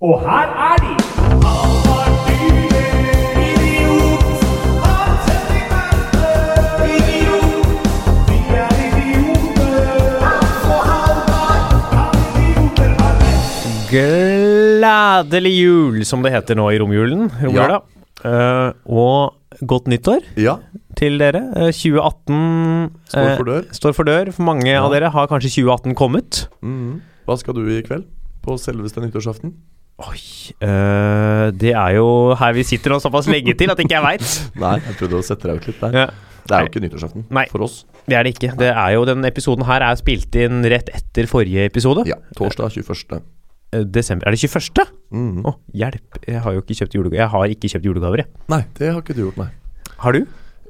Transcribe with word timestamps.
Og 0.00 0.20
her 0.20 0.46
er 0.72 0.76
de! 0.76 2.06
Gledelig 14.16 15.52
jul, 15.60 16.00
som 16.08 16.22
det 16.24 16.32
heter 16.34 16.56
nå 16.58 16.68
i 16.74 16.78
romjulen. 16.80 17.28
romjula. 17.42 17.80
Uh, 18.26 18.72
og 18.88 19.66
godt 19.68 19.86
nyttår 19.92 20.24
Ja, 20.40 20.56
til 20.98 21.18
dere. 21.20 21.42
Uh, 21.54 21.68
2018 21.70 22.88
står 23.12 23.28
eh, 23.28 23.36
for 23.36 23.44
dør. 23.50 23.66
står 23.76 23.92
for 23.94 24.08
dør. 24.08 24.30
For 24.32 24.42
mange 24.48 24.66
Ja. 24.72 24.80
av 24.82 24.90
dere 24.94 25.10
har 25.12 25.28
kanskje 25.30 25.52
2018 25.62 25.94
kommet. 25.94 26.48
Mhm. 26.62 27.00
Hva 27.26 27.36
skal 27.38 27.54
du 27.54 27.66
i 27.68 27.82
kveld? 27.82 28.04
På 28.42 28.56
selveste 28.58 29.00
nyttårsaften? 29.02 29.52
Oi 29.96 30.18
øh, 30.60 31.46
Det 31.56 31.70
er 31.72 31.94
jo 31.96 32.08
her 32.36 32.52
vi 32.56 32.64
sitter 32.68 32.92
nå 32.92 32.98
såpass 33.00 33.28
lenge 33.32 33.54
til 33.56 33.70
at 33.72 33.80
ikke 33.80 33.96
jeg 33.96 34.04
veit. 34.04 34.26
Nei, 34.62 34.74
jeg 34.84 34.96
prøvde 34.98 35.20
å 35.22 35.24
sette 35.24 35.48
deg 35.48 35.62
ut 35.62 35.68
litt 35.70 35.78
der. 35.80 35.96
Ja, 36.02 36.06
Det 36.44 36.56
er 36.58 36.66
jo 36.66 36.70
ikke 36.72 36.82
nyttårsaften 36.84 37.24
Nei. 37.32 37.46
for 37.52 37.64
oss. 37.64 37.78
det 38.04 38.18
er 38.18 38.26
det 38.28 38.34
ikke. 38.36 38.50
Det 38.60 38.68
er 38.74 38.90
jo 38.92 39.06
Den 39.08 39.24
episoden 39.24 39.64
her 39.68 39.86
er 39.86 39.96
spilt 39.96 40.36
inn 40.36 40.60
rett 40.68 40.92
etter 40.92 41.30
forrige 41.30 41.64
episode. 41.70 42.04
Ja, 42.10 42.18
torsdag 42.36 42.76
21. 42.76 43.22
Eh, 43.72 43.86
Desember. 43.88 44.28
Er 44.28 44.36
det 44.36 44.42
21.? 44.44 44.84
Mm. 45.16 45.40
Å, 45.48 45.54
hjelp. 45.80 46.20
Jeg 46.28 46.44
har 46.44 46.58
jo 46.58 46.60
ikke 46.62 46.76
kjøpt 46.82 46.98
julegaver. 46.98 47.22
Jeg 47.22 47.32
har 47.32 47.54
ikke 47.56 47.72
kjøpt 47.72 47.88
julegaver, 47.88 48.22
jeg. 48.22 48.44
Nei, 48.52 48.60
det 48.76 48.92
har 48.92 49.00
ikke 49.00 49.16
du 49.16 49.24
gjort, 49.24 49.40
nei. 49.40 49.48
Har 50.04 50.12
du? 50.12 50.26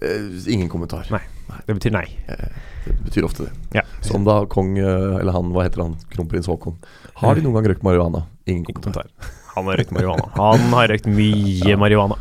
Eh, 0.06 0.30
ingen 0.55 0.70
kommentar. 0.70 1.11
Nei. 1.11 1.24
Det 1.66 1.74
betyr 1.77 1.92
nei. 1.98 2.06
Eh, 2.30 2.62
det 2.86 2.97
betyr 3.11 3.27
ofte 3.27 3.48
det. 3.48 3.52
Ja. 3.80 3.83
Som 4.06 4.22
da 4.27 4.38
kong, 4.50 4.77
eller 4.78 5.34
han, 5.34 5.50
hva 5.55 5.66
heter 5.66 5.83
han, 5.83 5.98
kronprins 6.14 6.47
Haakon. 6.47 6.78
Har 7.19 7.34
de 7.34 7.42
noen 7.42 7.58
gang 7.58 7.72
røykt 7.72 7.83
marihuana? 7.86 8.22
Ingen 8.46 8.64
kommentar. 8.77 9.09
Han 9.56 9.64
har 9.70 9.77
røykt 9.80 9.92
marihuana. 9.96 10.28
Han 10.36 10.66
har 10.77 10.88
røykt 10.92 11.06
mye 11.10 11.77
marihuana. 11.80 12.18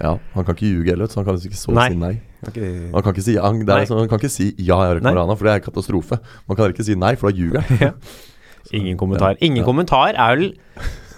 Ja, 0.00 0.14
Han 0.34 0.44
kan 0.46 0.54
ikke 0.56 0.70
ljuge 0.70 0.94
heller, 0.94 1.06
så 1.12 1.20
han 1.20 1.26
kan 1.26 1.36
liksom 1.36 1.50
ikke 1.50 1.60
så 1.60 1.74
Nei. 1.76 1.88
si 1.92 1.96
nei. 2.00 2.14
Okay. 2.48 2.70
Han 2.94 3.02
kan 3.04 3.12
ikke 3.12 3.24
si, 3.26 3.34
han, 3.36 3.58
det 3.68 3.74
Nei. 3.74 3.84
sånn, 3.84 3.98
han 4.00 4.08
kan 4.08 4.18
ikke 4.22 4.30
si 4.32 4.46
'ja, 4.56 4.64
jeg 4.64 4.76
har 4.80 4.94
røykt 4.96 5.04
marihuana', 5.04 5.36
for 5.36 5.44
det 5.44 5.52
er 5.54 5.64
katastrofe. 5.66 6.18
Man 6.48 6.56
kan 6.56 6.72
ikke 6.72 6.84
si 6.86 6.94
nei, 6.94 7.14
for 7.16 7.30
da 7.30 7.36
ljuger 7.36 7.60
han. 7.60 7.92
Ingen 8.72 8.96
kommentar. 8.96 9.36
Ingen 9.40 9.58
Ja. 9.58 9.64
kommentar 9.64 10.14
er 10.14 10.36
vel 10.36 10.54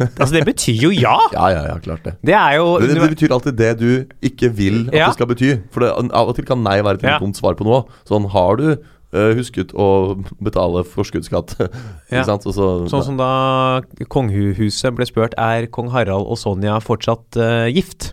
Altså, 0.00 0.32
det 0.34 0.44
betyr 0.46 0.80
jo 0.82 0.90
ja! 0.90 1.18
Ja, 1.36 1.48
ja, 1.52 1.62
ja, 1.68 1.78
klart 1.78 2.02
det. 2.02 2.14
Det 2.24 2.34
er 2.34 2.56
jo 2.56 2.78
Det, 2.80 2.88
det, 2.88 3.00
det 3.02 3.10
betyr 3.14 3.30
alltid 3.36 3.56
det 3.56 3.78
du 3.78 4.04
ikke 4.22 4.48
vil 4.50 4.88
at 4.88 4.94
Ja. 4.94 5.06
det 5.06 5.14
skal 5.14 5.26
bety. 5.26 5.50
For 5.70 5.80
det, 5.80 5.90
av 6.12 6.28
og 6.28 6.34
til 6.34 6.44
kan 6.44 6.62
nei 6.64 6.80
være 6.82 6.94
et 6.98 7.02
Ja. 7.02 7.18
dumt 7.20 7.36
svar 7.36 7.54
på 7.54 7.62
noe. 7.64 7.84
Sånn, 8.08 8.26
har 8.30 8.56
du 8.56 8.78
husket 9.12 9.74
å 9.76 10.16
betale 10.42 10.84
forskuddsskatt? 10.88 11.56
Ja. 12.12 12.24
Så, 12.26 12.52
Sånn 12.52 13.04
som 13.06 13.16
da 13.16 13.80
kongehuset 14.12 14.92
ble 14.96 15.06
spurt 15.08 15.32
er 15.40 15.64
kong 15.72 15.88
Harald 15.94 16.28
og 16.28 16.36
Sonja 16.40 16.74
fortsatt 16.84 17.38
uh, 17.40 17.68
gift. 17.72 18.10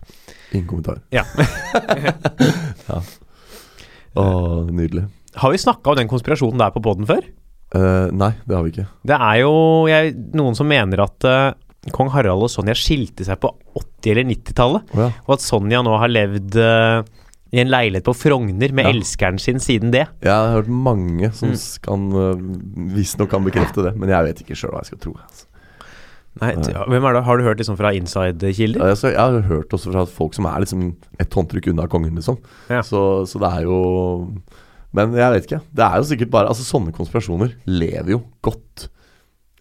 Ingen 0.54 0.68
kommentar. 0.70 1.02
Ja. 1.12 1.26
Å, 4.18 4.24
nydelig. 4.72 5.04
Har 5.38 5.52
vi 5.52 5.60
snakka 5.62 5.92
om 5.92 5.98
den 6.00 6.08
konspirasjonen 6.10 6.58
der 6.62 6.72
på 6.74 6.82
poden 6.84 7.06
før? 7.08 7.22
Uh, 7.70 8.08
nei, 8.10 8.32
det 8.48 8.56
har 8.56 8.64
vi 8.66 8.72
ikke. 8.72 8.86
Det 9.06 9.18
er 9.20 9.42
jo 9.44 9.52
jeg, 9.90 10.16
noen 10.34 10.56
som 10.58 10.66
mener 10.70 11.04
at 11.04 11.28
uh, 11.28 11.52
kong 11.94 12.10
Harald 12.12 12.48
og 12.48 12.50
Sonja 12.52 12.74
skilte 12.76 13.24
seg 13.26 13.38
på 13.40 13.52
80- 13.78 14.10
eller 14.14 14.26
90-tallet. 14.32 14.90
oh, 14.96 15.04
ja. 15.04 15.10
Og 15.28 15.36
at 15.36 15.44
Sonja 15.44 15.84
nå 15.86 15.94
har 16.02 16.10
levd 16.12 16.58
eh, 16.60 17.06
i 17.52 17.58
en 17.60 17.68
leilighet 17.72 18.04
på 18.06 18.14
Frogner 18.14 18.72
med 18.72 18.84
Ja. 18.86 18.90
elskeren 18.92 19.38
sin 19.40 19.58
siden 19.58 19.90
det. 19.90 20.06
Jeg 20.22 20.30
har 20.32 20.52
hørt 20.62 20.68
mange 20.68 21.32
som 21.34 21.50
Mm. 21.50 21.80
kan 21.82 22.12
uh, 22.12 22.34
visstnok 22.94 23.30
kan 23.30 23.44
bekrefte 23.44 23.82
det, 23.82 23.96
men 23.98 24.08
jeg 24.08 24.24
vet 24.24 24.42
ikke 24.44 24.54
sjøl 24.56 24.70
hva 24.70 24.82
jeg 24.84 24.92
skal 24.94 24.98
tro. 24.98 25.14
Altså. 25.18 25.46
Nei, 26.40 26.52
ja, 26.70 26.84
hvem 26.86 27.04
er 27.04 27.12
det? 27.16 27.24
Har 27.26 27.36
du 27.36 27.42
hørt 27.42 27.58
liksom 27.58 27.76
fra 27.76 27.90
inside-kilder? 27.92 28.78
Ja, 28.78 28.94
jeg 28.94 29.18
har 29.18 29.40
hørt 29.50 29.68
også 29.74 29.90
fra 29.90 30.04
folk 30.06 30.32
som 30.32 30.46
er 30.46 30.60
liksom 30.62 30.94
et 31.18 31.28
håndtrykk 31.34 31.66
unna 31.72 31.88
kongen, 31.90 32.14
liksom. 32.14 32.38
Ja. 32.70 32.82
Så, 32.86 33.26
så 33.26 33.40
det 33.42 33.50
er 33.50 33.62
jo 33.66 33.80
Men 34.94 35.12
jeg 35.14 35.32
vet 35.34 35.44
ikke. 35.46 35.60
Det 35.74 35.84
er 35.84 35.96
jo 35.98 36.06
sikkert 36.06 36.30
bare 36.30 36.48
Altså, 36.48 36.62
sånne 36.66 36.92
konspirasjoner 36.94 37.52
lever 37.66 38.10
jo 38.10 38.22
godt. 38.42 38.88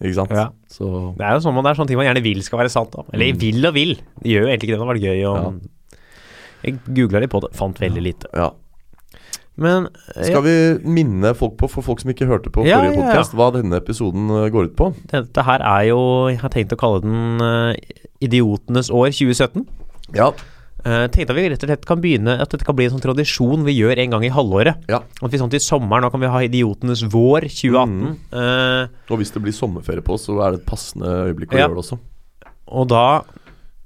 Ikke 0.01 0.15
sant? 0.15 0.31
Ja. 0.31 0.47
Så 0.71 1.15
Det 1.17 1.25
er 1.25 1.33
jo 1.35 1.41
sånn 1.43 1.53
man, 1.57 1.63
det 1.65 1.71
er 1.73 1.81
sånne 1.81 1.87
ting 1.91 1.97
man 1.99 2.07
gjerne 2.07 2.23
vil 2.23 2.41
skal 2.45 2.59
være 2.59 2.69
sant. 2.71 2.91
Da. 2.93 3.03
Eller 3.13 3.33
Mm. 3.33 3.39
vil 3.39 3.65
og 3.65 3.73
vil. 3.73 3.95
Det 4.21 4.29
gjør 4.31 4.41
jo 4.41 4.47
egentlig 4.47 4.69
ikke 4.69 4.73
det. 4.73 4.79
Det 4.79 4.85
hadde 4.85 4.93
vært 4.93 5.07
gøy 5.09 5.21
å 5.25 5.59
Jeg 6.63 6.79
googla 6.87 7.21
litt 7.23 7.31
på 7.31 7.39
det, 7.45 7.53
fant 7.55 7.79
veldig 7.79 8.01
lite. 8.03 8.27
ja. 8.35 8.51
Men 9.59 9.89
eh, 10.15 10.23
Skal 10.29 10.43
vi 10.45 10.51
minne 10.87 11.33
folk 11.35 11.57
på, 11.59 11.67
for 11.67 11.83
folk 11.83 11.99
som 11.99 12.11
ikke 12.13 12.27
hørte 12.29 12.47
på 12.53 12.63
forrige 12.63 12.93
podcast, 12.95 13.33
hva 13.35 13.49
denne 13.51 13.75
episoden 13.81 14.29
uh, 14.31 14.45
går 14.53 14.69
ut 14.69 14.75
på? 14.79 14.85
dette 15.11 15.43
her 15.43 15.59
er 15.59 15.89
jo 15.89 15.97
Jeg 16.31 16.39
har 16.39 16.53
tenkt 16.53 16.71
å 16.71 16.79
kalle 16.79 17.01
den 17.03 17.43
uh, 17.43 17.73
Idiotenes 18.23 18.87
år 18.91 19.11
2017. 19.11 19.65
Ja. 20.15 20.29
Uh, 20.85 21.09
tenkte 21.11 21.33
at 21.33 21.35
vi 21.35 21.43
rett 21.51 21.63
og 21.65 21.67
slett 21.67 21.83
kan 21.89 21.99
begynne 21.99 22.37
At 22.39 22.53
dette 22.53 22.63
kan 22.63 22.77
bli 22.77 22.85
en 22.87 22.93
sånn 22.93 23.03
tradisjon 23.03 23.65
vi 23.67 23.73
gjør 23.81 23.99
en 23.99 24.13
gang 24.15 24.23
i 24.23 24.31
halvåret. 24.31 24.79
ja. 24.87 25.01
At 25.19 25.33
vi 25.33 25.41
sånn 25.41 25.51
til 25.51 25.59
sommeren 25.59 26.07
Nå 26.07 26.11
kan 26.13 26.23
vi 26.23 26.31
ha 26.31 26.39
Idiotenes 26.47 27.03
vår 27.11 27.49
2018. 27.51 27.97
Mm. 27.99 28.15
Uh, 28.31 29.11
Og 29.11 29.19
hvis 29.19 29.35
det 29.35 29.43
blir 29.43 29.55
sommerferie 29.59 30.05
på 30.07 30.15
oss, 30.15 30.29
så 30.31 30.39
er 30.39 30.55
det 30.55 30.61
et 30.63 30.69
passende 30.71 31.11
øyeblikk 31.27 31.51
å 31.51 31.59
Ja. 31.59 31.67
gjøre 31.67 31.75
det 31.75 31.83
også. 31.83 31.99
og 32.69 32.87
da 32.87 33.03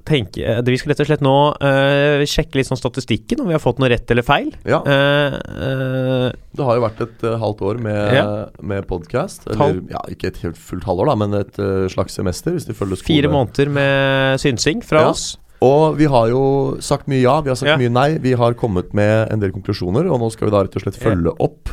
tenker 0.05 0.41
jeg 0.43 0.65
Vi 0.65 0.77
skal 0.77 0.91
rett 0.93 1.01
og 1.03 1.07
slett 1.07 1.21
nå 1.23 1.35
uh, 1.63 2.23
sjekke 2.27 2.55
litt 2.59 2.67
sånn 2.67 2.79
statistikken, 2.79 3.39
om 3.41 3.47
vi 3.47 3.55
har 3.55 3.61
fått 3.63 3.79
noe 3.79 3.89
rett 3.93 4.09
eller 4.11 4.25
feil. 4.27 4.49
Ja. 4.67 4.81
Uh, 4.83 5.37
uh, 5.37 6.31
Det 6.53 6.65
har 6.67 6.75
jo 6.79 6.83
vært 6.85 7.01
et 7.05 7.23
halvt 7.43 7.61
år 7.69 7.79
med, 7.81 8.13
Ja. 8.17 8.25
med 8.61 8.87
podkast. 8.89 9.47
Eller 9.47 9.79
ja, 9.89 10.01
ikke 10.11 10.27
et 10.33 10.41
helt 10.43 10.57
fullt 10.59 10.83
halvår, 10.83 11.07
da, 11.11 11.15
men 11.15 11.33
et 11.39 11.55
slags 11.93 12.13
semester, 12.19 12.51
hvis 12.55 12.67
de 12.67 12.73
følger 12.77 12.99
skole. 12.99 13.15
fire 13.15 13.31
måneder 13.31 13.71
med 13.71 14.39
synsing 14.43 14.83
fra 14.83 15.01
Ja. 15.07 15.09
oss. 15.15 15.37
Og 15.63 15.95
vi 15.95 16.05
har 16.11 16.27
jo 16.27 16.77
sagt 16.83 17.07
mye 17.07 17.21
ja, 17.23 17.39
vi 17.41 17.49
har 17.49 17.55
sagt 17.55 17.69
Ja. 17.71 17.77
mye 17.77 17.89
nei. 17.91 18.17
Vi 18.19 18.33
har 18.33 18.53
kommet 18.53 18.93
med 18.93 19.31
en 19.31 19.39
del 19.39 19.51
konklusjoner, 19.51 20.09
og 20.11 20.19
nå 20.19 20.29
skal 20.31 20.49
vi 20.49 20.51
da 20.51 20.63
rett 20.63 20.75
og 20.75 20.81
slett 20.83 20.99
følge 20.99 21.31
opp 21.39 21.69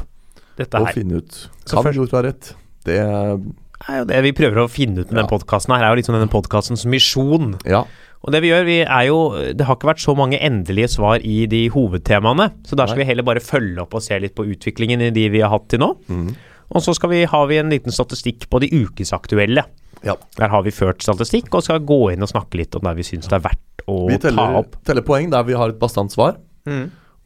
Dette 0.57 0.79
og 0.79 0.87
her 0.87 0.93
finne 0.95 1.17
ut 1.19 1.49
Kan 1.67 1.83
først- 1.85 1.97
Jord 1.97 2.11
ha 2.13 2.23
rett? 2.23 2.55
Det 2.85 2.99
er 3.01 3.99
jo 3.99 4.05
det 4.05 4.23
vi 4.23 4.33
prøver 4.33 4.63
å 4.63 4.69
finne 4.71 5.01
ut 5.01 5.11
med 5.11 5.19
Ja. 5.19 5.27
den 5.27 5.39
podkasten 5.39 5.75
her. 5.75 5.85
er 5.85 5.97
jo 5.97 6.03
liksom 6.03 6.15
denne 6.15 6.31
podkastens 6.31 6.85
misjon. 6.87 7.59
Ja. 7.65 7.85
Og 8.21 8.35
det 8.35 8.43
vi 8.45 8.51
gjør, 8.51 8.67
vi 8.69 8.79
er 8.85 9.05
jo 9.09 9.19
Det 9.57 9.65
har 9.65 9.79
ikke 9.79 9.89
vært 9.89 10.03
så 10.03 10.13
mange 10.19 10.37
endelige 10.45 10.91
svar 10.93 11.23
i 11.25 11.47
de 11.49 11.63
hovedtemaene, 11.73 12.51
så 12.69 12.77
der 12.77 12.91
skal 12.91 13.01
Nei. 13.01 13.05
vi 13.07 13.11
heller 13.15 13.27
bare 13.27 13.41
følge 13.41 13.81
opp 13.81 13.97
og 13.97 14.05
se 14.05 14.19
litt 14.21 14.35
på 14.37 14.45
utviklingen 14.45 15.01
i 15.07 15.13
de 15.15 15.29
vi 15.33 15.41
har 15.41 15.53
hatt 15.55 15.71
til 15.73 15.81
nå. 15.81 15.95
Mm. 16.13 16.35
Og 16.71 16.85
så 16.85 16.95
skal 16.95 17.11
vi, 17.11 17.25
har 17.27 17.47
vi 17.51 17.59
en 17.59 17.73
liten 17.73 17.95
statistikk 17.95 18.45
på 18.53 18.61
de 18.63 18.69
ukesaktuelle. 18.71 19.65
ja. 20.07 20.15
Der 20.37 20.53
har 20.53 20.63
vi 20.63 20.71
ført 20.71 21.03
statistikk 21.03 21.49
og 21.57 21.65
skal 21.67 21.81
gå 21.81 22.13
inn 22.13 22.23
og 22.23 22.31
snakke 22.31 22.61
litt 22.61 22.77
om 22.77 22.85
der 22.85 22.95
vi 22.99 23.09
syns 23.09 23.27
det 23.27 23.41
er 23.41 23.47
verdt 23.49 23.85
å 23.89 23.97
teller, 24.21 24.37
ta 24.37 24.61
opp. 24.61 24.77
Vi 24.77 24.87
teller 24.93 25.07
poeng 25.09 25.33
der 25.33 25.49
vi 25.49 25.57
har 25.59 25.73
et 25.73 25.81
bastant 25.81 26.13
svar, 26.13 26.39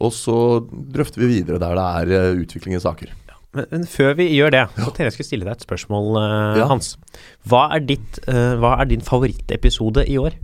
og 0.00 0.14
så 0.14 0.38
drøfter 0.70 1.22
vi 1.22 1.28
videre 1.36 1.60
der 1.62 1.76
det 1.76 1.84
er 2.14 2.32
uh, 2.32 2.40
utvikling 2.40 2.78
i 2.78 2.82
saker. 2.82 3.12
Men, 3.54 3.68
men 3.70 3.84
før 3.86 4.16
vi 4.18 4.26
gjør 4.34 4.50
det, 4.50 4.64
så 4.74 4.88
tenkte 4.88 5.04
jeg 5.10 5.14
skulle 5.18 5.28
stille 5.28 5.46
deg 5.46 5.54
et 5.58 5.66
spørsmål, 5.66 6.08
uh, 6.16 6.56
Ja. 6.58 6.66
Hans. 6.70 6.96
Hva 7.46 7.68
er, 7.76 7.84
ditt, 7.86 8.18
uh, 8.26 8.56
hva 8.62 8.78
er 8.80 8.90
din 8.90 9.04
favorittepisode 9.04 10.06
i 10.10 10.16
år? 10.18 10.34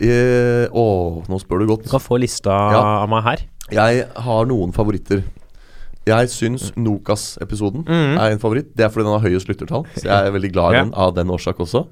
Eh, 0.00 0.66
å, 0.72 1.22
nå 1.28 1.38
spør 1.42 1.60
du 1.60 1.66
godt. 1.74 1.84
Du 1.84 1.90
kan 1.92 2.00
få 2.00 2.18
lista 2.20 2.50
Ja. 2.72 2.82
av 3.02 3.08
meg 3.12 3.22
her. 3.24 3.38
Jeg 3.70 4.06
har 4.16 4.46
noen 4.46 4.72
favoritter. 4.72 5.22
Jeg 6.06 6.26
syns 6.28 6.72
Nokas-episoden 6.76 7.84
Mhm. 7.86 8.18
er 8.18 8.30
en 8.32 8.38
favoritt. 8.38 8.74
Det 8.74 8.84
er 8.84 8.88
fordi 8.90 9.04
den 9.06 9.20
har 9.20 9.28
høyest 9.28 9.48
lyttertall, 9.48 9.84
så 9.94 10.02
jeg 10.08 10.26
er 10.26 10.32
veldig 10.32 10.52
glad 10.52 10.72
i 10.74 10.78
den 10.82 10.94
av 10.94 11.14
den 11.14 11.28
årsak 11.28 11.58
også. 11.62 11.86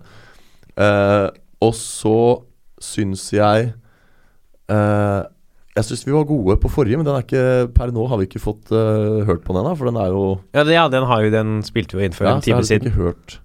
Eh, 0.77 1.29
og 1.63 1.75
så 1.75 2.43
syns 2.81 3.31
jeg 3.33 3.75
eh, 4.71 5.23
Jeg 5.77 5.85
syns 5.87 6.05
vi 6.05 6.13
var 6.13 6.25
gode 6.27 6.57
på 6.61 6.69
forrige, 6.69 6.97
men 6.99 7.07
den 7.07 7.15
er 7.15 7.23
ikke 7.23 7.73
per 7.73 7.93
nå 7.95 8.09
har 8.09 8.19
vi 8.19 8.27
ikke 8.27 8.41
fått 8.43 8.73
uh, 8.75 9.23
hørt 9.25 9.45
på 9.45 9.55
den 9.55 9.63
ennå. 9.65 9.77
For 9.79 9.87
den 9.87 9.97
er 9.97 10.09
jo 10.11 10.41
Ja, 10.53 10.65
det, 10.65 10.73
ja, 10.75 10.89
den 10.89 11.05
har 11.07 11.23
jo 11.23 11.31
den 11.31 11.63
spilte 11.63 11.95
vi 11.97 12.05
inn 12.09 12.13
for 12.13 12.25
Ja, 12.27 12.35
en 12.35 12.43
så 12.43 12.51
jeg 12.51 12.57
time 12.57 12.57
har 12.57 12.67
vi 12.67 12.91
ikke 12.91 12.99
hørt 12.99 13.39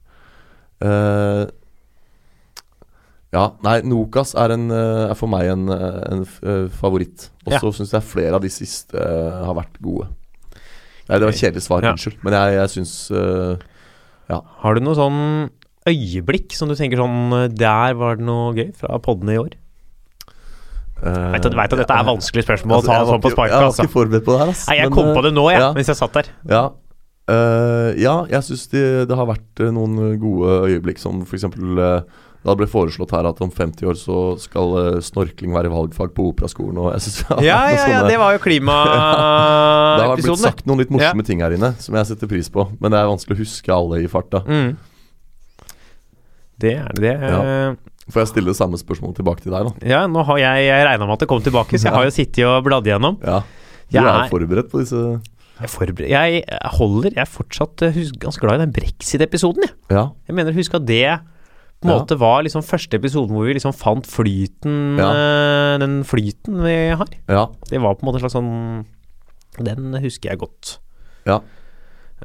Eh, 0.82 1.46
Ja, 3.35 3.50
nei, 3.66 3.80
Nokas 3.83 4.31
er, 4.39 4.54
en, 4.56 4.69
eh, 4.71 5.10
er 5.12 5.18
for 5.19 5.27
meg 5.31 5.50
en, 5.51 5.68
eh, 5.74 5.98
en 6.13 6.21
eh, 6.24 6.68
favoritt. 6.71 7.30
Og 7.45 7.51
Ja. 7.54 7.60
så 7.60 7.74
syns 7.75 7.92
jeg 7.92 8.07
flere 8.07 8.38
av 8.38 8.42
de 8.45 8.50
siste 8.50 8.95
uh, 8.95 9.44
har 9.45 9.57
vært 9.57 9.75
gode. 9.83 10.07
Nei, 11.10 11.19
det 11.19 11.27
var 11.27 11.36
kjedelig 11.36 11.65
svar, 11.68 11.83
Ja. 11.83 11.92
unnskyld. 11.94 12.24
Men 12.24 12.33
jeg, 12.33 12.56
jeg 12.56 12.69
syns 12.74 13.12
eh, 13.12 13.57
Har 14.63 14.74
du 14.74 14.81
noe 14.81 14.95
sånn 14.98 15.50
øyeblikk 15.86 16.56
som 16.57 16.68
du 16.71 16.74
tenker 16.74 16.98
sånn 16.98 17.54
Der 17.54 17.94
var 17.94 18.15
det 18.18 18.25
noe 18.25 18.56
gøy 18.57 18.71
fra 18.74 18.98
podene 18.98 19.36
i 19.36 19.38
år? 19.38 19.54
Uh, 20.95 21.36
Vet 21.36 21.45
at, 21.45 21.54
at 21.54 21.75
dette 21.75 21.92
er 21.94 22.07
vanskelige 22.07 22.48
spørsmål 22.48 22.80
altså, 22.80 22.89
å 22.89 22.95
ta 22.95 23.06
sånn 23.12 23.21
på 23.21 23.30
sparket. 23.36 23.51
Jeg 23.51 23.60
var 23.60 23.68
Altså. 23.68 23.83
ikke 23.83 23.94
forberedt 23.94 24.25
på 24.25 24.31
det 24.31 24.39
her, 24.39 24.48
Altså. 24.48 24.68
Nei, 24.71 24.77
jeg 24.80 24.89
Men, 24.89 24.95
kom 24.95 25.12
på 25.13 25.24
det 25.25 25.33
nå, 25.36 25.44
jeg, 25.51 25.60
ja. 25.62 25.71
mens 25.75 25.92
jeg 25.92 26.00
satt 26.00 26.15
der. 26.15 26.30
Ja, 26.50 26.62
uh, 27.30 27.89
ja 28.00 28.15
jeg 28.31 28.48
syns 28.48 28.63
det, 28.71 28.86
det 29.12 29.18
har 29.19 29.27
vært 29.27 29.65
noen 29.75 30.15
gode 30.24 30.56
øyeblikk, 30.71 31.04
som 31.04 31.19
f.eks. 31.27 31.45
Uh, 31.51 32.00
da 32.45 32.53
ble 32.56 32.68
foreslått 32.69 33.12
her 33.15 33.25
at 33.25 33.39
om 33.42 33.50
50 33.50 33.88
år 33.89 33.97
så 33.97 34.18
skal 34.39 34.75
eh, 34.77 35.00
snorkling 35.01 35.51
være 35.56 35.71
valgfag 35.74 36.12
på 36.13 36.27
operaskolen. 36.30 36.77
Og 36.77 36.92
jeg 36.94 37.01
synes, 37.07 37.19
Ja, 37.42 37.42
ja, 37.42 37.59
ja, 37.74 37.80
sånne- 37.88 38.09
det 38.12 38.19
var 38.21 38.36
jo 38.36 38.42
klimaepisoden. 38.44 39.97
Det 40.00 40.06
har 40.06 40.19
blitt 40.21 40.44
sagt 40.44 40.65
noen 40.69 40.80
litt 40.83 40.92
morsomme 40.94 41.25
ting 41.25 41.42
her 41.42 41.56
inne 41.57 41.74
som 41.81 41.95
jeg 41.97 42.06
setter 42.12 42.30
pris 42.30 42.50
på, 42.53 42.68
men 42.80 42.92
det 42.94 43.00
er 43.01 43.09
vanskelig 43.09 43.36
å 43.38 43.42
huske 43.42 43.74
alle 43.74 44.03
i 44.03 44.07
farta. 44.12 44.44
Mm. 44.45 44.75
Det 46.62 46.74
er 46.80 46.94
det. 47.01 47.13
Ja. 47.19 47.75
Får 48.13 48.21
jeg 48.21 48.30
stille 48.36 48.51
det 48.53 48.57
samme 48.59 48.77
spørsmålet 48.80 49.18
tilbake 49.19 49.41
til 49.44 49.51
deg, 49.56 49.65
da? 49.65 49.88
Ja, 49.89 50.03
nå 50.07 50.21
har 50.27 50.38
jeg, 50.38 50.68
jeg 50.69 50.86
regna 50.88 51.07
med 51.09 51.15
at 51.18 51.24
det 51.25 51.30
kom 51.31 51.41
tilbake, 51.44 51.80
så 51.81 51.88
jeg 51.89 51.94
Ja. 51.94 51.98
har 51.98 52.06
jo 52.06 52.13
sittet 52.21 52.45
og 52.45 52.59
bladd 52.68 52.86
igjennom. 52.88 53.18
Ja. 53.25 53.39
Du 53.89 53.98
Jeg 53.98 54.03
er 54.06 54.21
er- 54.24 54.30
forberedt 54.30 54.69
på 54.71 54.80
disse 54.81 55.01
Jeg, 55.56 55.69
forber- 55.69 56.07
jeg 56.09 56.44
holder 56.77 57.12
Jeg 57.15 57.21
er 57.21 57.30
fortsatt 57.30 57.81
eh, 57.86 57.98
ganske 58.19 58.41
glad 58.41 58.59
i 58.62 58.65
den 58.65 58.74
brexit-episoden, 58.75 59.63
jeg. 59.65 59.74
Ja. 59.89 60.06
Jeg 60.27 60.36
mener, 60.36 60.53
husk 60.53 60.74
at 60.77 60.86
det 60.86 61.01
på 61.86 61.92
en 61.92 61.94
Ja. 61.94 62.00
måte 62.02 62.18
var 62.20 62.42
liksom 62.44 62.66
første 62.66 62.98
episoden 62.98 63.36
hvor 63.36 63.46
vi 63.46 63.54
liksom 63.58 63.76
fant 63.76 64.08
flyten 64.10 65.00
eh, 65.00 65.78
Den 65.80 66.02
flyten 66.04 66.64
vi 66.66 66.76
har. 66.98 67.08
Ja. 67.30 67.48
Det 67.70 67.82
var 67.82 67.96
på 67.96 68.04
en 68.04 68.10
måte 68.10 68.20
en 68.20 68.26
slags 68.26 68.36
sånn 68.38 68.86
Den 69.62 69.94
husker 70.04 70.34
jeg 70.34 70.42
godt. 70.42 70.80
Ja. 71.26 71.40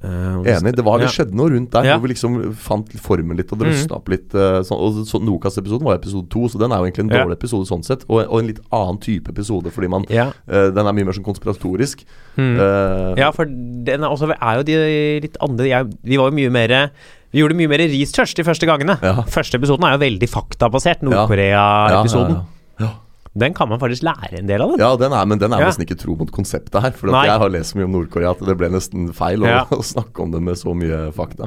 Uh, 0.01 0.41
Enig. 0.47 0.77
Det, 0.79 0.85
var, 0.87 1.01
det 1.03 1.11
skjedde 1.13 1.35
noe 1.37 1.51
rundt 1.51 1.73
der 1.75 1.85
Ja. 1.85 1.97
hvor 1.99 2.07
vi 2.07 2.13
liksom 2.15 2.55
fant 2.57 2.89
formen 3.03 3.37
litt 3.37 3.51
og 3.53 3.59
drøsna 3.61 3.91
mm. 3.91 3.97
opp 3.99 4.09
litt. 4.09 4.31
sånn, 4.33 4.79
og 4.79 5.01
så, 5.05 5.19
Nokas-episoden 5.21 5.85
var 5.85 5.99
episode 5.99 6.31
to, 6.31 6.47
så 6.49 6.61
den 6.63 6.73
er 6.73 6.79
jo 6.79 6.87
egentlig 6.89 7.05
en 7.05 7.11
Ja. 7.11 7.25
dårlig 7.25 7.37
episode 7.37 7.69
sånn 7.69 7.85
sett. 7.85 8.07
Og, 8.09 8.23
og 8.25 8.39
en 8.39 8.47
litt 8.47 8.61
annen 8.73 9.01
type 9.03 9.29
episode, 9.29 9.69
fordi 9.75 9.91
man 9.91 10.07
Ja. 10.09 10.33
eh, 10.49 10.71
Den 10.71 10.87
er 10.87 10.93
mye 10.93 11.05
mer 11.05 11.13
sånn 11.13 11.27
konspiratorisk. 11.27 12.05
Mm. 12.39 13.19
Ja, 13.19 13.31
for 13.33 13.45
den 13.45 14.01
er 14.03 14.09
også 14.09 14.31
er 14.31 14.57
jo 14.57 14.63
de 14.63 15.21
litt 15.21 15.37
andre 15.43 15.67
jeg, 15.67 15.91
Vi 16.03 16.17
var 16.17 16.31
jo 16.31 16.37
mye 16.39 16.51
mer 16.51 16.91
Vi 17.31 17.43
gjorde 17.43 17.57
mye 17.59 17.71
mer 17.71 17.83
research 17.93 18.35
de 18.39 18.45
første 18.47 18.67
gangene. 18.67 18.97
Ja. 19.05 19.23
Første 19.31 19.59
episoden 19.61 19.87
er 19.87 19.95
jo 19.95 20.03
veldig 20.03 20.29
faktabasert. 20.31 21.05
Nord-Korea-episoden. 21.07 22.41
Ja. 22.83 22.91
Den 23.39 23.55
kan 23.55 23.69
man 23.71 23.79
faktisk 23.79 24.03
lære 24.03 24.41
en 24.41 24.49
del 24.49 24.65
av. 24.65 24.73
Den. 24.73 24.83
Ja, 24.83 24.89
den 24.99 25.13
er, 25.15 25.29
men 25.31 25.39
den 25.39 25.55
er 25.55 25.63
nesten 25.63 25.85
ikke 25.87 25.99
tro 26.01 26.17
mot 26.19 26.33
konseptet 26.35 26.81
her. 26.83 26.91
For 26.99 27.13
jeg 27.15 27.39
har 27.45 27.53
lest 27.55 27.75
så 27.75 27.79
mye 27.79 27.87
om 27.87 27.95
Nord-Korea 27.95 28.33
at 28.35 28.43
det 28.49 28.57
ble 28.59 28.73
nesten 28.75 29.13
feil 29.15 29.47
å, 29.47 29.53
å 29.79 29.85
snakke 29.87 30.25
om 30.25 30.35
det 30.35 30.43
med 30.43 30.59
så 30.59 30.75
mye 30.75 31.07
fakta. 31.15 31.47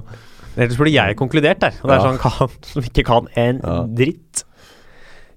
Ellers 0.54 0.80
burde 0.80 0.94
jeg 0.94 1.18
konkludert 1.20 1.60
der. 1.66 1.76
Og 1.82 1.90
det 1.92 1.98
er 1.98 2.06
sånn 2.08 2.22
kan, 2.24 2.56
som 2.72 2.88
ikke 2.88 3.08
kan 3.10 3.28
en 3.44 3.60
dritt. 3.98 4.46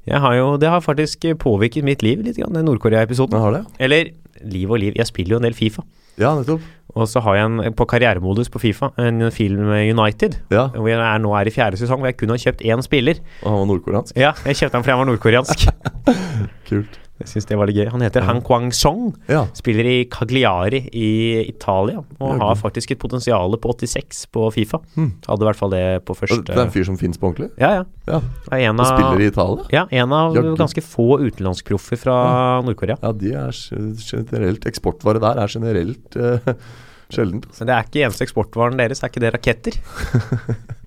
Jeg 0.06 0.22
har 0.22 0.36
jo, 0.38 0.52
det 0.62 0.70
har 0.70 0.84
faktisk 0.84 1.26
påvirket 1.42 1.82
mitt 1.82 2.06
liv 2.06 2.22
litt, 2.22 2.38
den 2.38 2.68
Nord-Korea-episoden. 2.68 3.34
Den 3.34 3.42
har 3.42 3.56
det? 3.58 3.64
Eller 3.82 4.12
liv 4.46 4.70
og 4.70 4.78
liv. 4.78 4.94
Jeg 4.94 5.10
spiller 5.10 5.34
jo 5.34 5.42
en 5.42 5.48
del 5.48 5.56
Fifa. 5.58 5.82
Ja, 6.20 6.30
nettopp. 6.38 6.62
Og 6.96 7.08
så 7.10 7.20
har 7.20 7.36
jeg 7.36 7.48
en, 7.50 7.74
på 7.76 7.84
karrieremodus 7.88 8.48
på 8.52 8.60
Fifa 8.62 8.88
en 9.04 9.26
film 9.34 9.66
med 9.68 9.90
United. 9.92 10.38
Ja, 10.50 10.66
Hvor 10.72 10.88
jeg 10.88 10.98
er, 11.00 11.18
nå 11.22 11.34
er 11.36 11.48
i 11.48 11.52
fjerde 11.52 11.76
sesong, 11.80 12.00
hvor 12.00 12.08
jeg 12.10 12.16
kun 12.16 12.32
har 12.32 12.40
kjøpt 12.40 12.64
én 12.64 12.84
spiller. 12.84 13.20
Og 13.42 13.50
han 13.52 13.58
var 13.62 13.68
nordkoreansk. 13.72 14.16
Ja, 14.16 14.32
jeg 14.48 14.56
kjøpte 14.62 14.80
han 14.80 14.86
fordi 14.86 14.96
han 14.96 15.02
var 15.04 15.10
nordkoreansk. 15.12 15.66
Kult. 16.70 17.00
Jeg 17.16 17.28
synes 17.30 17.46
det 17.48 17.56
var 17.56 17.66
litt 17.70 17.76
gøy. 17.78 17.86
Han 17.94 18.02
heter 18.04 18.20
Ja. 18.20 18.26
Han 18.28 18.42
Kwang 18.44 18.72
Song. 18.76 19.14
Ja. 19.28 19.46
Spiller 19.56 19.86
i 19.88 20.04
Cagliari 20.12 20.82
i 20.92 21.48
Italia. 21.48 22.02
Og 22.20 22.34
Ja, 22.34 22.38
har 22.44 22.54
faktisk 22.60 22.90
et 22.92 22.98
potensial 23.00 23.56
på 23.56 23.72
86 23.72 24.26
på 24.32 24.52
Fifa. 24.52 24.80
Hmm. 24.94 25.14
Hadde 25.26 25.42
i 25.42 25.48
hvert 25.48 25.56
fall 25.56 25.70
det 25.70 26.04
på 26.04 26.14
første 26.14 26.44
Det 26.44 26.56
er 26.56 26.66
en 26.66 26.70
fyr 26.74 26.84
som 26.84 26.98
fins 27.00 27.16
på 27.16 27.30
ordentlig? 27.32 27.50
Ja, 27.58 27.70
ja. 27.80 27.84
Ja. 28.06 28.20
En 28.52 28.78
Og 28.80 28.86
spiller 28.86 29.20
i 29.24 29.26
Italia? 29.32 29.64
ja, 29.72 29.86
en 29.90 30.12
av 30.12 30.34
ganske 30.56 30.82
få 30.84 31.18
utenlandsproffer 31.24 31.96
fra 31.96 32.60
Nord-Korea. 32.62 32.96
Ja, 33.02 33.12
de 33.12 33.32
er 33.32 33.50
generelt 33.96 34.66
Eksportvare 34.66 35.18
der 35.20 35.40
er 35.42 35.48
generelt 35.48 36.16
uh, 36.16 36.52
sjeldent. 37.10 37.46
Men 37.58 37.66
det 37.66 37.74
er 37.74 37.82
ikke 37.88 38.04
eneste 38.06 38.24
eksportvaren 38.28 38.76
deres, 38.76 39.02
er 39.02 39.08
ikke 39.08 39.24
det 39.24 39.32
raketter? 39.34 39.80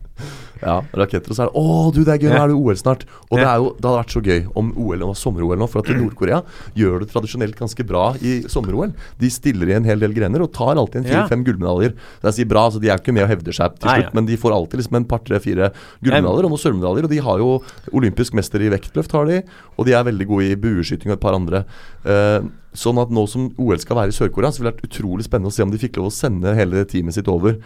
Ja, 0.59 0.79
raketter 0.99 1.31
og 1.31 1.37
så 1.37 1.45
er 1.45 1.49
det 1.49 1.61
Å, 1.61 1.75
du, 1.95 2.01
det 2.03 2.13
er 2.15 2.23
gøy, 2.23 2.31
nå 2.33 2.39
er 2.41 2.51
det 2.51 2.57
OL 2.57 2.79
snart. 2.79 3.05
Og 3.29 3.37
det, 3.39 3.45
er 3.47 3.61
jo, 3.61 3.69
det 3.77 3.87
hadde 3.87 3.99
vært 4.01 4.15
så 4.15 4.21
gøy 4.25 4.41
om 4.59 4.71
OL 4.83 5.05
og 5.07 5.13
sommer-OL 5.19 5.61
nå, 5.61 5.67
for 5.71 5.83
at 5.83 5.91
Nord-Korea 5.95 6.41
gjør 6.77 7.03
det 7.03 7.09
tradisjonelt 7.13 7.57
ganske 7.59 7.85
bra 7.87 8.03
i 8.19 8.33
sommer-OL. 8.51 8.93
De 9.21 9.31
stiller 9.33 9.71
i 9.71 9.77
en 9.77 9.87
hel 9.87 10.03
del 10.03 10.15
grener 10.15 10.43
og 10.43 10.51
tar 10.55 10.75
alltid 10.75 11.01
en 11.01 11.07
fire-fem 11.07 11.45
gullmedaljer. 11.47 11.95
Så 12.19 12.31
jeg 12.31 12.39
sier 12.41 12.51
bra, 12.51 12.65
så 12.69 12.83
De 12.83 12.91
er 12.91 13.01
ikke 13.01 13.15
med 13.15 13.27
og 13.27 13.31
hevder 13.33 13.55
seg 13.55 13.79
til 13.79 13.91
Nei, 13.91 13.97
slutt, 14.01 14.11
ja. 14.11 14.15
men 14.19 14.29
de 14.29 14.39
får 14.39 14.55
alltid 14.55 14.83
liksom 14.83 14.99
en 14.99 15.09
par, 15.09 15.23
tre, 15.25 15.41
fire 15.43 15.71
gullmedaljer 16.03 16.49
og 16.49 16.55
noen 16.55 16.63
sølvmedaljer. 16.65 17.07
Og 17.07 17.13
de 17.15 17.21
har 17.29 17.43
jo 17.43 17.51
olympisk 17.95 18.35
mester 18.39 18.63
i 18.63 18.71
vektløft, 18.73 19.15
har 19.15 19.29
de, 19.29 19.43
og 19.77 19.87
de 19.87 19.95
er 19.95 20.07
veldig 20.07 20.29
gode 20.29 20.49
i 20.51 20.59
bueskyting 20.59 21.13
og 21.13 21.19
et 21.19 21.23
par 21.23 21.37
andre. 21.37 21.63
Uh, 22.03 22.43
sånn 22.77 22.99
at 23.01 23.13
nå 23.13 23.23
som 23.29 23.47
OL 23.59 23.79
skal 23.81 23.97
være 23.97 24.13
i 24.13 24.17
Sør-Korea, 24.17 24.51
så 24.51 24.61
ville 24.61 24.73
det 24.73 24.79
vært 24.79 24.91
utrolig 24.91 25.25
spennende 25.25 25.51
å 25.51 25.55
se 25.55 25.65
om 25.65 25.71
de 25.73 25.81
fikk 25.81 25.97
lov 25.99 26.11
å 26.11 26.13
sende 26.13 26.53
hele 26.57 26.83
teamet 26.89 27.17
sitt 27.17 27.31
over. 27.31 27.57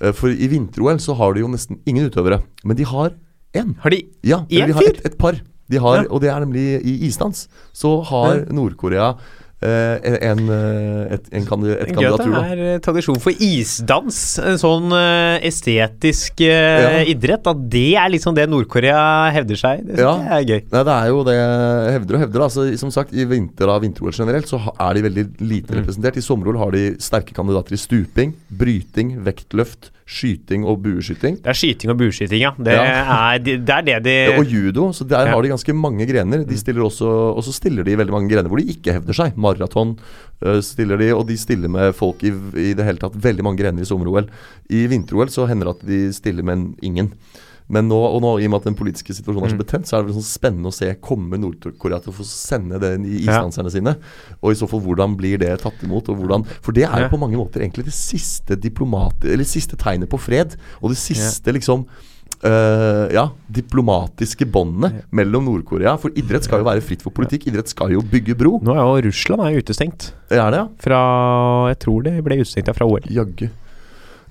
Eh, 0.00 0.12
For 0.12 0.28
i 0.28 0.46
vinter-OL 0.50 0.98
så 1.00 1.14
har 1.16 1.34
de 1.34 1.40
jo 1.40 1.48
nesten 1.48 1.78
ingen 1.86 2.08
utøvere, 2.10 2.42
men 2.64 2.76
de 2.76 2.84
har 2.84 3.12
én. 3.54 3.74
Har 3.80 3.90
de 3.90 4.02
Ja, 4.24 4.38
Én 4.50 4.56
eller 4.62 4.66
de 4.66 4.72
har 4.72 4.82
fyr? 4.82 4.96
et, 4.98 5.06
et 5.06 5.18
par. 5.18 5.40
De 5.70 5.78
har, 5.80 6.02
Ja. 6.02 6.08
Og 6.10 6.20
det 6.20 6.28
er 6.30 6.40
nemlig 6.40 6.80
i 6.84 7.06
isdans. 7.06 7.48
Så 7.72 8.02
har. 8.04 8.44
Nord-Korea 8.52 9.14
en, 9.64 10.40
eh, 10.50 11.14
et, 11.16 11.28
en, 11.32 11.44
kandi- 11.48 11.72
et 11.74 11.92
kandidatur, 11.94 12.32
det 12.34 12.42
er 12.52 12.62
eh, 12.74 12.78
tradisjon 12.84 13.18
for 13.22 13.32
isdans, 13.40 14.18
en 14.44 14.58
sånn 14.60 14.92
eh, 14.92 15.46
estetisk 15.48 16.40
eh, 16.44 16.82
Ja. 16.84 17.04
idrett. 17.14 17.46
At 17.46 17.62
det 17.70 17.94
er 17.96 18.08
liksom 18.12 18.34
det 18.36 18.48
Nord-Korea 18.50 19.30
hevder 19.34 19.56
seg. 19.60 19.84
Det 19.86 19.98
Ja. 20.04 20.14
er 20.38 20.44
gøy. 20.44 20.60
Nei, 20.72 20.82
det 20.84 20.94
er 20.96 21.06
jo 21.08 21.24
det 21.24 21.38
hevder 21.94 22.14
og 22.14 22.20
hevder. 22.26 22.40
Altså, 22.48 22.66
som 22.78 22.90
sagt, 22.90 23.12
I 23.14 23.24
vinter 23.24 23.68
av 23.68 23.82
vinter-OL 23.82 24.12
generelt 24.12 24.46
så 24.50 24.60
er 24.78 24.94
de 24.94 25.02
veldig 25.08 25.26
lite 25.40 25.72
Mm. 25.74 25.80
representert. 25.82 26.16
I 26.16 26.20
sommer-OL 26.20 26.58
har 26.58 26.70
de 26.72 26.84
sterke 26.98 27.32
kandidater 27.34 27.72
i 27.72 27.76
stuping, 27.80 28.34
bryting, 28.50 29.16
vektløft, 29.24 29.90
skyting 30.06 30.64
og 30.68 30.82
bueskyting. 30.84 31.38
Det 31.40 31.48
er 31.48 31.56
skyting 31.56 31.90
og 31.94 31.96
bueskyting, 31.98 32.40
ja. 32.42 32.50
Det, 32.58 32.74
Ja. 32.76 32.82
Er, 33.34 33.38
det 33.38 33.70
er 33.70 33.80
det 33.82 34.04
de 34.04 34.16
Og 34.38 34.44
judo, 34.44 34.92
så 34.92 35.06
der 35.08 35.26
Ja. 35.26 35.32
har 35.32 35.42
de 35.42 35.48
ganske 35.48 35.72
mange 35.74 36.04
grener. 36.06 36.42
Mm. 36.44 36.48
De 36.48 36.58
stiller 36.58 36.82
også, 36.84 37.08
og 37.36 37.42
så 37.42 37.52
stiller 37.52 37.82
de 37.84 37.96
veldig 37.96 38.12
mange 38.12 38.28
grener 38.28 38.48
hvor 38.48 38.58
de 38.60 38.68
ikke 38.68 38.92
hevder 38.92 39.14
seg. 39.14 39.36
Maraton 39.36 39.96
uh, 40.44 40.60
stiller 40.60 40.98
de, 40.98 41.12
og 41.14 41.26
de 41.26 41.36
stiller 41.36 41.68
med 41.68 41.94
folk 41.94 42.22
i, 42.22 42.28
i 42.56 42.74
det 42.74 42.84
hele 42.84 42.98
tatt 43.00 43.16
veldig 43.16 43.42
mange 43.42 43.58
grener 43.62 43.80
i 43.80 43.88
sommer-OL. 43.88 44.28
I 44.70 44.86
vinter-OL 44.86 45.28
så 45.32 45.48
hender 45.48 45.72
det 45.72 45.76
at 45.80 45.86
de 45.88 46.12
stiller 46.12 46.42
med 46.44 46.52
en 46.58 46.74
ingen. 46.82 47.12
Men 47.68 47.88
nå, 47.88 47.96
og 47.96 48.20
nå, 48.20 48.30
i 48.40 48.44
og 48.44 48.50
med 48.52 48.60
at 48.60 48.64
den 48.68 48.74
politiske 48.76 49.14
situasjonen 49.16 49.46
er 49.46 49.52
så 49.54 49.56
Mm. 49.56 49.62
betent, 49.64 49.86
så 49.88 49.96
er 49.96 50.02
det 50.02 50.10
vel 50.12 50.22
sånn 50.22 50.38
spennende 50.38 50.68
å 50.68 50.74
se 50.74 50.94
kommer 51.00 51.38
Nord-Korea 51.40 51.98
til 52.02 52.12
å 52.12 52.16
få 52.18 52.24
sende 52.28 52.78
det 52.78 53.00
i 53.08 53.24
Ja. 53.24 53.48
sine. 53.48 53.96
Og 54.42 54.52
i 54.52 54.54
så 54.54 54.68
fall 54.68 54.80
hvordan 54.80 55.16
blir 55.16 55.38
det 55.38 55.60
tatt 55.60 55.80
imot, 55.82 56.08
og 56.10 56.18
hvordan 56.20 56.44
For 56.60 56.72
det 56.72 56.84
er 56.84 56.96
jo 56.98 57.04
Ja. 57.04 57.08
på 57.08 57.18
mange 57.18 57.36
måter 57.36 57.60
egentlig 57.62 57.84
det 57.86 57.94
siste 57.94 58.54
diplomat... 58.60 59.24
Eller 59.24 59.44
siste 59.44 59.76
tegnet 59.76 60.08
på 60.10 60.18
fred, 60.20 60.56
og 60.82 60.90
det 60.90 60.98
siste 60.98 61.52
liksom 61.52 61.86
Uh, 62.44 63.08
ja, 63.10 63.30
diplomatiske 63.50 64.44
båndene 64.44 65.04
mellom 65.16 65.46
Nord-Korea. 65.46 65.96
For 65.96 66.10
idrett 66.10 66.44
skal 66.44 66.60
jo 66.60 66.66
være 66.66 66.82
fritt 66.84 67.00
for 67.00 67.10
politikk. 67.10 67.46
Idrett 67.48 67.68
skal 67.72 67.94
jo 67.94 68.02
bygge 68.02 68.36
bro. 68.36 68.58
Nå 68.60 68.74
er 68.74 68.82
jo 69.02 69.08
Russland 69.08 69.40
er 69.46 69.54
jo 69.54 69.62
utestengt 69.62 70.10
Er 70.30 70.50
det, 70.52 70.58
ja? 70.60 70.66
fra 70.78 71.68
Jeg 71.72 71.78
tror 71.86 72.02
det 72.04 72.24
ble 72.26 72.36
utestengt 72.42 72.68
fra 72.76 72.84
OL. 72.84 73.00
Jaggu. 73.08 73.48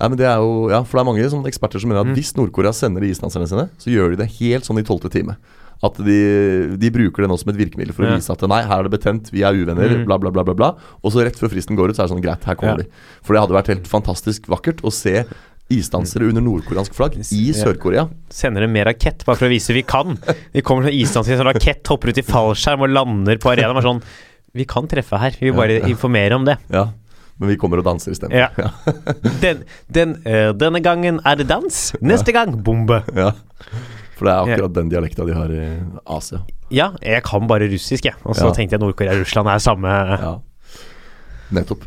Nei, 0.03 0.09
men 0.11 0.19
det 0.19 0.25
er 0.27 0.41
jo, 0.43 0.67
ja, 0.67 0.81
For 0.83 0.99
det 0.99 1.01
er 1.05 1.07
mange 1.07 1.27
sånn, 1.31 1.45
eksperter 1.47 1.79
som 1.79 1.87
mener 1.93 2.03
at 2.03 2.09
Mm. 2.11 2.15
hvis 2.17 2.33
Nord-Korea 2.35 2.73
sender 2.75 2.99
de 3.05 3.11
isdanserne 3.13 3.47
sine, 3.47 3.69
så 3.79 3.87
gjør 3.87 4.09
de 4.11 4.17
det 4.19 4.27
helt 4.35 4.65
sånn 4.67 4.81
i 4.81 4.83
tolvte 4.83 5.07
time. 5.09 5.37
At 5.83 5.95
de, 5.95 6.75
de 6.79 6.89
bruker 6.91 7.23
det 7.23 7.29
nå 7.31 7.37
som 7.39 7.49
et 7.53 7.57
virkemiddel 7.59 7.93
for 7.95 8.03
å 8.03 8.09
Ja. 8.11 8.15
vise 8.19 8.31
at 8.31 8.41
nei, 8.47 8.61
her 8.63 8.79
er 8.83 8.83
det 8.89 8.99
betent, 8.99 9.31
vi 9.31 9.43
er 9.43 9.53
uvenner, 9.55 9.87
Mm. 9.95 10.05
bla, 10.05 10.17
bla, 10.17 10.29
bla. 10.31 10.43
bla, 10.43 10.53
bla. 10.53 10.75
Og 11.03 11.11
så 11.11 11.23
rett 11.23 11.35
før 11.39 11.49
fristen 11.51 11.75
går 11.77 11.89
ut, 11.91 11.95
så 11.95 12.03
er 12.03 12.07
det 12.07 12.15
sånn 12.17 12.23
greit, 12.23 12.43
her 12.43 12.55
kommer 12.55 12.77
Ja. 12.77 12.83
de. 12.83 12.89
For 13.23 13.33
det 13.33 13.41
hadde 13.47 13.55
vært 13.63 13.67
helt 13.67 13.87
fantastisk 13.87 14.47
vakkert 14.47 14.81
å 14.83 14.91
se 14.91 15.23
isdansere 15.71 16.27
under 16.27 16.41
nordkoreansk 16.41 16.93
flagg 16.93 17.15
i 17.17 17.51
Sør-Korea. 17.55 18.09
Sender 18.29 18.61
dem 18.61 18.73
med 18.73 18.85
rakett 18.87 19.23
bare 19.25 19.37
for 19.37 19.45
å 19.47 19.49
vise 19.49 19.73
vi 19.73 19.81
kan. 19.83 20.17
Vi 20.53 20.61
kommer 20.61 20.83
som 20.83 20.91
isdansere 20.91 21.37
som 21.37 21.45
sånn 21.47 21.53
rakett, 21.55 21.87
hopper 21.87 22.09
ut 22.09 22.17
i 22.17 22.21
fallskjerm 22.21 22.81
og 22.83 22.89
lander 22.91 23.37
på 23.37 23.55
arenaen. 23.55 23.81
Sånn 23.81 24.01
Vi 24.55 24.65
kan 24.65 24.85
treffe 24.87 25.17
her, 25.17 25.31
vi 25.39 25.49
vil 25.49 25.53
bare 25.57 25.79
informere 25.89 26.33
om 26.35 26.45
det. 26.45 26.59
Ja. 26.69 26.89
Men 27.39 27.49
vi 27.49 27.55
kommer 27.57 27.81
og 27.81 27.85
danser 27.87 28.11
isteden. 28.13 28.31
Ja. 28.37 28.69
Den, 29.41 29.63
den, 29.93 30.15
uh, 30.27 30.51
denne 30.57 30.79
gangen 30.85 31.19
er 31.25 31.35
det 31.39 31.47
dans, 31.49 31.79
neste 32.01 32.31
gang 32.35 32.55
bombe. 32.63 33.01
ja. 33.15 33.31
For 34.13 34.27
det 34.29 34.33
er 34.33 34.43
akkurat 34.53 34.73
den 34.75 34.89
dialekta 34.91 35.25
de 35.25 35.33
har 35.33 35.49
i 35.51 35.63
Asia. 36.05 36.37
Ja, 36.71 36.91
jeg 37.01 37.23
kan 37.25 37.47
bare 37.49 37.65
russisk, 37.71 38.05
jeg. 38.05 38.13
Og 38.23 38.35
så 38.37 38.45
Ja. 38.45 38.53
tenkte 38.53 38.75
jeg 38.77 38.79
Nord-Korea 38.83 39.15
og 39.15 39.23
Russland 39.25 39.47
er 39.49 39.57
samme 39.57 39.89
Ja. 39.89 40.35
Nettopp. 41.51 41.83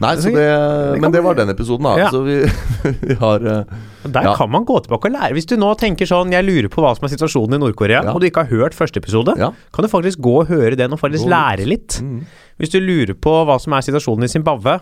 Nei, 0.00 0.16
så 0.16 0.32
Det- 0.34 1.00
men 1.00 1.12
det 1.12 1.22
var 1.22 1.34
den 1.34 1.48
episoden, 1.50 1.82
da. 1.84 1.96
Ja. 1.98 2.08
Så 2.10 2.22
vi, 2.24 2.40
vi 3.08 3.14
har 3.14 3.36
eh, 3.36 3.64
Der 4.08 4.22
Ja. 4.24 4.34
kan 4.34 4.50
man 4.50 4.64
gå 4.64 4.80
tilbake 4.82 5.06
og 5.06 5.12
lære. 5.12 5.32
Hvis 5.36 5.46
du 5.46 5.56
nå 5.56 5.74
tenker 5.78 6.06
sånn 6.06 6.32
Jeg 6.32 6.44
lurer 6.44 6.68
på 6.68 6.82
hva 6.82 6.94
som 6.96 7.04
er 7.06 7.12
situasjonen 7.16 7.54
i 7.54 7.58
Nord-Korea, 7.58 8.02
Ja. 8.04 8.12
og 8.12 8.20
du 8.20 8.26
ikke 8.26 8.42
har 8.46 8.50
hørt 8.50 8.74
første 8.74 8.96
episode, 8.98 9.36
kan 9.36 9.82
du 9.84 9.88
faktisk 9.88 10.18
gå 10.18 10.40
og 10.40 10.48
høre 10.48 10.76
den 10.76 10.92
og 10.92 10.98
faktisk 10.98 11.26
lære 11.28 11.66
litt. 11.66 12.00
mm. 12.02 12.24
Hvis 12.58 12.70
du 12.70 12.80
lurer 12.80 13.14
på 13.14 13.44
hva 13.46 13.60
som 13.60 13.72
er 13.74 13.80
situasjonen 13.82 14.24
i 14.24 14.28
Zimbabwe 14.32 14.80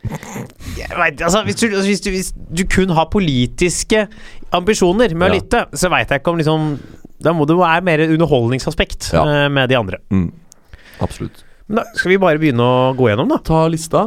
jeg 0.80 0.96
vet, 0.96 1.20
altså, 1.20 1.42
hvis, 1.44 1.56
du, 1.60 1.66
altså, 1.66 1.84
hvis, 1.88 2.00
du, 2.00 2.10
hvis 2.10 2.32
du 2.56 2.62
kun 2.72 2.88
har 2.96 3.08
politiske 3.12 4.06
ambisjoner 4.56 5.12
med 5.14 5.30
å 5.30 5.34
lytte, 5.34 5.66
så 5.76 5.90
veit 5.92 6.08
jeg 6.08 6.22
ikke 6.22 6.32
om 6.32 6.38
liksom 6.40 6.78
Da 7.20 7.32
må 7.36 7.44
det 7.46 7.56
være 7.58 7.82
mer 7.84 7.98
underholdningsaspekt 8.08 9.10
eh, 9.12 9.48
med 9.52 9.68
de 9.68 9.76
andre. 9.76 9.98
Mm. 10.10 10.30
Absolutt. 11.04 11.42
Men 11.68 11.76
da 11.76 11.84
skal 11.94 12.14
vi 12.14 12.16
bare 12.22 12.38
begynne 12.40 12.64
å 12.64 12.94
gå 12.96 13.10
gjennom, 13.10 13.28
da. 13.28 13.36
Ta 13.44 13.66
lista 13.68 14.06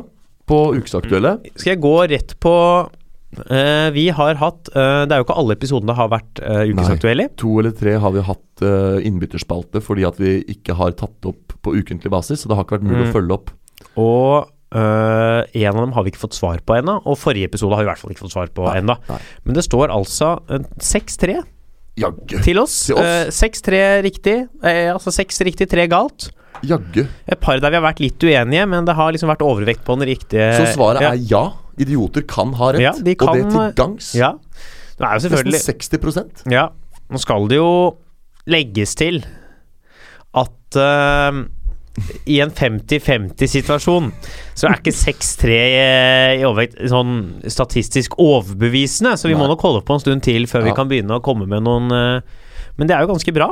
på 0.49 0.59
ukesaktuelle. 0.77 1.37
Skal 1.55 1.73
jeg 1.75 1.81
gå 1.83 1.93
rett 2.11 2.33
på 2.43 2.53
uh, 3.49 3.89
Vi 3.95 4.07
har 4.13 4.35
hatt 4.41 4.69
uh, 4.75 5.03
Det 5.07 5.15
er 5.15 5.21
jo 5.21 5.25
ikke 5.27 5.37
alle 5.39 5.55
episodene 5.57 5.95
har 5.97 6.09
vært 6.11 6.41
uh, 6.43 6.63
ukesaktuelle. 6.69 7.29
Nei, 7.29 7.37
To 7.43 7.53
eller 7.61 7.71
tre 7.77 7.93
har 8.03 8.11
vi 8.15 8.25
hatt 8.27 8.65
uh, 8.65 8.97
innbytterspalte 9.07 9.81
fordi 9.83 10.03
at 10.09 10.19
vi 10.19 10.33
ikke 10.55 10.75
har 10.79 10.91
tatt 10.99 11.29
opp 11.31 11.55
på 11.63 11.75
ukentlig 11.79 12.11
basis. 12.11 12.43
Så 12.43 12.51
det 12.51 12.57
har 12.59 12.65
ikke 12.67 12.77
vært 12.79 12.89
mulig 12.89 13.05
Mm. 13.05 13.09
å 13.09 13.15
følge 13.19 13.39
opp. 13.39 13.55
Og 13.97 14.49
Uh, 14.73 15.45
en 15.53 15.67
av 15.69 15.83
dem 15.83 15.91
har 15.93 16.01
vi 16.01 16.09
ikke 16.09 16.23
fått 16.23 16.33
svar 16.33 16.57
på 16.65 16.73
ennå, 16.73 16.95
og 17.05 17.13
forrige 17.21 17.45
episode 17.45 17.75
har 17.77 17.83
vi 17.83 17.85
i 17.85 17.89
hvert 17.91 17.99
fall 18.01 18.09
ikke 18.15 18.23
fått 18.23 18.33
svar 18.33 18.47
på 18.57 18.63
ennå. 18.73 18.95
Men 19.45 19.53
det 19.53 19.61
står 19.67 19.91
altså 19.93 20.31
øh, 20.49 20.63
6-3 20.81 21.35
Jaggu. 22.01 22.39
til 22.41 22.57
oss. 22.57 22.89
Oss? 22.89 22.97
Eh, 22.97 23.29
6-3 23.29 24.01
riktig. 24.01 24.33
Altså 24.65 25.13
6 25.13 25.43
riktig, 25.45 25.67
3 25.69 25.85
galt. 25.93 26.25
Jaggu. 26.67 27.03
Et 27.03 27.39
par 27.39 27.59
der 27.59 27.73
vi 27.73 27.79
har 27.79 27.85
vært 27.85 28.01
litt 28.03 28.23
uenige, 28.23 28.67
men 28.69 28.87
det 28.87 28.95
har 28.97 29.11
liksom 29.15 29.31
vært 29.31 29.43
overvekt 29.45 29.83
på 29.87 29.97
den 29.99 30.07
riktige. 30.13 30.47
Så 30.59 30.71
svaret 30.77 31.03
ja. 31.03 31.11
er 31.13 31.27
ja. 31.31 31.43
Idioter 31.83 32.25
kan 32.29 32.53
ha 32.59 32.71
rett. 32.75 32.83
Ja, 32.83 32.93
de 32.93 33.15
og 33.17 33.33
det 33.33 33.43
kan- 33.43 33.51
til 33.51 33.75
gangs. 33.79 34.13
Ja. 34.15 34.35
Det 34.97 35.07
er 35.07 35.17
jo 35.17 35.23
selvfølgelig 35.25 35.57
Nesten 35.57 35.79
60% 35.79 36.51
Ja. 36.53 36.67
Nå 37.09 37.19
skal 37.19 37.47
det 37.49 37.57
jo 37.57 37.71
legges 38.47 38.95
til 38.95 39.23
at 40.33 40.77
uh, 40.77 41.43
i 42.25 42.39
en 42.41 42.49
50-50-situasjon 42.49 44.09
så 44.57 44.69
er 44.69 44.79
ikke 44.79 44.93
6-3 44.95 45.57
i 46.39 46.45
overvekt 46.47 46.79
sånn 46.89 47.13
statistisk 47.45 48.17
overbevisende, 48.21 49.13
så 49.19 49.29
vi 49.29 49.37
må 49.37 49.45
nok 49.49 49.61
holde 49.61 49.83
på 49.85 49.97
en 49.97 50.01
stund 50.01 50.25
til 50.25 50.47
før 50.49 50.65
vi 50.65 50.73
kan 50.77 50.89
begynne 50.89 51.19
å 51.19 51.23
komme 51.25 51.45
med 51.49 51.65
noen 51.67 51.93
uh, 51.93 52.41
Men 52.79 52.89
det 52.89 52.95
er 52.95 53.05
jo 53.05 53.11
ganske 53.13 53.35
bra. 53.35 53.51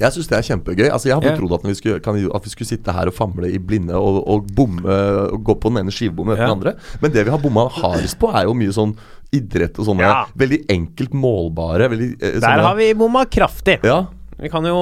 Jeg 0.00 0.14
syns 0.16 0.28
det 0.30 0.36
er 0.38 0.46
kjempegøy. 0.48 0.86
Altså 0.88 1.10
Jeg 1.10 1.18
hadde 1.18 1.28
yeah. 1.28 1.38
trodd 1.38 1.52
at 1.58 1.66
vi, 1.68 1.74
skulle, 1.76 2.00
kan, 2.00 2.16
at 2.16 2.44
vi 2.46 2.52
skulle 2.54 2.68
sitte 2.70 2.94
her 2.96 3.10
og 3.10 3.14
famle 3.16 3.50
i 3.52 3.58
blinde 3.60 3.94
og, 3.98 4.20
og 4.24 4.46
bomme 4.56 4.98
og 5.34 5.42
gå 5.44 5.56
på 5.60 5.72
den 5.72 5.82
ene 5.84 5.92
skivebommen 5.94 6.34
etter 6.34 6.46
yeah. 6.46 6.54
den 6.54 6.58
andre. 6.58 7.00
Men 7.02 7.12
det 7.12 7.24
vi 7.26 7.34
har 7.34 7.42
bomma 7.42 7.66
hardest 7.76 8.18
på, 8.20 8.30
er 8.32 8.48
jo 8.48 8.54
mye 8.56 8.72
sånn 8.76 8.94
idrett 9.36 9.76
og 9.78 9.86
sånne 9.86 10.02
Ja. 10.08 10.24
veldig 10.34 10.64
enkelt 10.72 11.12
målbare 11.14 11.86
veldig, 11.92 12.08
eh, 12.18 12.32
Der 12.32 12.40
sånne, 12.40 12.64
har 12.66 12.78
vi 12.80 12.88
bomma 12.98 13.26
kraftig. 13.30 13.78
Ja, 13.86 14.06
Vi 14.40 14.48
kan 14.48 14.64
jo 14.64 14.78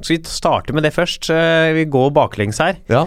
Skal 0.00 0.16
vi 0.16 0.22
starte 0.24 0.72
med 0.72 0.82
det 0.82 0.94
først? 0.96 1.28
Eh, 1.30 1.72
Vi 1.76 1.84
går 1.84 2.10
baklengs 2.16 2.58
her. 2.58 2.78
ja. 2.88 3.06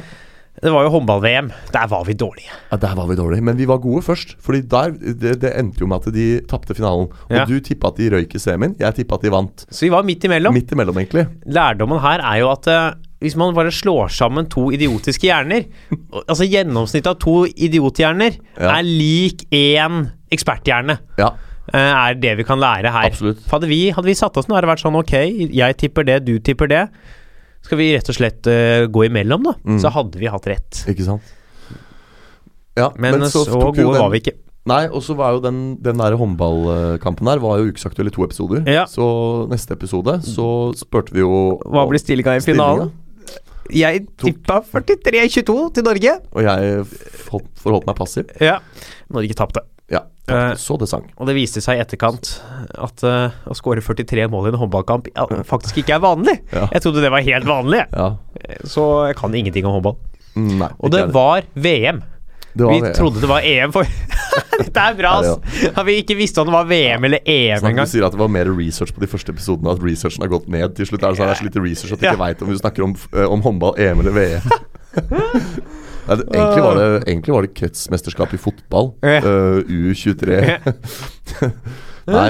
Det 0.64 0.72
var 0.72 0.86
jo 0.86 0.92
håndball-VM. 0.94 1.50
Der 1.74 1.88
var 1.92 2.06
vi 2.08 2.14
dårlige. 2.16 2.52
Ja, 2.72 2.78
Der 2.80 2.94
var 2.96 3.08
vi 3.10 3.16
dårlige, 3.20 3.44
men 3.44 3.58
vi 3.60 3.66
var 3.68 3.78
gode 3.84 4.02
først. 4.06 4.36
Fordi 4.40 4.62
der, 4.72 4.94
det, 4.96 5.34
det 5.42 5.52
endte 5.60 5.82
jo 5.84 5.88
med 5.92 6.00
at 6.08 6.14
de 6.16 6.28
tapte 6.48 6.74
finalen. 6.78 7.10
Og 7.30 7.36
Ja. 7.36 7.44
du 7.46 7.60
tippa 7.60 7.88
at 7.92 7.98
de 8.00 8.10
røyk 8.14 8.36
i 8.36 8.40
semien, 8.40 8.76
jeg 8.80 8.96
tippa 8.96 9.16
at 9.20 9.22
de 9.28 9.32
vant. 9.34 9.66
Så 9.70 9.86
vi 9.86 9.90
var 9.92 10.04
midt 10.08 10.24
imellom. 10.24 10.54
Midt 10.56 10.72
imellom, 10.72 10.96
egentlig. 11.02 11.26
Lærdommen 11.46 12.00
her 12.00 12.24
er 12.24 12.40
jo 12.40 12.50
at 12.54 12.68
uh, 12.72 12.94
hvis 13.20 13.36
man 13.40 13.54
bare 13.56 13.72
slår 13.72 14.08
sammen 14.12 14.48
to 14.52 14.70
idiotiske 14.76 15.24
hjerner 15.30 15.64
Altså 16.30 16.44
gjennomsnittet 16.48 17.08
av 17.12 17.20
to 17.24 17.46
idiothjerner 17.48 18.36
Ja. 18.60 18.78
er 18.78 18.84
lik 18.84 19.44
én 19.52 20.10
eksperthjerne. 20.32 20.98
Ja, 21.20 21.34
eh, 21.74 21.80
er 22.10 22.16
det 22.20 22.38
vi 22.40 22.44
kan 22.48 22.60
lære 22.60 22.92
her. 22.92 23.10
Absolutt. 23.12 23.44
For 23.48 23.60
hadde, 23.60 23.68
vi, 23.72 23.90
hadde 23.92 24.08
vi 24.10 24.16
satt 24.16 24.38
oss 24.40 24.48
ned 24.48 24.58
og 24.64 24.70
vært 24.72 24.84
sånn 24.84 24.96
Ok, 25.00 25.14
jeg 25.54 25.78
tipper 25.78 26.04
det, 26.08 26.22
du 26.26 26.38
tipper 26.40 26.68
det. 26.72 26.88
Skal 27.64 27.80
vi 27.80 27.92
rett 27.96 28.10
og 28.12 28.18
slett 28.18 28.50
uh, 28.52 28.86
gå 28.92 29.06
imellom, 29.08 29.46
da? 29.48 29.54
Mm. 29.64 29.80
Så 29.82 29.92
hadde 29.96 30.20
vi 30.20 30.30
hatt 30.32 30.48
rett. 30.52 30.84
ikke 30.92 31.06
sant? 31.08 31.34
Ja, 32.76 32.90
Men, 32.98 33.22
så, 33.30 33.44
så 33.46 33.60
gode 33.60 33.78
den- 33.78 34.02
var 34.02 34.10
vi 34.14 34.24
ikke. 34.24 34.38
Nei, 34.66 34.86
og 34.88 35.02
så 35.04 35.12
var 35.20 35.34
jo 35.36 35.42
den, 35.44 35.58
den 35.84 36.00
der 36.00 36.16
håndballkampen 36.16 37.28
der 37.28 37.42
Var 37.44 37.58
jo 37.60 37.72
ukesaktuell 37.74 38.08
i 38.08 38.14
to 38.16 38.24
episoder. 38.24 38.62
Ja. 38.64 38.86
Så 38.88 39.04
neste 39.52 39.76
episode 39.76 40.22
så 40.24 40.46
spurte 40.80 41.12
vi 41.12 41.20
jo 41.20 41.58
Hva 41.68 41.84
blir 41.90 42.00
stillinga 42.00 42.38
i 42.40 42.46
finalen? 42.46 42.94
Jeg 43.74 44.06
tippa 44.20 44.62
43-22 44.72 45.58
til 45.76 45.86
Norge. 45.88 46.16
Og 46.36 46.44
jeg 46.44 46.82
forholdt 47.28 47.88
meg 47.88 47.96
passiv. 48.00 48.32
Ja. 48.44 48.58
Norge 49.12 49.36
tapte. 49.40 49.64
Ja, 49.92 50.06
Eh, 50.32 50.54
Så 50.56 50.78
det 50.80 50.88
sang. 50.88 51.04
Og 51.20 51.28
det 51.28 51.34
viste 51.36 51.60
seg 51.60 51.76
i 51.76 51.82
etterkant 51.84 52.30
at 52.80 53.04
uh, 53.04 53.34
å 53.44 53.56
skåre 53.58 53.82
43 53.84 54.30
mål 54.32 54.48
i 54.48 54.54
en 54.54 54.60
håndballkamp 54.62 55.10
ja, 55.12 55.26
faktisk 55.44 55.82
ikke 55.82 55.98
er 55.98 56.04
vanlig. 56.04 56.38
Ja. 56.56 56.70
Jeg 56.72 56.86
trodde 56.86 57.04
det 57.04 57.12
var 57.12 57.26
helt 57.26 57.48
vanlig. 57.50 57.82
Ja. 57.92 58.08
så 58.64 58.86
jeg 59.10 59.18
kan 59.20 59.36
ingenting 59.36 59.68
om 59.68 59.76
håndball. 59.76 59.98
Mm, 60.38 60.54
Nei. 60.62 60.70
Og 60.80 60.94
det 60.96 61.04
var 61.14 61.44
VM. 61.54 62.00
Det 62.54 62.64
var 62.64 62.72
Vi 62.74 62.82
VM. 62.86 62.94
trodde 62.96 63.22
det 63.22 63.30
var 63.30 63.42
EM 63.44 63.72
for 63.74 63.84
Dette 64.64 64.80
er 64.80 64.96
bra, 64.96 65.12
ass! 65.20 65.72
Har 65.76 65.86
vi 65.88 65.96
ikke 66.04 66.16
visst 66.16 66.38
om 66.38 66.46
det 66.48 66.54
var 66.54 66.68
VM 66.70 67.04
eller 67.10 67.24
EM 67.26 67.66
engang? 67.66 67.88
du 67.88 67.92
sier 67.92 68.06
at 68.06 68.14
det 68.14 68.22
var 68.22 68.30
mer 68.30 68.46
research 68.54 68.94
på 68.94 69.02
de 69.02 69.10
første 69.10 69.34
episodene, 69.34 69.74
at 69.74 69.82
researchen 69.84 70.22
har 70.24 70.30
gått 70.30 70.46
ned. 70.54 70.76
Til 70.78 70.88
slutt 70.88 71.02
er 71.04 71.16
det 71.16 71.20
sånn, 71.20 71.32
det 71.32 71.36
er 71.36 71.42
så 71.42 71.48
lite 71.50 71.64
research 71.66 71.96
at 71.98 72.00
du 72.04 72.06
ikke 72.08 72.22
vet 72.22 72.44
om 72.46 72.52
du 72.54 72.60
snakker 72.62 72.86
om, 72.86 72.94
eh, 73.18 73.26
om 73.28 73.42
håndball, 73.44 73.76
EM 73.82 74.06
eller 74.06 74.16
VM. 74.16 74.54
Nei, 76.04 76.18
det, 76.20 76.26
egentlig, 76.36 76.64
var 76.66 76.76
det, 76.76 76.88
egentlig 77.08 77.34
var 77.34 77.46
det 77.46 77.54
kretsmesterskap 77.56 78.34
i 78.36 78.40
fotball. 78.42 78.92
Ja. 79.06 79.22
eh, 79.24 79.72
U23. 79.72 80.42
Nei. 82.18 82.28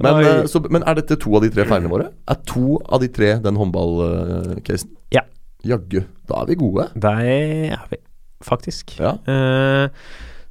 Men, 0.00 0.20
eh, 0.24 0.44
så, 0.48 0.62
men 0.72 0.84
er 0.88 0.96
dette 1.00 1.18
to 1.20 1.34
av 1.36 1.44
de 1.44 1.50
tre 1.52 1.66
feilene 1.68 1.90
våre? 1.92 2.08
Er 2.30 2.38
to 2.48 2.78
av 2.86 3.02
de 3.02 3.10
tre 3.12 3.34
den 3.42 3.58
håndballcasen? 3.60 4.94
Ja. 5.12 5.26
Jaggu. 5.66 6.04
Da 6.30 6.44
er 6.44 6.52
vi 6.52 6.56
gode. 6.62 6.86
Det 6.94 7.14
er 7.34 7.82
vi, 7.90 7.98
faktisk. 8.46 8.94
Ja. 9.02 9.16
Eh, 9.28 9.90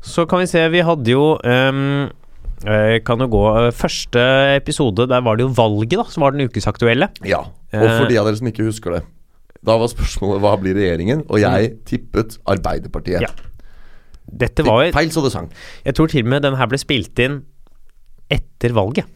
så 0.05 0.27
kan 0.29 0.43
vi 0.43 0.49
se, 0.51 0.61
vi 0.71 0.83
hadde 0.85 1.11
jo 1.11 1.33
um, 1.43 2.07
Kan 3.03 3.19
jo 3.19 3.25
gå 3.33 3.41
Første 3.75 4.21
episode, 4.55 5.09
der 5.11 5.23
var 5.25 5.35
det 5.35 5.43
jo 5.43 5.51
valget, 5.55 5.97
da, 5.99 6.05
som 6.11 6.23
var 6.23 6.35
den 6.35 6.47
ukesaktuelle. 6.47 7.09
ja. 7.27 7.45
Og 7.69 7.85
for 7.85 8.09
de 8.09 8.15
av 8.17 8.25
dere 8.25 8.39
som 8.39 8.47
ikke 8.49 8.65
husker 8.65 8.95
det, 8.95 9.03
da 9.65 9.75
var 9.79 9.91
spørsmålet 9.91 10.43
hva 10.43 10.55
blir 10.61 10.77
regjeringen? 10.77 11.25
Og 11.27 11.41
jeg 11.41 11.73
tippet 11.89 12.37
Arbeiderpartiet. 12.47 13.19
Mm. 13.19 13.27
Ja. 13.27 13.49
Dette 14.39 14.63
var 14.65 14.85
jo 14.85 14.93
Feil 14.93 15.09
så 15.13 15.23
det 15.25 15.31
sang. 15.33 15.47
Jeg 15.85 15.97
tror 15.97 16.11
til 16.11 16.23
og 16.23 16.29
med 16.35 16.45
den 16.45 16.57
her 16.59 16.69
ble 16.69 16.79
spilt 16.81 17.19
inn 17.23 17.41
etter 18.29 18.75
valget. 18.77 19.09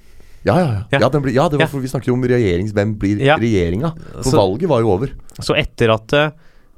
Ja, 0.43 0.57
ja, 0.59 0.71
ja. 0.91 1.00
Ja. 1.00 1.09
blir, 1.21 1.31
ja 1.31 1.45
det 1.47 1.59
var 1.62 1.69
for 1.71 1.83
vi 1.83 1.88
snakker 1.91 2.12
jo 2.12 2.17
om 2.17 2.23
regjerings... 2.27 2.73
Hvem 2.75 2.95
blir 3.00 3.21
Ja. 3.23 3.38
regjeringa? 3.39 3.93
For 4.17 4.31
Så- 4.33 4.39
valget 4.41 4.67
var 4.69 4.81
jo 4.83 4.91
over. 4.91 5.13
Så 5.39 5.55
etter 5.55 5.93
at 5.93 6.13
uh, 6.17 6.31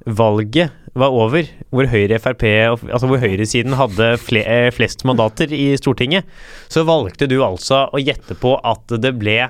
valget 0.05 0.71
var 0.95 1.11
over, 1.11 1.47
hvor 1.73 1.87
Høyre, 1.91 2.19
Frp, 2.21 2.43
altså 2.87 3.07
hvor 3.09 3.19
høyresiden 3.19 3.73
hadde 3.75 4.13
fle 4.21 4.45
eh, 4.47 4.69
flest 4.71 5.03
mandater 5.03 5.51
i 5.51 5.73
Stortinget, 5.75 6.23
så 6.71 6.85
valgte 6.87 7.27
du 7.27 7.41
altså 7.43 7.89
å 7.91 7.99
gjette 7.99 8.37
på 8.39 8.53
at 8.63 8.93
det 9.01 9.11
ble 9.19 9.49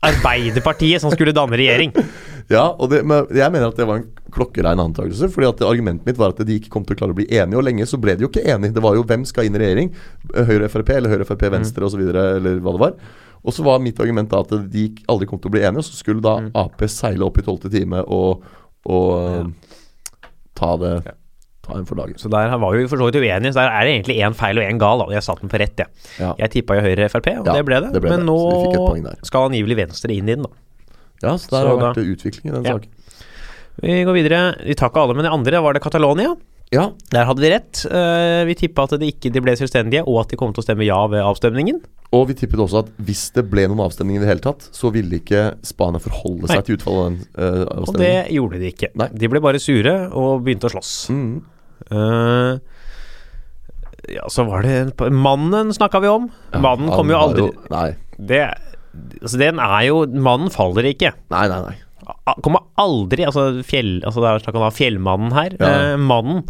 Arbeiderpartiet 0.00 1.02
som 1.02 1.12
skulle 1.12 1.36
danne 1.36 1.58
regjering. 1.60 1.94
Ja, 2.50 2.64
og 2.82 2.88
det, 2.90 3.04
men 3.06 3.28
jeg 3.30 3.46
mener 3.54 3.70
at 3.70 3.76
det 3.78 3.84
var 3.86 4.00
en 4.00 4.08
klokkerein 4.34 4.80
antakelse. 4.82 5.28
Fordi 5.30 5.46
at 5.46 5.60
argumentet 5.62 6.08
mitt 6.08 6.16
var 6.18 6.32
at 6.32 6.40
de 6.42 6.56
ikke 6.58 6.72
kom 6.72 6.82
til 6.82 6.96
å 6.96 6.98
klare 6.98 7.14
å 7.14 7.18
bli 7.20 7.28
enige. 7.30 7.60
Og 7.60 7.62
lenge 7.62 7.86
så 7.86 8.00
ble 8.02 8.16
de 8.18 8.24
jo 8.24 8.30
ikke 8.32 8.42
enige. 8.42 8.74
Det 8.74 8.82
var 8.82 8.96
jo 8.98 9.04
hvem 9.06 9.22
skal 9.28 9.46
inn 9.46 9.54
i 9.54 9.60
regjering? 9.62 9.92
Høyre 10.34 10.66
Frp 10.72 10.90
eller 10.96 11.14
Høyre 11.14 11.28
Frp 11.28 11.44
Venstre 11.54 11.86
osv. 11.86 12.02
Eller 12.10 12.58
hva 12.58 12.74
det 12.74 12.82
var. 12.82 12.96
Og 13.46 13.54
så 13.54 13.62
var 13.62 13.78
mitt 13.84 14.02
argument 14.02 14.32
da 14.34 14.42
at 14.42 14.56
de 14.72 14.88
aldri 15.06 15.30
kom 15.30 15.38
til 15.38 15.52
å 15.52 15.54
bli 15.54 15.62
enige. 15.62 15.84
Og 15.84 15.88
så 15.92 16.00
skulle 16.00 16.24
da 16.26 16.34
Ap 16.58 16.82
seile 16.90 17.28
opp 17.28 17.38
i 17.38 17.46
tolvte 17.46 17.70
time 17.70 18.02
og, 18.02 18.42
og 18.90 19.54
ta 20.58 20.74
det 20.82 20.94
Ja. 21.06 21.19
Så 22.20 22.30
der 22.30 22.56
var 22.58 22.72
vi 22.76 22.86
for 22.90 22.96
så 23.00 23.08
vidt 23.10 23.20
uenige, 23.22 23.52
så 23.54 23.60
der 23.62 23.70
er 23.70 23.84
det 23.86 23.92
egentlig 23.94 24.18
én 24.24 24.34
feil 24.34 24.58
og 24.58 24.64
én 24.64 24.78
gal. 24.78 24.98
Da. 24.98 25.04
og 25.04 25.12
Jeg 25.12 25.22
satte 25.22 25.40
den 25.44 25.50
på 25.52 25.58
rett, 25.62 25.76
jeg. 25.76 25.86
Ja. 26.18 26.34
Jeg 26.38 26.50
tippa 26.50 26.76
jo 26.78 26.82
Høyre, 26.86 27.08
Frp, 27.08 27.28
og 27.40 27.46
Ja, 27.46 27.52
det 27.54 27.64
ble 27.66 27.80
det. 27.80 27.92
det 27.92 28.02
ble 28.02 28.10
Men 28.10 28.26
det. 28.26 28.26
nå 28.26 29.14
skal 29.24 29.48
angivelig 29.50 29.76
Venstre 29.76 30.12
inn 30.14 30.28
i 30.28 30.34
den, 30.34 30.42
da. 30.42 30.50
ja, 31.22 31.34
så 31.36 31.48
der 31.50 31.62
Så 31.62 31.66
har 31.68 31.76
da- 31.78 31.92
vært 31.94 32.16
utvikling 32.16 32.46
i 32.52 32.54
den 32.56 32.64
Ja. 32.64 32.72
saken. 32.78 32.88
Vi 33.80 34.04
går 34.04 34.12
videre. 34.12 34.40
Vi 34.66 34.74
tar 34.74 34.90
ikke 34.90 35.00
alle, 35.00 35.14
men 35.14 35.24
de 35.24 35.30
andre 35.30 35.62
var 35.62 35.72
det 35.72 35.82
Catalonia. 35.82 36.36
Ja, 36.72 36.92
Der 37.10 37.24
hadde 37.24 37.40
vi 37.40 37.48
rett. 37.50 37.84
Eh, 37.90 38.44
vi 38.44 38.54
tippa 38.54 38.84
at 38.84 38.90
de 39.00 39.06
ikke 39.10 39.32
de 39.32 39.40
ble 39.40 39.56
selvstendige, 39.58 40.04
og 40.06 40.20
at 40.20 40.28
de 40.28 40.36
kom 40.36 40.52
til 40.52 40.62
å 40.62 40.64
stemme 40.64 40.84
ja 40.86 41.04
ved 41.08 41.18
avstemningen. 41.20 41.80
Og 42.12 42.28
vi 42.28 42.34
tippet 42.34 42.58
også 42.60 42.80
at 42.84 42.86
hvis 43.02 43.32
det 43.32 43.50
ble 43.50 43.66
noen 43.66 43.80
avstemning 43.90 44.16
i 44.16 44.18
det 44.20 44.28
hele 44.28 44.40
tatt, 44.40 44.68
så 44.72 44.92
ville 44.92 45.18
ikke 45.18 45.56
Spania 45.64 45.98
forholde 45.98 46.46
seg 46.46 46.56
Nei. 46.56 46.62
til 46.62 46.76
utfallet 46.76 46.98
av 46.98 47.10
den 47.10 47.66
avstemningen 47.66 47.88
Og 47.88 47.96
det 47.98 48.28
gjorde 48.30 48.58
de 48.60 48.70
ikke. 48.72 48.88
Nei. 48.94 49.08
De 49.14 49.26
ble 49.28 49.40
bare 49.40 49.58
sure 49.58 50.10
og 50.12 50.44
begynte 50.44 50.66
å 50.70 50.70
slåss. 50.70 51.10
Mm. 51.10 51.42
Eh, 51.90 52.58
ja, 54.16 54.24
så 54.32 54.44
var 54.48 54.62
det 54.66 55.10
Mannen 55.12 55.72
snakka 55.76 56.00
vi 56.02 56.08
om. 56.10 56.30
Ja, 56.54 56.60
mannen 56.64 56.90
kommer 56.90 57.14
jo 57.14 57.20
aldri 57.20 57.44
aldri 57.50 57.70
Nei, 57.70 57.90
det, 58.30 58.40
altså 59.20 59.38
Den 59.38 59.60
er 59.62 59.84
jo 59.88 60.00
Mannen 60.06 60.50
faller 60.54 60.88
ikke. 60.90 61.12
nei, 61.30 61.44
nei. 61.50 61.60
nei. 61.68 61.76
Kommer 62.42 62.64
aldri 62.80 63.22
Altså, 63.28 63.44
fjell, 63.66 64.00
altså 64.06 64.22
det 64.24 64.30
er 64.30 64.42
snakk 64.42 64.56
om 64.58 64.64
da 64.64 64.70
fjellmannen 64.74 65.34
her. 65.36 65.54
Ja. 65.60 65.68
Eh, 65.92 65.96
mannen 66.00 66.40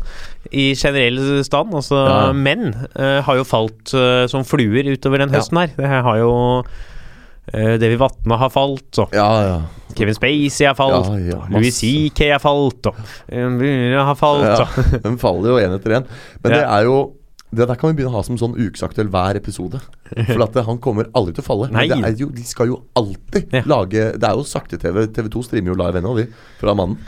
i 0.56 0.70
generell 0.78 1.18
stand, 1.44 1.74
altså 1.76 1.98
Ja. 2.06 2.20
menn, 2.32 2.70
eh, 2.96 3.18
har 3.26 3.36
jo 3.36 3.44
falt 3.44 3.92
eh, 3.94 4.24
som 4.30 4.46
fluer 4.46 4.88
utover 4.94 5.18
den 5.20 5.34
høsten 5.34 5.60
her. 5.60 5.74
Det 5.76 5.90
har 5.90 6.16
jo 6.22 6.32
uh, 7.54 7.76
Davy 7.80 7.98
Vatne 8.00 8.40
har 8.40 8.50
falt, 8.54 8.90
og 9.02 9.14
Ja, 9.16 9.28
ja. 9.46 9.60
Kevin 9.98 10.14
Spacey 10.14 10.68
har 10.68 10.76
falt, 10.78 11.08
Ja, 11.26 11.40
og 11.42 11.56
Louis. 11.56 11.74
CK 11.74 12.28
har 12.30 12.42
falt, 12.42 12.90
og 12.90 13.00
uh, 13.00 13.96
har 13.98 14.18
falt, 14.18 14.66
og 14.66 15.00
De 15.06 15.16
faller 15.20 15.54
jo 15.54 15.62
én 15.62 15.78
etter 15.78 15.98
én. 16.00 16.12
Men 16.42 16.56
det 16.58 16.62
er 16.66 16.86
jo 16.88 17.00
det 17.50 17.66
der 17.66 17.74
kan 17.74 17.90
vi 17.90 17.98
begynne 17.98 18.12
å 18.14 18.20
ha 18.20 18.22
som 18.22 18.36
sånn 18.38 18.52
ukesaktuell 18.54 19.08
hver 19.10 19.34
episode. 19.40 19.80
For 20.14 20.44
at 20.44 20.54
han 20.68 20.78
kommer 20.82 21.08
aldri 21.18 21.34
til 21.34 21.42
å 21.42 21.46
falle. 21.48 21.66
Nei. 21.74 21.88
Men 21.90 22.04
det 22.06 22.22
jo, 22.22 22.28
de 22.30 22.44
skal 22.46 22.70
jo 22.70 22.78
alltid 22.98 23.56
lage 23.66 24.04
Det 24.14 24.28
er 24.28 24.38
jo 24.38 24.46
sakte-TV. 24.46 25.08
TV2 25.10 25.42
streamer 25.48 25.72
jo 25.72 25.78
live 25.80 25.98
ennå, 25.98 26.14
de. 26.20 26.28
Fra 26.60 26.76
Mannen. 26.78 27.00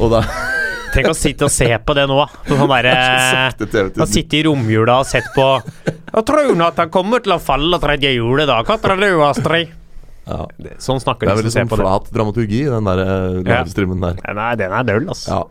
Og 0.00 0.14
da 0.14 0.22
Tenk 0.94 1.08
å 1.08 1.14
sitte 1.16 1.46
og 1.48 1.52
se 1.52 1.68
på 1.80 1.94
det 1.96 2.06
nå. 2.08 2.18
Sånn 2.48 2.72
sakte-TV 2.72 3.92
Han 4.00 4.08
sitter 4.08 4.40
i 4.40 4.42
romjula 4.48 4.98
og 5.00 5.08
sett 5.08 5.28
på 5.36 5.46
Jeg 6.12 6.26
tror 6.28 6.64
at 6.66 6.82
han 6.82 6.90
kommer 6.92 7.24
til 7.24 7.36
å 7.36 7.40
falle 7.40 7.80
tredje 7.80 8.16
juledag. 8.16 8.68
Hva 8.68 8.80
tror 8.80 9.00
du, 9.00 9.08
Astrid? 9.24 9.81
Ja. 10.26 10.46
Sånn 10.78 11.00
snakker 11.02 11.26
Det 11.26 11.32
er 11.32 11.42
de 11.42 11.50
som 11.50 11.50
ser 11.50 11.64
sånn 11.64 11.68
på 11.72 11.76
det. 11.80 11.84
flat 11.86 12.10
dramaturgi, 12.14 12.64
den 12.70 12.84
der 12.84 12.98
eh, 13.02 13.42
livestreamen 13.42 14.00
der. 14.00 14.34
Nei, 14.34 14.54
den 14.56 14.72
er 14.72 14.82
døll, 14.84 15.08
altså. 15.08 15.28
Ja. 15.28 15.44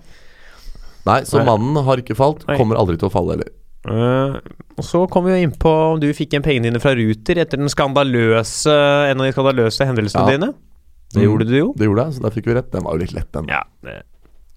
Nei, 1.05 1.21
så 1.25 1.41
mannen 1.43 1.83
har 1.83 1.97
ikke 1.97 2.15
falt. 2.15 2.45
Kommer 2.45 2.77
aldri 2.77 2.97
til 3.01 3.09
å 3.09 3.11
falle 3.11 3.35
heller. 3.35 3.49
Uh, 3.81 4.35
og 4.77 4.83
så 4.85 4.99
kom 5.09 5.25
vi 5.25 5.31
jo 5.33 5.41
inn 5.47 5.55
på 5.57 5.69
om 5.95 5.99
du 5.99 6.05
fikk 6.13 6.35
igjen 6.35 6.43
pengene 6.45 6.67
dine 6.69 6.79
fra 6.83 6.91
Ruter 6.93 7.39
etter 7.41 7.57
den 7.57 7.71
skandaløse 7.73 8.69
en 9.09 9.17
av 9.19 9.25
de 9.25 9.31
skandaløse 9.33 9.87
hendelsene 9.89 10.21
Ja. 10.27 10.37
dine. 10.37 10.51
Det 11.11 11.23
Mm. 11.23 11.25
gjorde 11.27 11.47
du 11.49 11.55
jo. 11.57 11.73
Det 11.75 11.87
gjorde 11.89 12.05
jeg, 12.05 12.13
så 12.13 12.21
der 12.21 12.29
fikk 12.31 12.45
vi 12.45 12.53
rett. 12.53 12.71
Den 12.71 12.83
var 12.83 12.93
jo 12.93 12.99
litt 12.99 13.13
lett, 13.13 13.31
den. 13.33 13.47
Ja. 13.49 13.63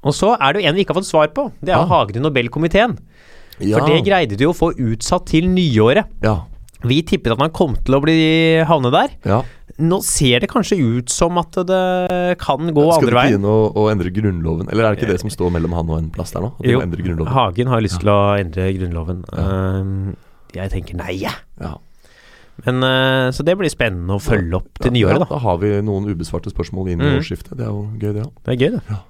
Og 0.05 0.13
så 0.13 0.37
er 0.39 0.53
det 0.53 0.63
jo 0.63 0.69
en 0.69 0.75
vi 0.77 0.85
ikke 0.85 0.93
har 0.95 1.01
fått 1.01 1.09
svar 1.11 1.29
på. 1.33 1.51
Det 1.65 1.71
er 1.73 1.81
jo 1.81 1.89
Ja. 1.89 2.05
Hagen 2.05 2.17
i 2.17 2.21
Nobelkomiteen. 2.21 2.99
Ja. 3.61 3.79
For 3.79 3.87
det 3.89 4.05
greide 4.05 4.37
du 4.37 4.45
jo 4.45 4.53
å 4.53 4.55
få 4.55 4.75
utsatt 4.77 5.25
til 5.27 5.45
nyåret. 5.49 6.05
ja. 6.23 6.43
Vi 6.85 7.01
tippet 7.03 7.33
at 7.33 7.39
han 7.39 7.49
kom 7.49 7.77
til 7.77 7.95
å 7.95 8.03
bli 8.03 8.63
havne 8.63 8.91
der. 8.93 9.09
ja. 9.25 9.43
Nå 9.83 9.99
ser 10.07 10.39
det 10.45 10.49
kanskje 10.53 10.77
ut 10.79 11.11
som 11.11 11.39
at 11.41 11.57
det 11.67 12.39
kan 12.39 12.69
gå 12.71 12.85
Skal 12.93 13.09
andre 13.09 13.11
du 13.11 13.17
ikke 13.17 13.31
du 13.33 13.39
inn 13.41 13.47
og, 13.51 13.77
og 13.77 13.89
endre 13.91 14.13
Grunnloven? 14.15 14.69
Eller 14.71 14.85
er 14.87 14.95
det 14.95 15.03
ikke 15.03 15.13
det 15.13 15.21
som 15.25 15.33
står 15.35 15.51
mellom 15.57 15.73
han 15.75 15.89
og 15.91 15.99
en 15.99 16.11
plass 16.15 16.31
der 16.35 16.45
nå? 16.47 16.53
At 16.61 16.69
Jo? 16.71 17.25
Hagen 17.35 17.73
har 17.73 17.83
lyst 17.83 17.99
til 18.05 18.13
å 18.13 18.19
endre 18.39 18.69
Grunnloven. 18.77 19.25
Ja. 19.33 19.49
Uh, 19.83 20.15
jeg 20.55 20.71
tenker 20.71 20.95
nei, 21.01 21.17
jeg. 21.25 21.35
Ja. 21.59 21.73
Men, 22.63 22.79
uh, 22.87 23.33
så 23.35 23.43
det 23.43 23.57
blir 23.59 23.73
spennende 23.73 24.15
å 24.15 24.23
følge 24.23 24.61
opp 24.61 24.79
til 24.79 24.93
Ja, 24.93 24.95
nyåret, 24.95 25.17
ja, 25.19 25.25
da. 25.25 25.31
Da 25.33 25.41
har 25.43 25.59
vi 25.59 25.73
noen 25.83 26.07
ubesvarte 26.07 26.53
spørsmål 26.55 26.93
inn 26.93 27.03
i 27.03 27.09
Mm. 27.11 27.17
årsskiftet. 27.19 27.57
Det 27.59 27.67
er 27.67 27.73
jo 27.73 27.83
gøy, 27.99 28.13
det 28.15 28.23
òg. 28.29 28.33
Det 28.47 28.53
er 28.55 28.61
gøy, 28.63 28.71
det. 28.77 28.83
Ja. 28.95 29.01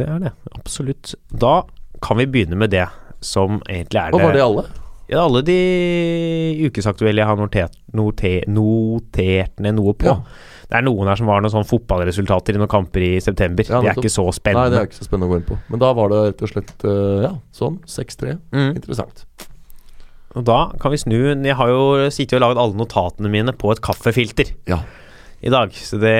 Det 0.00 0.08
er 0.08 0.18
det. 0.24 0.32
Absolutt. 0.56 1.14
Da 1.30 1.52
kan 2.00 2.16
vi 2.16 2.24
begynne 2.26 2.56
med 2.56 2.70
det 2.72 2.88
som 3.20 3.60
egentlig 3.68 4.00
er 4.00 4.10
det 4.10 4.14
Og 4.16 4.24
var 4.24 4.32
det 4.32 4.40
alle? 4.42 4.64
Ja, 5.10 5.20
alle 5.26 5.42
de 5.44 5.56
ukesaktuelle 6.68 7.20
jeg 7.20 7.28
har 7.28 7.36
notert, 7.38 7.74
noter, 7.92 8.46
notert 8.48 9.60
ned 9.60 9.76
noe 9.76 9.92
på. 9.98 10.08
Ja. 10.08 10.20
Det 10.64 10.78
er 10.78 10.86
noen 10.86 11.10
her 11.10 11.18
som 11.20 11.28
var 11.28 11.42
noen 11.44 11.52
sånn 11.52 11.66
fotballresultater 11.68 12.56
i 12.56 12.60
noen 12.60 12.70
kamper 12.72 13.04
i 13.04 13.10
september. 13.22 13.66
Ja, 13.68 13.82
det 13.84 13.92
er 13.92 14.00
ikke 14.00 14.12
så 14.12 14.24
Nei, 14.30 14.36
spennende. 14.38 14.72
det 14.72 14.80
er 14.80 14.88
ikke 14.88 14.96
så 15.02 15.06
spennende 15.06 15.28
å 15.28 15.34
gå 15.34 15.40
inn 15.42 15.46
på. 15.50 15.58
Men 15.70 15.82
da 15.82 15.90
var 15.98 16.08
det 16.10 16.22
rett 16.30 16.44
og 16.46 16.50
slett 16.54 16.86
eh, 16.88 17.26
ja, 17.26 17.32
sånn. 17.54 17.76
6-3. 17.84 18.38
mm. 18.56 18.70
Interessant. 18.80 19.26
Og 20.34 20.42
da 20.48 20.56
kan 20.82 20.90
vi 20.90 20.98
snu 20.98 21.14
Jeg 21.30 21.54
har 21.54 21.68
jo 21.70 21.82
sittet 22.10 22.40
og 22.40 22.42
laget 22.42 22.58
alle 22.64 22.80
notatene 22.80 23.30
mine 23.30 23.52
på 23.54 23.70
et 23.70 23.82
kaffefilter 23.84 24.50
Ja. 24.66 24.80
i 25.44 25.52
dag, 25.52 25.70
så 25.78 26.00
det 26.02 26.16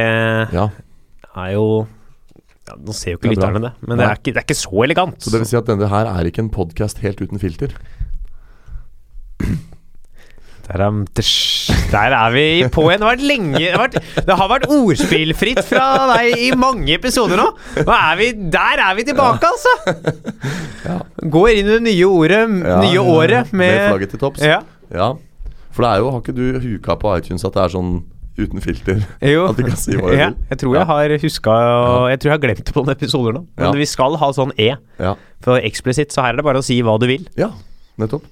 ja. 0.54 0.68
er 1.34 1.48
jo 1.56 1.64
ja, 2.68 2.76
Nå 2.78 2.94
ser 2.94 3.16
jo 3.16 3.18
ikke 3.18 3.32
er 3.32 3.34
lytterne 3.34 3.64
det, 3.64 3.72
men 3.82 3.98
det 3.98 4.06
er, 4.06 4.20
ikke, 4.20 4.30
det 4.36 4.38
er 4.40 4.46
ikke 4.46 4.56
så 4.60 4.84
elegant. 4.86 5.18
Så 5.20 5.32
det 5.34 5.40
vil 5.42 5.50
si 5.50 5.58
at 5.58 5.66
denne 5.68 5.88
her 5.90 6.06
er 6.12 6.30
ikke 6.30 6.44
en 6.44 6.52
podkast 6.54 7.02
helt 7.02 7.18
uten 7.24 7.42
filter? 7.42 7.74
Der 10.64 12.14
er, 12.14 12.30
vi 12.32 12.44
på 12.72 12.86
igjen. 12.88 13.02
Det 13.02 13.08
har 13.10 13.20
lenge 13.20 13.58
Det 13.60 13.72
har 13.74 13.82
vært, 13.84 13.98
det 14.26 14.36
har 14.40 14.48
vært 14.50 14.64
ordspillfritt 14.72 15.60
fra 15.68 15.88
deg 16.14 16.38
i 16.40 16.48
mange 16.56 16.94
episoder 16.96 17.36
nå. 17.40 17.50
er 17.84 18.16
vi, 18.20 18.30
der 18.54 18.80
er 18.86 18.96
vi 18.98 19.04
tilbake, 19.10 19.50
altså! 19.50 19.74
Ja. 20.84 20.96
Går 21.36 21.50
inn 21.52 21.68
i 21.68 21.76
det 21.76 21.82
nye 21.86 22.08
ordet, 22.08 22.40
Ja, 22.64 22.80
nye 22.82 23.00
året 23.04 23.52
Med 23.52 23.60
med 23.76 23.86
flagget 23.92 24.10
til 24.16 24.20
topps? 24.24 24.42
Ja. 24.44 24.58
Ja. 24.92 25.12
For 25.74 25.84
det 25.84 25.90
er 25.92 26.02
jo, 26.04 26.10
har 26.14 26.20
ikke 26.22 26.34
du 26.36 26.58
huka 26.62 26.96
på 27.00 27.14
iTunes 27.18 27.44
at 27.48 27.54
det 27.56 27.62
er 27.64 27.72
sånn 27.72 27.94
uten 28.38 28.60
filter? 28.62 29.00
Jo. 29.22 29.46
At 29.50 29.58
du 29.58 29.64
kan 29.66 29.78
si 29.78 29.94
hva 29.94 30.10
du 30.10 30.16
ja, 30.18 30.28
vil? 30.32 30.36
jeg 30.50 30.58
tror 30.64 30.76
jeg 30.80 30.88
har 30.90 31.14
huska 31.22 31.54
Jeg 32.10 32.20
tror 32.22 32.30
jeg 32.30 32.34
har 32.36 32.42
glemt 32.44 32.64
det 32.64 32.74
på 32.74 32.82
noen 32.82 32.94
episoder 32.96 33.36
nå. 33.36 33.44
Men 33.56 33.68
Ja. 33.68 33.72
vi 33.78 33.86
skal 33.90 34.16
ha 34.20 34.28
sånn 34.34 34.52
E 34.58 34.72
Ja. 35.00 35.14
for 35.44 35.60
eksplisitt, 35.60 36.10
så 36.14 36.22
her 36.24 36.32
er 36.34 36.40
det 36.42 36.44
bare 36.46 36.58
å 36.62 36.64
si 36.66 36.80
hva 36.82 36.96
du 37.00 37.06
vil. 37.10 37.26
ja, 37.36 37.50
nettopp. 38.00 38.24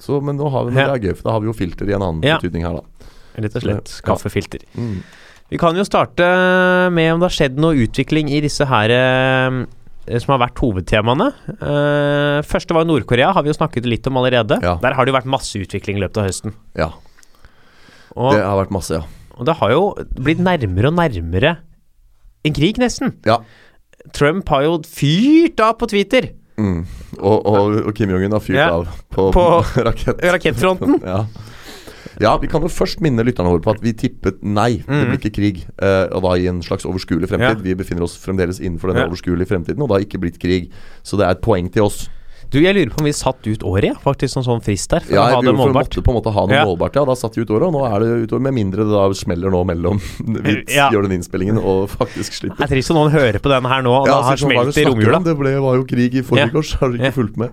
Så, 0.00 0.18
men 0.24 0.38
nå 0.40 0.48
har 0.50 0.64
vi, 0.68 0.74
Ja. 0.78 0.94
gøy, 0.96 1.12
da 1.22 1.34
har 1.34 1.40
vi 1.44 1.50
jo 1.50 1.56
filter 1.56 1.88
i 1.88 1.92
en 1.96 2.02
annen 2.02 2.22
Ja. 2.24 2.38
betydning 2.40 2.64
her, 2.64 2.80
da. 2.80 3.10
Rett 3.40 3.56
og 3.56 3.62
slett. 3.62 3.92
Ja. 4.00 4.06
Kaffefilter. 4.08 4.64
Mm. 4.76 5.02
Vi 5.50 5.58
kan 5.58 5.76
jo 5.76 5.82
starte 5.84 6.24
med 6.94 7.12
om 7.12 7.20
det 7.20 7.28
har 7.28 7.36
skjedd 7.36 7.56
noe 7.58 7.74
utvikling 7.74 8.30
i 8.30 8.40
disse 8.40 8.64
her 8.70 8.90
eh, 8.94 10.18
som 10.18 10.32
har 10.34 10.40
vært 10.48 10.58
hovedtemaene. 10.62 11.28
Uh, 11.60 12.40
første 12.46 12.74
var 12.74 12.84
Nord-Korea, 12.88 13.32
har 13.34 13.42
vi 13.44 13.50
jo 13.52 13.58
snakket 13.58 13.86
litt 13.86 14.06
om 14.10 14.16
allerede. 14.18 14.56
Ja. 14.62 14.76
Der 14.82 14.94
har 14.94 15.04
det 15.04 15.12
jo 15.12 15.18
vært 15.18 15.28
masse 15.30 15.54
utvikling 15.60 15.98
i 15.98 16.00
løpet 16.02 16.18
av 16.22 16.26
høsten. 16.30 16.54
Ja, 16.78 16.88
Og 18.16 18.32
det 18.34 18.42
har 18.42 18.56
vært 18.64 18.72
masse, 18.74 18.90
ja. 18.98 19.04
og 19.38 19.46
det 19.46 19.54
har 19.60 19.70
jo 19.70 19.82
blitt 20.18 20.40
nærmere 20.42 20.90
og 20.90 20.96
nærmere 20.98 21.52
en 22.44 22.56
krig, 22.56 22.78
nesten. 22.80 23.14
Ja. 23.28 23.38
Trump 24.16 24.48
har 24.48 24.62
jo 24.64 24.78
fyrt 24.88 25.60
av 25.60 25.76
på 25.78 25.86
Twitter. 25.92 26.30
Mm. 26.60 26.82
Og, 27.20 27.46
og, 27.46 27.78
og 27.88 27.94
Kim 27.96 28.10
Jong-un 28.12 28.32
har 28.36 28.42
fyrt 28.44 28.58
Ja. 28.60 28.68
av 28.76 28.86
på, 29.10 29.30
På 29.32 29.46
rakett. 29.88 30.20
Rakettfronten. 30.20 31.00
Ja. 31.10 31.24
ja, 32.20 32.36
vi 32.42 32.48
kan 32.52 32.60
jo 32.60 32.68
først 32.68 33.00
minne 33.00 33.24
lytterne 33.24 33.48
våre 33.48 33.62
på 33.64 33.72
at 33.72 33.80
vi 33.84 33.92
tippet 33.96 34.42
nei. 34.44 34.82
Det 34.84 34.88
Mm. 34.88 35.08
blir 35.08 35.18
ikke 35.22 35.32
krig. 35.38 35.62
eh, 35.80 36.06
og 36.12 36.22
da 36.26 36.34
i 36.36 36.46
en 36.50 36.60
slags 36.62 36.84
overskuelig 36.84 37.28
fremtid. 37.30 37.62
Ja. 37.62 37.64
Vi 37.64 37.74
befinner 37.80 38.04
oss 38.04 38.18
fremdeles 38.20 38.60
innenfor 38.60 38.92
denne 38.92 39.06
overskuelige 39.08 39.48
fremtiden, 39.48 39.80
og 39.80 39.88
det 39.88 39.96
har 39.96 40.04
ikke 40.04 40.20
blitt 40.20 40.38
krig. 40.42 40.70
Så 41.02 41.16
det 41.16 41.24
er 41.26 41.30
et 41.38 41.40
poeng 41.40 41.70
til 41.72 41.82
oss. 41.88 42.08
Du, 42.50 42.58
jeg 42.58 42.74
lurer 42.74 42.90
på 42.90 42.98
om 42.98 43.06
vi 43.06 43.12
satt 43.14 43.46
ut 43.46 43.62
året, 43.62 43.84
ja. 43.92 43.94
Faktisk 44.02 44.34
som 44.34 44.42
sånn 44.42 44.62
frist 44.64 44.90
der. 44.90 45.04
Ja, 45.08 45.22
å 45.22 45.34
ha 45.36 45.40
vi 45.40 45.46
det 45.46 45.54
for 45.54 45.70
vi 45.70 45.74
måtte 45.76 46.02
på 46.02 46.10
en 46.10 46.16
måte 46.18 46.32
ha 46.34 46.42
noe 46.50 46.56
Ja. 46.56 46.64
målbart. 46.66 46.96
Ja, 46.98 47.04
da 47.06 47.14
satt 47.14 47.36
vi 47.38 47.42
ut 47.44 47.50
året, 47.54 47.68
og 47.68 47.72
nå 47.76 47.84
er 47.86 48.00
det 48.02 48.08
ut 48.24 48.32
året. 48.34 48.42
Med 48.42 48.54
mindre 48.54 48.82
det 48.82 48.90
da 48.90 49.04
smeller 49.14 49.50
nå 49.54 49.60
mellom 49.68 50.00
vi 50.18 50.64
Ja. 50.74 50.88
gjør 50.90 51.06
den 51.06 51.14
innspillingen 51.20 51.58
og 51.62 51.88
faktisk 51.94 52.30
Det 52.34 52.38
slipper. 52.40 52.64
er 52.66 52.72
trist 52.74 52.90
om 52.90 52.96
noen 52.98 53.12
hører 53.14 53.38
på 53.38 53.48
den 53.54 53.64
her 53.70 53.82
nå, 53.86 53.92
og 54.02 54.06
Ja, 54.10 54.20
har 54.22 54.36
sånn, 54.36 54.50
hva 54.50 54.66
er 54.66 54.72
smelt 54.72 54.74
det 54.74 54.82
i 54.82 54.90
romjula. 54.90 55.22
Det 55.24 55.36
ble, 55.38 55.54
var 55.62 55.74
jo 55.78 55.84
krig 55.84 56.14
i 56.14 56.22
forrige 56.26 56.50
ja. 56.50 56.78
har 56.80 56.88
du 56.90 56.98
ikke 56.98 57.04
Ja. 57.04 57.10
fulgt 57.14 57.36
med? 57.36 57.50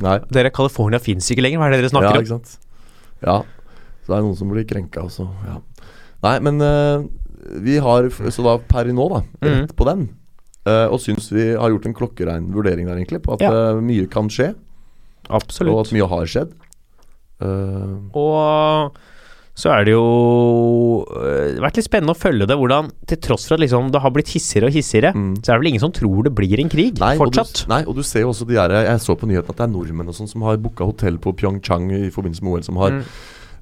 Nei. 0.00 0.18
Dere, 0.32 0.50
California 0.50 0.98
fins 0.98 1.28
ikke 1.30 1.42
lenger, 1.44 1.58
hva 1.60 1.66
er 1.68 1.70
det 1.76 1.80
dere 1.82 1.90
snakker 1.92 2.08
Ja, 2.08 2.12
snakker 2.16 2.24
ikke 2.24 2.34
sant. 2.40 2.58
Ja. 3.22 3.42
Så 4.00 4.06
det 4.08 4.16
er 4.16 4.22
noen 4.24 4.36
som 4.40 4.48
blir 4.48 4.64
krenka 4.64 5.04
også. 5.04 5.28
Ja. 5.44 5.58
Nei, 6.24 6.38
men 6.40 6.60
uh, 6.64 7.04
vi 7.60 7.76
har 7.78 8.08
Så 8.32 8.42
da 8.42 8.56
per 8.56 8.84
nå, 8.88 9.08
da, 9.12 9.20
Mhm. 9.44 9.60
rett 9.68 9.76
på 9.76 9.84
den. 9.84 10.08
Eh, 10.66 10.86
og 10.90 10.98
syns 11.00 11.30
vi 11.32 11.54
har 11.56 11.70
gjort 11.70 11.86
en 11.86 11.94
klokkerein 11.94 12.50
vurdering 12.52 12.86
der, 12.86 12.96
egentlig, 13.00 13.22
på 13.22 13.34
at 13.34 13.40
Ja. 13.40 13.50
eh, 13.70 13.80
mye 13.80 14.08
kan 14.10 14.28
skje, 14.28 14.54
Absolutt. 15.30 15.72
og 15.74 15.86
at 15.86 15.92
mye 15.92 16.08
har 16.08 16.26
skjedd. 16.26 16.52
Eh, 17.40 17.96
Og 18.14 18.92
så 19.60 19.68
er 19.74 19.84
det 19.84 19.92
jo 19.92 21.04
øh, 21.04 21.58
vært 21.60 21.76
litt 21.76 21.84
spennende 21.88 22.14
å 22.14 22.18
følge 22.18 22.46
det, 22.48 22.56
hvordan 22.56 22.90
til 23.08 23.18
tross 23.20 23.46
for 23.48 23.54
at 23.58 23.60
liksom 23.64 23.90
det 23.92 24.00
har 24.00 24.12
blitt 24.14 24.28
hissigere 24.32 24.68
og 24.70 24.72
hissigere, 24.76 25.12
Mm. 25.14 25.34
så 25.42 25.52
er 25.52 25.56
det 25.56 25.60
vel 25.64 25.70
ingen 25.72 25.80
som 25.84 25.92
tror 25.92 26.22
det 26.24 26.34
blir 26.34 26.60
en 26.60 26.68
krig 26.68 26.98
Nei, 27.00 27.16
fortsatt. 27.16 27.64
Og 27.64 27.68
du, 27.68 27.74
nei, 27.74 27.82
og 27.86 27.94
du 27.96 28.02
ser 28.02 28.20
jo 28.24 28.30
også 28.32 28.46
de 28.46 28.54
der 28.54 28.70
Jeg 28.70 29.00
så 29.00 29.16
på 29.16 29.26
nyheten 29.28 29.50
at 29.50 29.56
det 29.56 29.66
er 29.68 29.72
nordmenn 29.74 30.08
og 30.08 30.14
sånn 30.14 30.28
som 30.28 30.42
har 30.42 30.56
booka 30.56 30.84
hotell 30.84 31.18
på 31.18 31.34
Pyeongchang 31.36 31.90
i 31.92 32.10
forbindelse 32.10 32.42
med 32.42 32.52
OL, 32.52 32.62
som 32.62 32.76
har 32.76 32.90
Mm. 32.90 33.04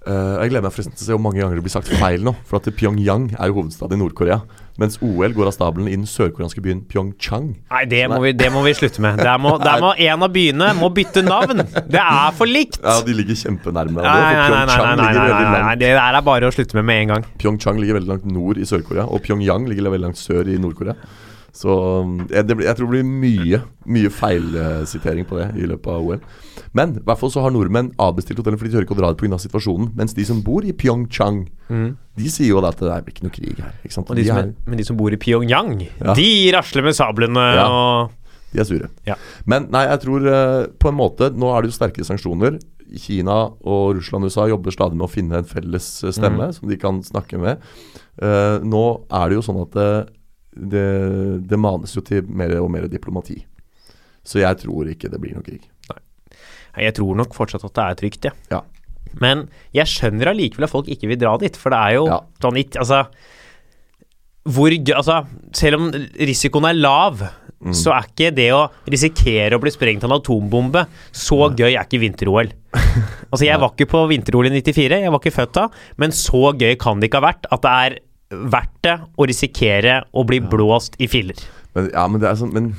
uh, 0.07 0.39
Jeg 0.43 0.51
gleder 0.51 0.63
meg 0.63 0.73
forresten 0.73 0.95
til 0.97 1.05
å 1.05 1.07
se 1.07 1.13
hvor 1.13 1.21
mange 1.23 1.41
ganger 1.43 1.55
det 1.57 1.65
blir 1.65 1.75
sagt 1.75 1.89
feil 1.89 2.23
nå. 2.23 2.35
For 2.45 2.57
at 2.57 2.65
Pyongyang 2.77 3.35
er 3.39 3.47
jo 3.49 3.55
hovedstad 3.63 3.93
i 3.93 3.97
Nord-Korea. 3.97 4.41
Mens 4.79 4.95
OL 5.03 5.33
går 5.35 5.49
av 5.51 5.55
stabelen 5.57 5.89
i 5.91 5.97
den 5.97 6.07
sørkoreanske 6.07 6.63
byen 6.63 6.85
Pyeongchang. 6.87 7.49
Nei, 7.73 7.81
det 7.91 8.05
må, 8.13 8.21
vi, 8.23 8.31
det 8.39 8.47
må 8.55 8.63
vi 8.63 8.77
slutte 8.79 9.03
med. 9.03 9.19
Der 9.19 9.41
må, 9.43 9.57
der 9.59 9.83
må 9.83 9.91
en 9.99 10.23
av 10.23 10.31
byene 10.35 10.69
må 10.79 10.91
bytte 10.95 11.25
navn! 11.27 11.65
Det 11.91 11.99
er 11.99 12.37
for 12.39 12.47
likt! 12.47 12.79
Ja, 12.85 13.01
de 13.03 13.17
ligger 13.19 13.41
kjempenærme. 13.41 13.99
Nei, 14.07 14.13
nei, 14.39 14.49
nei, 14.55 14.63
nei, 14.71 14.93
nei, 15.03 15.13
nei, 15.19 15.63
nei, 15.67 15.75
det 15.83 15.91
der 15.99 16.19
er 16.21 16.27
bare 16.31 16.47
å 16.47 16.55
slutte 16.55 16.79
med 16.79 16.87
med 16.93 17.03
en 17.03 17.15
gang. 17.17 17.27
Pyeongchang 17.43 17.81
ligger 17.83 17.99
veldig 17.99 18.13
langt 18.15 18.29
nord 18.31 18.63
i 18.63 18.69
Sør-Korea, 18.71 19.09
og 19.11 19.25
Pyongyang 19.27 19.67
ligger 19.67 19.91
veldig 19.91 20.07
langt 20.07 20.23
sør 20.23 20.47
i 20.47 20.61
Nord-Korea. 20.63 20.95
Så 21.57 21.73
um, 22.05 22.19
jeg, 22.29 22.45
det 22.47 22.59
jeg 22.61 22.77
tror 22.77 22.91
det 22.91 22.99
blir 22.99 23.07
mye 23.09 23.61
Mye 23.89 24.11
feilsitering 24.13 25.25
på 25.27 25.39
det 25.39 25.47
i 25.57 25.69
løpet 25.71 25.89
av 25.89 26.05
OL. 26.05 26.21
Men 26.77 26.99
i 26.99 27.05
hvert 27.07 27.21
fall 27.23 27.33
så 27.33 27.41
har 27.45 27.55
nordmenn 27.55 27.95
avbestilt 28.05 28.43
hotellet 28.43 28.61
fordi 28.61 28.75
de 28.75 28.77
tør 28.77 28.85
ikke 28.85 28.97
å 28.97 29.01
dra 29.01 29.13
dit 29.15 29.23
pga. 29.25 29.39
situasjonen. 29.41 29.89
Mens 29.97 30.13
de 30.15 30.27
som 30.29 30.43
bor 30.45 30.67
i 30.67 30.75
Pyeongchang, 30.77 31.41
de 32.19 32.29
sier 32.29 32.53
jo 32.53 32.61
at 32.61 32.77
det 32.83 33.01
blir 33.07 33.15
ikke 33.15 33.25
noe 33.25 33.35
krig 33.35 33.63
her. 33.65 33.73
Ikke 33.81 33.97
sant? 33.97 34.13
De 34.13 34.21
de, 34.21 34.29
er, 34.29 34.53
men 34.69 34.81
de 34.81 34.85
som 34.85 34.99
bor 34.99 35.15
i 35.15 35.21
Pyongyang, 35.21 35.87
Ja. 36.05 36.15
de 36.19 36.29
rasler 36.53 36.85
med 36.85 36.99
sablene 36.99 37.47
Ja. 37.57 37.67
og 37.67 38.17
de 38.53 38.61
er 38.63 38.65
sure. 38.65 38.89
Ja. 39.05 39.17
Men 39.49 39.69
nei, 39.73 39.85
jeg 39.91 40.03
tror 40.07 40.25
eh, 40.25 40.67
på 40.81 40.89
en 40.89 40.97
måte 40.97 41.31
Nå 41.37 41.51
er 41.53 41.63
det 41.63 41.73
jo 41.73 41.77
sterke 41.77 42.05
sanksjoner. 42.07 42.59
Kina 42.97 43.51
og 43.61 43.99
Russland 43.99 44.25
og 44.25 44.33
USA 44.33 44.47
jobber 44.49 44.73
stadig 44.73 44.97
med 44.97 45.05
å 45.05 45.13
finne 45.13 45.43
en 45.43 45.49
felles 45.49 45.89
eh, 46.05 46.15
stemme 46.17 46.49
mm. 46.49 46.55
som 46.57 46.71
de 46.71 46.79
kan 46.81 47.03
snakke 47.05 47.41
med. 47.41 47.61
Uh, 48.19 48.59
nå 48.67 48.85
er 49.15 49.29
det 49.29 49.37
jo 49.37 49.43
sånn 49.47 49.61
at 49.63 49.77
det, 50.59 50.87
det, 51.49 51.59
manes 51.61 51.95
jo 51.95 52.03
til 52.05 52.27
mer 52.29 52.57
og 52.61 52.71
mer 52.75 52.89
diplomati. 52.91 53.39
Så 54.27 54.43
jeg 54.43 54.59
tror 54.65 54.91
ikke 54.91 55.11
det 55.13 55.21
blir 55.23 55.37
noe 55.39 55.47
krig. 55.47 55.63
Nei, 55.89 56.01
Jeg 56.85 56.95
tror 56.99 57.17
nok 57.17 57.35
fortsatt 57.35 57.65
at 57.65 57.75
det 57.79 57.85
er 57.87 57.99
trygt, 58.03 58.29
ja. 58.29 58.35
Ja. 58.51 58.63
Men 59.23 59.47
jeg 59.73 59.89
skjønner 59.89 60.31
allikevel 60.35 60.67
at 60.69 60.71
folk 60.75 60.89
ikke 60.93 61.09
vil 61.09 61.19
dra 61.21 61.37
dit, 61.41 61.57
for 61.57 61.71
det 61.73 61.79
er 61.79 61.95
jo 61.97 62.07
Ja. 62.11 62.21
sånn 62.43 62.59
it, 62.61 62.77
Altså 62.77 63.07
hvor 64.49 64.71
gøy 64.73 64.95
Altså, 64.97 65.27
selv 65.53 65.81
om 65.81 65.91
risikoen 66.17 66.69
er 66.71 66.79
lav, 66.79 67.23
Mm. 67.59 67.73
så 67.75 67.91
er 67.91 68.05
ikke 68.07 68.29
det 68.37 68.53
å 68.55 68.71
risikere 68.87 69.57
å 69.57 69.59
bli 69.61 69.71
sprengt 69.75 70.05
av 70.05 70.13
en 70.13 70.21
atombombe 70.21 70.85
Så 71.11 71.35
gøy 71.59 71.73
er 71.75 71.83
ikke 71.83 71.99
vinter-OL. 71.99 72.53
Altså, 73.33 73.45
jeg 73.49 73.59
var 73.59 73.73
ikke 73.75 73.89
på 73.91 74.03
vinter-OL 74.09 74.47
i 74.47 74.61
94, 74.63 75.01
jeg 75.03 75.11
var 75.11 75.19
ikke 75.19 75.35
født 75.35 75.53
da, 75.55 75.65
men 75.99 76.11
så 76.15 76.53
gøy 76.55 76.77
kan 76.79 77.01
det 77.01 77.11
ikke 77.11 77.19
ha 77.19 77.27
vært 77.33 77.49
at 77.51 77.61
det 77.67 77.73
er 77.83 77.99
verdt 78.31 78.79
det 78.85 78.97
å 79.17 79.27
risikere 79.29 80.03
å 80.13 80.25
bli 80.29 80.41
blåst 80.45 80.99
i 81.01 81.09
filler. 81.11 81.39
Men, 81.75 81.91
ja, 81.95 82.05
men 82.11 82.21
det 82.21 82.29
er 82.31 82.39
sånn 82.41 82.53
Men 82.57 82.71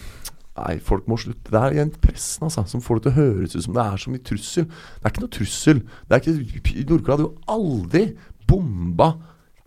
nei, 0.60 0.76
folk 0.84 1.08
må 1.10 1.18
slutte. 1.22 1.50
Det 1.54 1.60
er 1.60 1.76
igjen 1.78 1.94
pressen 2.04 2.46
altså, 2.50 2.66
som 2.68 2.84
får 2.84 3.00
det 3.00 3.06
til 3.08 3.12
å 3.12 3.18
høres 3.20 3.56
ut 3.56 3.66
som 3.66 3.78
det 3.78 3.86
er 3.86 4.02
så 4.04 4.14
mye 4.14 4.26
trussel. 4.28 4.66
Det 4.70 5.06
er 5.08 5.14
ikke 5.14 5.24
noe 5.26 5.36
trussel. 5.38 5.82
Det 6.10 6.18
er 6.18 6.24
ikke, 6.24 6.86
Nord-Korea 6.90 7.16
hadde 7.16 7.28
jo 7.30 7.34
aldri 7.56 8.06
bomba 8.50 9.14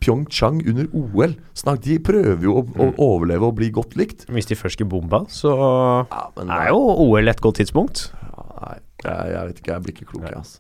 Pyeongchang 0.03 0.61
under 0.67 0.89
OL. 0.99 1.37
Snart, 1.55 1.85
de 1.87 1.97
prøver 2.03 2.43
jo 2.43 2.57
å, 2.59 2.65
å 2.67 2.89
overleve 3.07 3.47
og 3.47 3.57
bli 3.61 3.71
godt 3.75 3.95
likt. 3.99 4.27
Hvis 4.33 4.51
de 4.51 4.59
først 4.59 4.75
skulle 4.79 4.91
bomba, 4.91 5.23
så 5.31 5.53
Ja, 5.55 6.25
men 6.37 6.51
er 6.51 6.73
jo 6.73 6.81
OL 7.07 7.31
et 7.31 7.43
godt 7.45 7.61
tidspunkt. 7.63 8.09
ja, 8.19 8.47
Nei. 8.63 8.79
Jeg, 9.03 9.31
jeg 9.33 9.47
vet 9.49 9.61
ikke, 9.63 9.73
jeg 9.73 9.83
blir 9.83 9.95
ikke 9.97 10.09
klok, 10.13 10.27
jeg, 10.29 10.39
altså. 10.39 10.59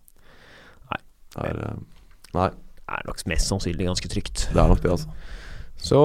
Nei. 0.90 1.00
Er, 1.48 1.58
eh, 1.66 1.76
nei, 2.34 2.48
er 2.92 3.06
nok 3.08 3.22
mest 3.26 3.48
sannsynlig 3.50 3.86
ganske 3.88 4.08
trygt. 4.12 4.48
det 4.52 4.60
er 4.62 4.68
nok 4.68 4.80
det, 4.84 4.90
altså. 4.90 5.08
Så 5.82 5.98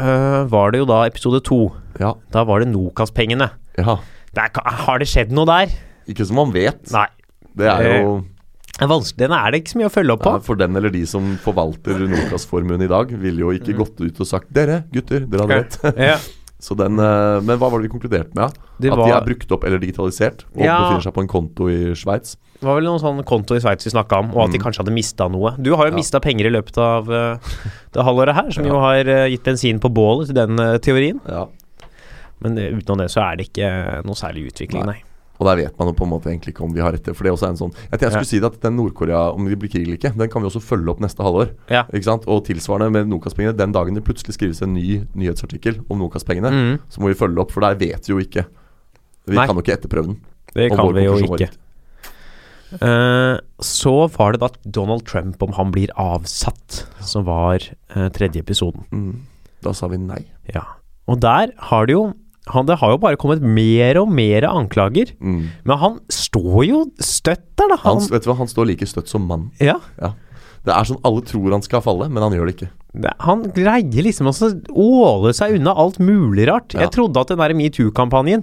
øh, 0.00 0.50
var 0.50 0.70
det 0.72 0.80
jo 0.80 0.86
da 0.88 1.02
episode 1.06 1.42
to. 1.44 1.58
Ja. 2.00 2.14
Da 2.32 2.44
var 2.48 2.60
det 2.64 2.70
Nokas-pengene. 2.72 3.50
ja. 3.78 3.96
Det 4.32 4.38
er- 4.46 4.70
Har 4.86 4.98
det 5.02 5.08
skjedd 5.10 5.32
noe 5.34 5.44
der? 5.44 5.72
Ikke 6.08 6.24
som 6.24 6.36
man 6.36 6.52
vet. 6.54 6.84
Nei. 6.94 7.08
Det 7.56 7.66
er 7.66 8.00
jo 8.00 8.24
er 8.80 8.86
vanskelig. 8.86 9.18
Den 9.26 9.32
er 9.34 9.50
det 9.50 9.58
ikke 9.64 9.72
så 9.74 9.78
mye 9.80 9.88
å 9.90 9.92
følge 9.92 10.12
opp 10.14 10.22
på. 10.22 10.30
ja, 10.36 10.38
For 10.46 10.54
den 10.54 10.76
eller 10.76 10.88
de 10.94 11.04
som 11.04 11.36
forvalter 11.42 11.98
Nokas-formuen 12.08 12.80
i 12.80 12.86
dag, 12.86 13.10
ville 13.10 13.40
jo 13.42 13.50
ikke 13.50 13.74
gått 13.76 13.98
ut 14.00 14.20
og 14.20 14.26
sagt 14.26 14.52
'Dere, 14.52 14.84
gutter, 14.92 15.26
dere 15.26 15.40
hadde 15.48 15.58
rett'. 15.64 15.96
Ja. 16.12 16.16
Så 16.60 16.76
den, 16.76 16.98
eh, 17.00 17.40
Men 17.40 17.58
hva 17.58 17.70
var 17.72 17.80
det 17.80 17.90
vi 17.90 17.98
konkluderte 17.98 18.34
med? 18.36 18.52
Det 18.78 18.92
At 18.92 18.98
var- 18.98 19.06
de 19.08 19.12
er 19.16 19.24
brukt 19.26 19.50
opp 19.52 19.64
eller 19.64 19.78
digitalisert 19.80 20.44
og 20.54 20.62
Ja. 20.62 20.78
befinner 20.78 21.02
seg 21.02 21.14
på 21.14 21.20
en 21.22 21.28
konto 21.28 21.68
i 21.68 21.92
Sveits? 21.96 22.36
Det 22.60 22.66
var 22.68 22.76
vel 22.76 22.84
noen 22.84 23.00
sånn 23.00 23.22
konto 23.24 23.56
i 23.56 23.60
Sveits 23.62 23.86
vi 23.88 23.90
snakka 23.94 24.18
om, 24.20 24.30
og 24.36 24.42
at 24.44 24.52
de 24.52 24.58
Mm. 24.58 24.64
kanskje 24.66 24.82
hadde 24.84 24.92
mista 24.92 25.28
noe. 25.32 25.54
Du 25.56 25.74
har 25.76 25.86
jo 25.88 25.92
Ja. 25.92 25.96
mista 25.96 26.20
penger 26.20 26.46
i 26.46 26.50
løpet 26.50 26.76
av 26.78 27.08
uh, 27.08 27.38
det 27.92 28.04
halvåret 28.04 28.34
her, 28.34 28.50
som 28.52 28.64
jo 28.64 28.78
har 28.78 29.00
uh, 29.08 29.28
gitt 29.28 29.42
bensin 29.44 29.80
på 29.80 29.88
bålet 29.92 30.26
til 30.28 30.34
den 30.36 30.58
uh, 30.60 30.76
teorien. 30.78 31.20
Ja. 31.26 31.46
Men 32.42 32.56
utenom 32.56 32.98
det 32.98 33.10
så 33.12 33.20
er 33.32 33.36
det 33.36 33.48
ikke 33.52 34.04
noe 34.04 34.14
særlig 34.14 34.50
utvikling, 34.52 34.84
nei. 34.86 35.02
Og 35.40 35.46
der 35.46 35.56
vet 35.56 35.78
man 35.78 35.88
jo 35.88 35.94
på 35.96 36.04
en 36.04 36.10
måte 36.12 36.28
egentlig 36.28 36.52
ikke 36.52 36.64
om 36.64 36.72
vi 36.74 36.80
har 36.84 36.92
rett. 36.92 37.06
For 37.16 37.24
det 37.24 37.32
også 37.32 37.46
er 37.46 37.52
en 37.54 37.56
sånn 37.56 37.72
Jeg, 37.90 38.00
jeg 38.00 38.10
skulle 38.12 38.20
Ja. 38.20 38.28
si 38.28 38.38
det 38.40 38.44
at 38.52 38.60
den 38.60 38.76
Nord-Korea, 38.76 39.32
om 39.34 39.46
det 39.48 39.58
blir 39.58 39.70
krig 39.72 39.86
eller 39.88 39.96
ikke, 39.96 40.12
den 40.14 40.28
kan 40.28 40.42
vi 40.42 40.48
også 40.48 40.60
følge 40.60 40.88
opp 40.92 41.00
neste 41.00 41.24
halvår. 41.24 41.50
Ja. 41.70 41.84
Ikke 41.94 42.04
sant? 42.04 42.24
Og 42.28 42.44
tilsvarende 42.44 42.92
med 42.92 43.08
Nokas-pengene. 43.08 43.56
Den 43.56 43.72
dagen 43.72 43.94
det 43.94 44.04
plutselig 44.04 44.36
skrives 44.36 44.60
en 44.60 44.74
ny 44.74 45.06
nyhetsartikkel 45.16 45.80
om 45.88 45.98
Nokas-pengene, 45.98 46.50
Mm, 46.52 46.78
så 46.90 47.00
må 47.00 47.08
vi 47.08 47.14
følge 47.16 47.38
opp, 47.40 47.52
for 47.52 47.60
der 47.62 47.74
vet 47.74 48.04
vi 48.06 48.12
jo 48.12 48.18
ikke. 48.20 48.44
Vi 49.26 49.34
Nei. 49.36 49.46
kan 49.46 49.56
jo 49.56 49.62
ikke 49.62 49.78
etterprøve 49.80 50.06
den. 50.12 50.20
det 50.54 50.70
kan 50.76 50.92
vi 50.92 51.04
jo 51.04 51.16
ikke. 51.16 51.48
Eh, 52.78 53.36
så 53.64 53.94
var 54.14 54.32
det 54.36 54.40
da 54.44 54.48
Donald 54.78 55.04
Trump, 55.08 55.42
om 55.42 55.52
han 55.56 55.72
blir 55.74 55.90
avsatt, 55.98 56.84
som 57.02 57.24
var 57.26 57.58
eh, 57.64 58.08
tredje 58.14 58.42
episoden. 58.44 58.84
Mm. 58.94 59.16
Da 59.64 59.72
sa 59.76 59.88
vi 59.92 59.98
nei. 60.00 60.22
Ja. 60.54 60.62
Og 61.10 61.18
der 61.20 61.50
har 61.70 61.86
det 61.90 61.96
jo 61.98 62.12
han, 62.50 62.64
Det 62.66 62.78
har 62.80 62.90
jo 62.90 62.98
bare 62.98 63.18
kommet 63.20 63.42
mer 63.44 63.98
og 64.00 64.08
mer 64.10 64.42
anklager. 64.48 65.12
Mm. 65.20 65.50
Men 65.68 65.78
han 65.78 65.98
står 66.10 66.64
jo 66.66 66.78
støtt 66.98 67.44
der, 67.60 67.68
da. 67.74 67.76
Han, 67.84 68.00
Han, 68.00 68.08
vet 68.10 68.24
du 68.24 68.30
hva, 68.32 68.38
han 68.40 68.48
står 68.50 68.66
like 68.72 68.86
støtt 68.88 69.10
som 69.12 69.26
mann. 69.28 69.50
ja, 69.60 69.76
Det 70.64 70.72
er 70.74 70.88
sånn 70.88 70.98
alle 71.06 71.22
tror 71.22 71.52
han 71.54 71.62
skal 71.62 71.82
falle, 71.84 72.08
men 72.10 72.24
han 72.24 72.32
gjør 72.34 72.48
det 72.48 72.54
ikke. 72.56 72.70
det, 73.04 73.12
han 73.22 73.44
greier 73.54 74.02
liksom 74.02 74.26
å 74.32 74.34
åle 74.74 75.32
seg 75.36 75.54
unna 75.60 75.76
alt 75.78 76.00
mulig 76.02 76.48
rart. 76.50 76.74
Ja. 76.74 76.86
Jeg 76.88 76.94
trodde 76.96 77.20
at 77.22 77.30
den 77.30 77.38
der 77.38 77.54
metoo-kampanjen 77.54 78.42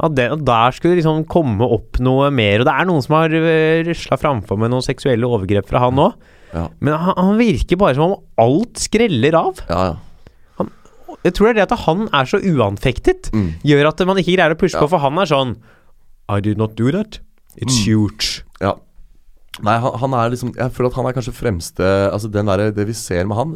at, 0.00 0.14
det, 0.16 0.28
der 0.46 0.70
skulle 0.72 0.94
det 0.96 1.02
liksom 1.02 1.24
komme 1.28 1.66
opp 1.68 1.98
noe 2.00 2.30
mer. 2.30 2.60
Og 2.62 2.66
det 2.66 2.72
er 2.74 2.86
noen 2.88 3.02
som 3.04 3.16
har 3.18 3.28
uh, 3.34 3.82
rusla 3.86 4.16
framfor 4.18 4.58
med 4.58 4.70
noen 4.72 4.82
seksuelle 4.86 5.28
overgrep 5.28 5.68
fra 5.68 5.82
han 5.84 6.00
òg. 6.00 6.14
Ja, 6.52 6.66
Men 6.80 6.94
han, 7.00 7.14
han 7.16 7.36
virker 7.38 7.76
bare 7.80 7.94
som 7.96 8.12
om 8.12 8.16
alt 8.40 8.80
skreller 8.80 9.34
av. 9.38 9.60
ja. 9.68 9.82
ja. 9.92 9.98
Jeg 11.22 11.34
tror 11.36 11.46
det 11.46 11.50
er 11.52 11.58
det 11.60 11.64
at 11.70 11.82
han 11.84 12.08
er 12.10 12.24
så 12.26 12.38
uanfektet, 12.42 13.28
Mm. 13.30 13.52
gjør 13.62 13.88
at 13.92 14.00
man 14.08 14.18
ikke 14.18 14.32
greier 14.34 14.54
å 14.56 14.58
pushe 14.58 14.74
på, 14.80 14.88
for 14.90 14.98
han 14.98 15.18
er 15.22 15.28
sånn 15.30 15.52
I 16.32 16.40
did 16.42 16.58
not 16.58 16.74
do 16.74 16.90
that. 16.90 17.20
It's 17.54 17.76
Mm. 17.78 17.84
huge. 17.84 18.42
Ja. 18.60 18.72
Nei, 19.62 19.76
han, 19.78 19.92
han 20.00 20.14
er 20.18 20.30
liksom 20.32 20.54
Jeg 20.56 20.72
føler 20.72 20.88
at 20.90 20.96
han 20.96 21.06
er 21.06 21.12
kanskje 21.12 21.34
fremste 21.36 21.84
Altså 22.10 22.30
den 22.32 22.46
der, 22.48 22.70
Det 22.72 22.86
vi 22.88 22.94
ser 22.96 23.26
med 23.28 23.36
han 23.36 23.50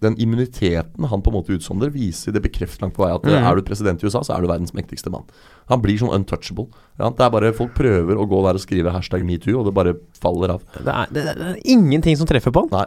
Den 0.00 0.14
immuniteten 0.16 1.04
han 1.10 1.20
på 1.22 1.28
en 1.30 1.36
måte 1.36 1.52
utsonder, 1.52 1.90
viser 1.92 2.32
det 2.32 2.40
bekrefter 2.42 2.80
langt 2.86 2.94
på 2.96 3.04
vei 3.04 3.10
at 3.14 3.22
Mm. 3.22 3.34
er 3.44 3.56
du 3.56 3.62
president 3.62 4.00
i 4.02 4.06
USA, 4.06 4.20
så 4.24 4.36
er 4.36 4.40
du 4.40 4.48
verdens 4.48 4.72
mektigste 4.72 5.10
mann. 5.12 5.24
Han 5.68 5.82
blir 5.82 5.98
sånn 6.00 6.14
untouchable. 6.14 6.68
Ja, 6.98 7.10
det 7.10 7.20
er 7.20 7.30
bare 7.30 7.52
Folk 7.52 7.74
prøver 7.74 8.16
å 8.16 8.24
gå 8.28 8.40
der 8.46 8.54
og 8.56 8.60
skrive 8.64 8.90
hashtag 8.94 9.24
metoo, 9.24 9.58
og 9.60 9.66
det 9.68 9.74
bare 9.74 9.94
faller 10.20 10.54
av. 10.56 10.62
Det 10.72 10.88
er, 10.88 11.06
det, 11.12 11.24
det 11.36 11.46
er 11.50 11.60
ingenting 11.64 12.16
som 12.16 12.26
treffer 12.26 12.50
på 12.50 12.62
han. 12.64 12.70
Nei. 12.72 12.86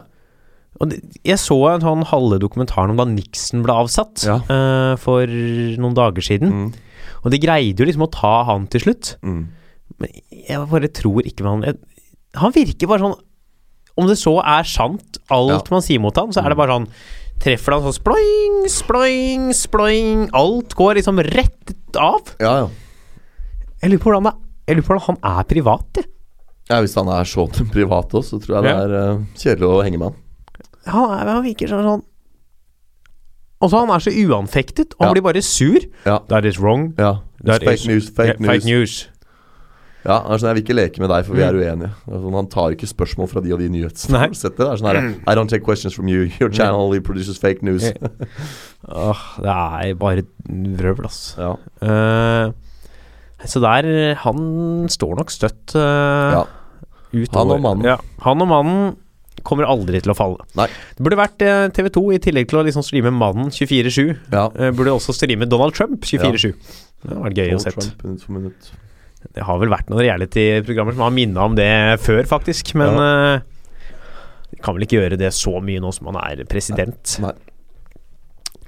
Og 0.82 0.90
det, 0.90 0.98
jeg 1.22 1.38
så 1.38 1.54
en 1.70 1.80
sånn 1.84 2.02
halve 2.10 2.40
dokumentaren 2.42 2.90
om 2.90 2.96
da 2.98 3.04
Nixon 3.06 3.62
ble 3.62 3.72
avsatt 3.84 4.24
Ja. 4.26 4.40
uh, 4.50 4.96
for 4.98 5.24
noen 5.30 5.94
dager 5.94 6.20
siden. 6.26 6.50
Mm. 6.50 6.72
Og 7.24 7.30
de 7.30 7.38
greide 7.38 7.78
jo 7.78 7.86
liksom 7.86 8.02
å 8.08 8.10
ta 8.10 8.42
han 8.50 8.66
til 8.66 8.80
slutt. 8.82 9.14
Mm. 9.22 9.44
Men 10.02 10.10
jeg 10.48 10.66
bare 10.72 10.88
tror 10.90 11.22
ikke 11.22 11.44
man 11.46 11.62
jeg, 11.62 11.78
Han 12.34 12.50
virker 12.50 12.88
bare 12.90 12.98
sånn 13.04 13.14
Om 13.96 14.08
det 14.10 14.16
så 14.18 14.38
er 14.42 14.64
sant, 14.66 15.18
alt 15.30 15.68
man 15.70 15.82
sier 15.84 16.00
mot 16.02 16.16
han, 16.18 16.32
så 16.34 16.42
er 16.44 16.48
det 16.54 16.56
bare 16.58 16.74
sånn 16.80 16.88
Treffer 17.44 17.74
han 17.74 17.82
sånn 17.82 17.96
sploing, 17.96 18.56
sploing, 18.70 19.48
sploing 19.54 20.24
Alt 20.38 20.74
går 20.78 20.94
liksom 21.00 21.18
rett 21.26 21.72
av. 21.98 22.30
Ja, 22.40 22.52
ja. 22.64 22.68
Jeg 23.82 23.90
lurer 23.90 24.02
på 24.02 24.10
hvordan, 24.10 24.28
det, 24.30 24.34
jeg 24.70 24.76
lurer 24.78 24.86
på 24.86 24.94
hvordan 24.96 25.06
han 25.22 25.38
er 25.40 25.44
privat, 25.50 25.86
jeg. 25.98 26.06
ja. 26.70 26.78
Hvis 26.80 26.94
han 26.98 27.10
er 27.12 27.24
så 27.28 27.44
privat 27.74 28.14
òg, 28.14 28.24
så 28.24 28.38
tror 28.42 28.56
jeg 28.60 28.64
det 28.66 28.72
Ja. 28.74 28.82
er 28.86 28.94
uh, 29.18 29.24
kjedelig 29.36 29.68
å 29.70 29.82
henge 29.84 29.98
med 30.00 30.10
han. 30.10 30.20
Han, 30.94 31.10
er, 31.18 31.30
han 31.34 31.44
virker 31.46 31.70
sånn 31.70 31.84
sånn 31.86 32.02
Og 33.64 33.70
så 33.72 33.78
han 33.80 33.90
er 33.94 34.02
så 34.04 34.10
uanfektet, 34.12 34.94
og 34.98 35.00
han 35.04 35.08
Ja. 35.10 35.12
blir 35.16 35.24
bare 35.24 35.42
sur. 35.42 35.80
Ja. 36.04 36.18
That 36.28 36.44
is 36.44 36.58
wrong. 36.60 36.92
Ja. 36.98 37.20
That 37.44 37.62
fake 37.64 37.74
is- 37.82 37.86
news, 37.88 38.08
fake 38.10 38.34
Yeah, 38.34 38.40
news. 38.40 38.50
Fake 38.50 38.64
news. 38.70 39.08
Ja, 40.04 40.18
han 40.20 40.32
er 40.34 40.40
sånn, 40.40 40.50
Jeg 40.50 40.56
vil 40.58 40.64
ikke 40.64 40.76
leke 40.76 41.00
med 41.00 41.08
deg, 41.10 41.24
for 41.24 41.32
vi 41.34 41.40
Mm. 41.40 41.48
er 41.48 41.54
uenige. 41.54 41.90
Altså, 42.12 42.32
han 42.34 42.46
tar 42.52 42.74
ikke 42.76 42.88
spørsmål 42.90 43.28
fra 43.30 43.40
de 43.40 43.52
og 43.54 43.58
de 43.58 43.68
Nei. 43.68 43.78
nyhetssettet. 43.88 44.56
Det 44.60 44.68
er 44.68 44.76
sånn 44.76 44.90
her 44.92 45.32
I 45.32 45.34
don't 45.34 45.48
take 45.48 45.64
questions 45.64 45.94
from 45.94 46.08
you. 46.08 46.28
Your 46.40 46.50
channel 46.50 47.00
produces 47.00 47.38
fake 47.38 47.62
news. 47.62 47.82
Ja. 47.84 47.94
Åh, 48.88 49.22
det 49.40 49.54
er 49.54 49.94
bare 49.94 50.22
vrøvl, 50.46 51.06
ass. 51.06 51.34
Ja. 51.38 51.54
Uh, 51.80 52.52
så 53.44 53.60
der 53.60 54.14
Han 54.24 54.86
står 54.88 55.16
nok 55.18 55.30
støtt 55.32 55.74
uh, 55.76 56.32
ja. 56.32 56.44
Han 57.32 57.50
og 57.50 57.60
mannen. 57.62 57.84
Ja, 57.84 57.96
han 58.24 58.42
og 58.42 58.48
mannen 58.48 58.96
kommer 59.44 59.66
aldri 59.68 60.00
til 60.00 60.10
å 60.12 60.16
falle. 60.16 60.40
Nei. 60.56 60.66
Det 60.96 61.04
burde 61.04 61.18
vært 61.20 61.42
eh, 61.44 61.66
TV2, 61.68 62.14
i 62.16 62.18
tillegg 62.22 62.48
til 62.48 62.58
å 62.58 62.64
liksom 62.64 62.82
streame 62.86 63.10
Mannen 63.12 63.50
24-7, 63.52 64.16
ja. 64.32 64.46
eh, 64.56 64.70
burde 64.72 64.94
også 64.96 65.12
streame 65.12 65.44
Donald 65.46 65.74
Trump 65.76 66.00
24-7. 66.00 66.54
Det 67.04 67.12
hadde 67.12 67.20
vært 67.26 67.40
gøy 67.42 67.52
å 67.52 67.60
se. 67.60 67.74
Det 69.34 69.46
har 69.48 69.58
vel 69.62 69.72
vært 69.72 69.88
noen 69.90 70.04
reality-programmer 70.04 70.96
som 70.96 71.06
har 71.06 71.14
minna 71.14 71.48
om 71.48 71.56
det 71.58 71.70
før, 72.04 72.22
faktisk. 72.28 72.74
Men 72.78 73.00
ja. 73.00 73.40
uh, 73.40 74.60
kan 74.62 74.76
vel 74.76 74.86
ikke 74.86 75.00
gjøre 75.00 75.18
det 75.20 75.32
så 75.36 75.56
mye 75.64 75.82
nå 75.82 75.90
som 75.94 76.10
man 76.10 76.20
er 76.22 76.44
president. 76.50 77.16
Nei. 77.24 77.34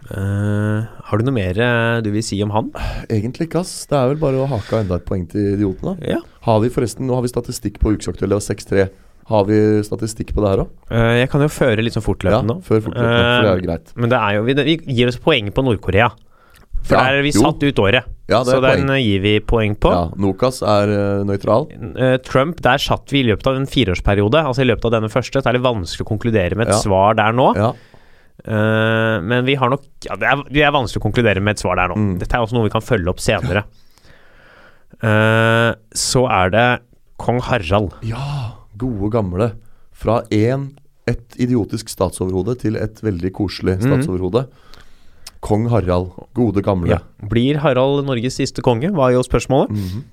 Uh, 0.07 0.87
har 1.09 1.19
du 1.19 1.27
noe 1.27 1.35
mer 1.35 1.59
uh, 1.59 1.99
du 2.05 2.13
vil 2.15 2.23
si 2.23 2.39
om 2.45 2.53
han? 2.55 2.69
Egentlig 3.11 3.49
ikke, 3.49 3.65
ass. 3.65 3.89
Det 3.91 3.99
er 3.99 4.13
vel 4.13 4.21
bare 4.23 4.39
å 4.39 4.47
hake 4.51 4.71
av 4.71 4.85
enda 4.85 5.01
et 5.01 5.09
poeng 5.09 5.25
til 5.31 5.57
idiotene. 5.57 5.97
Ja. 6.07 6.21
Har 6.47 6.63
vi 6.63 6.71
forresten, 6.73 7.09
Nå 7.09 7.19
har 7.19 7.27
vi 7.27 7.33
statistikk 7.33 7.81
på 7.83 7.97
Ukesaktuelle 7.97 8.39
og 8.39 8.45
6-3. 8.45 8.87
Har 9.27 9.49
vi 9.49 9.59
statistikk 9.83 10.31
på 10.37 10.45
det 10.45 10.53
her 10.53 10.63
òg? 10.63 10.71
Uh, 10.93 11.17
jeg 11.19 11.31
kan 11.33 11.43
jo 11.43 11.51
føre 11.51 11.83
litt 11.83 11.97
sånn 11.97 12.07
fortløpende 12.07 12.61
Ja, 12.61 12.67
før 12.69 12.85
fortløpende, 12.85 13.25
for 13.25 13.49
det 13.49 13.51
er 13.51 13.59
jo 13.59 13.67
greit. 13.67 13.91
Men 13.99 14.13
det 14.13 14.21
er 14.23 14.37
jo, 14.37 14.47
vi, 14.47 14.57
vi 14.69 15.01
gir 15.01 15.11
oss 15.11 15.19
poeng 15.23 15.51
på 15.51 15.67
Nord-Korea. 15.67 16.13
For 16.87 16.95
Ja, 16.95 17.03
der 17.09 17.19
er 17.19 17.25
vi 17.27 17.33
jo. 17.35 17.43
satt 17.43 17.63
ut 17.67 17.81
året. 17.83 18.05
Ja, 18.31 18.41
så 18.47 18.61
den 18.63 18.87
poeng. 18.87 18.91
eh, 18.95 19.03
gir 19.03 19.21
vi 19.23 19.33
poeng 19.43 19.75
på. 19.79 19.91
Ja, 19.91 20.05
Nokas 20.23 20.61
er 20.63 20.91
uh, 20.91 21.25
nøytral. 21.27 21.67
Eh, 21.99 22.17
Trump, 22.27 22.61
der 22.63 22.79
satt 22.83 23.11
vi 23.11 23.21
i 23.25 23.27
løpet 23.27 23.47
av 23.51 23.59
en 23.59 23.67
fireårsperiode. 23.71 24.39
Altså 24.47 24.63
i 24.63 24.69
løpet 24.71 24.87
av 24.89 24.95
denne 25.01 25.11
første. 25.11 25.43
Så 25.43 25.51
er 25.51 25.59
det 25.59 25.63
vanskelig 25.67 26.07
å 26.07 26.11
konkludere 26.11 26.55
med 26.59 26.69
et 26.69 26.75
Ja. 26.77 26.81
svar 26.85 27.19
der 27.19 27.35
nå. 27.35 27.49
Ja. 27.59 27.73
Uh, 28.47 29.19
men 29.25 29.45
vi 29.47 29.55
har 29.59 29.71
nok 29.73 29.83
ja, 30.05 30.15
det, 30.21 30.27
er, 30.29 30.43
det 30.53 30.63
er 30.63 30.71
vanskelig 30.75 31.01
å 31.01 31.07
konkludere 31.09 31.41
med 31.43 31.57
et 31.57 31.63
svar 31.65 31.79
der 31.81 31.89
nå. 31.91 31.97
Mm. 31.97 32.19
Dette 32.21 32.37
er 32.37 32.45
også 32.45 32.55
noe 32.59 32.67
vi 32.69 32.75
kan 32.75 32.85
følge 32.85 33.09
opp 33.11 33.23
senere. 33.25 33.65
Uh, 35.03 35.75
så 35.97 36.25
er 36.31 36.53
det 36.55 36.67
kong 37.21 37.41
Harald. 37.45 37.97
ja, 38.07 38.53
gode 38.79 39.11
gamle. 39.13 39.51
Fra 39.97 40.21
én 40.31 40.71
et 41.09 41.37
idiotisk 41.41 41.89
statsoverhode 41.89 42.59
til 42.61 42.77
et 42.77 42.99
veldig 43.03 43.31
koselig 43.33 43.79
statsoverhode. 43.81 44.45
statsoverhode. 44.45 44.47
Kong 45.45 45.69
Harald. 45.71 46.13
Gode 46.35 46.63
gamle. 46.65 46.91
Ja. 46.97 46.99
Blir 47.29 47.61
Harald 47.63 48.05
Norges 48.07 48.39
siste 48.41 48.63
konge, 48.65 48.91
var 48.97 49.13
jo 49.15 49.23
spørsmålet. 49.27 49.71
Mhm. 49.71 50.05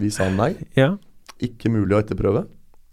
Vi 0.00 0.10
sa 0.10 0.30
nei. 0.32 0.54
Ja. 0.76 0.94
Ikke 1.40 1.70
mulig 1.72 1.92
å 1.96 2.00
etterprøve. 2.02 2.46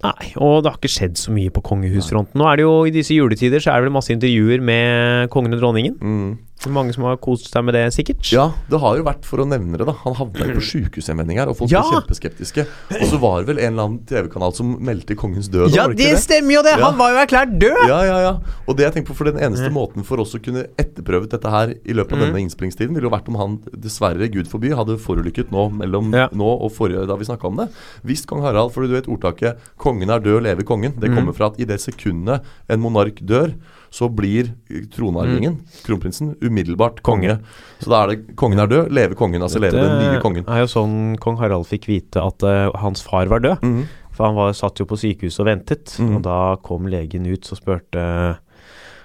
Nei, 0.05 0.27
og 0.37 0.61
det 0.61 0.69
har 0.69 0.77
ikke 0.77 0.91
skjedd 0.93 1.15
så 1.17 1.31
mye 1.33 1.49
på 1.49 1.63
kongehusfronten. 1.65 2.37
Nå 2.37 2.45
er 2.45 2.59
det 2.59 2.65
jo 2.67 2.73
I 2.85 2.91
disse 2.93 3.15
juletider 3.15 3.63
så 3.63 3.71
er 3.73 3.81
det 3.81 3.87
vel 3.87 3.95
masse 3.95 4.13
intervjuer 4.13 4.61
med 4.61 5.31
kongen 5.33 5.55
og 5.57 5.61
dronningen. 5.63 5.95
Mm. 5.97 6.37
Mange 6.67 6.91
som 6.93 7.03
har 7.05 7.15
kost 7.21 7.51
seg 7.53 7.63
med 7.63 7.75
det, 7.77 7.83
sikkert. 7.93 8.25
Ja, 8.33 8.51
det 8.67 8.79
har 8.81 8.97
jo 8.97 9.03
vært, 9.05 9.23
for 9.23 9.37
å 9.37 9.45
nevne 9.47 9.77
det, 9.77 9.85
da. 9.85 9.93
Han 10.03 10.15
havna 10.17 10.47
på 10.57 10.59
sjukehusinnvending 10.59 11.37
her, 11.37 11.47
og 11.47 11.55
folk 11.55 11.69
Ja! 11.71 11.83
ble 11.85 12.01
kjempeskeptiske. 12.01 12.65
Og 12.97 13.05
så 13.07 13.19
var 13.21 13.39
det 13.45 13.47
vel 13.55 13.59
en 13.63 13.73
eller 13.73 13.83
annen 13.85 13.99
TV-kanal 14.09 14.51
som 14.57 14.73
meldte 14.83 15.15
kongens 15.15 15.47
død. 15.53 15.69
Ja, 15.75 15.85
det 15.87 15.97
det 15.97 16.17
stemmer 16.19 16.57
jo 16.57 16.63
det! 16.63 16.73
Ja. 16.79 16.89
Han 16.89 16.97
var 16.97 17.13
jo 17.13 17.21
erklært 17.21 17.53
død! 17.61 17.87
Ja, 17.87 18.01
ja, 18.03 18.17
ja. 18.25 18.33
Og 18.67 18.75
det 18.75 18.83
jeg 18.83 18.93
tenker 18.97 19.13
på, 19.13 19.15
for 19.15 19.25
den 19.29 19.37
eneste 19.37 19.69
måten 19.71 20.03
for 20.03 20.17
oss 20.19 20.33
å 20.35 20.41
kunne 20.43 20.65
etterprøve 20.77 21.29
dette 21.29 21.47
her 21.47 21.75
i 21.85 21.93
løpet 21.93 22.11
av 22.13 22.17
Mm. 22.17 22.25
denne 22.33 22.41
innspillingstiden, 22.49 22.93
ville 22.97 23.07
jo 23.07 23.13
vært 23.15 23.29
om 23.29 23.35
han 23.35 23.59
dessverre, 23.77 24.27
gud 24.33 24.47
forby, 24.49 24.73
hadde 24.75 24.97
forulykket 24.97 25.51
nå 25.51 25.69
mellom 25.71 26.11
Ja. 26.13 26.27
nå 26.33 26.59
og 26.59 26.71
forrige 26.73 27.05
da 27.07 27.15
vi 27.15 27.23
snakka 27.25 27.45
om 27.47 27.55
det. 27.57 27.69
Hvis 28.03 28.25
kong 28.25 28.41
Harald, 28.41 28.73
for 28.73 28.81
du 28.81 28.89
vet 28.93 29.05
ordtaket 29.07 29.57
'kongen 29.77 30.09
er 30.09 30.19
død, 30.19 30.41
lever 30.43 30.63
kongen', 30.65 30.99
det 30.99 31.11
Mm. 31.11 31.15
kommer 31.15 31.33
fra 31.35 31.45
at 31.47 31.59
i 31.61 31.65
det 31.65 31.79
sekundet 31.79 32.41
en 32.67 32.79
monark 32.81 33.21
dør, 33.23 33.53
så 33.89 34.09
blir 34.13 34.51
tronarvingen, 34.91 35.59
kronprinsen, 35.85 36.35
umiddelbart 36.41 36.56
konge. 37.03 37.39
Så 37.79 37.89
da 37.89 38.03
er 38.03 38.07
det 38.15 38.35
kongen 38.35 38.59
er 38.59 38.67
død, 38.67 38.89
leve 38.91 39.15
kongen. 39.15 39.41
Altså 39.41 39.59
leve 39.59 39.71
den 39.77 39.99
nye 40.13 40.21
kongen. 40.21 40.43
Det 40.45 40.53
er 40.53 40.59
jo 40.65 40.67
sånn 40.71 41.17
kong 41.19 41.37
Harald 41.37 41.65
fikk 41.67 41.85
vite 41.87 42.17
at 42.23 42.43
uh, 42.43 42.71
hans 42.81 43.01
far 43.01 43.27
var 43.27 43.39
død. 43.39 43.61
Mm. 43.61 43.85
For 44.11 44.25
han 44.25 44.35
var, 44.35 44.51
satt 44.53 44.79
jo 44.79 44.85
på 44.85 44.97
sykehuset 44.97 45.39
og 45.39 45.45
ventet. 45.45 45.95
mm. 45.99 46.15
Og 46.17 46.21
da 46.25 46.55
kom 46.65 46.87
legen 46.87 47.25
ut 47.29 47.45
og 47.51 47.57
spurte 47.59 48.37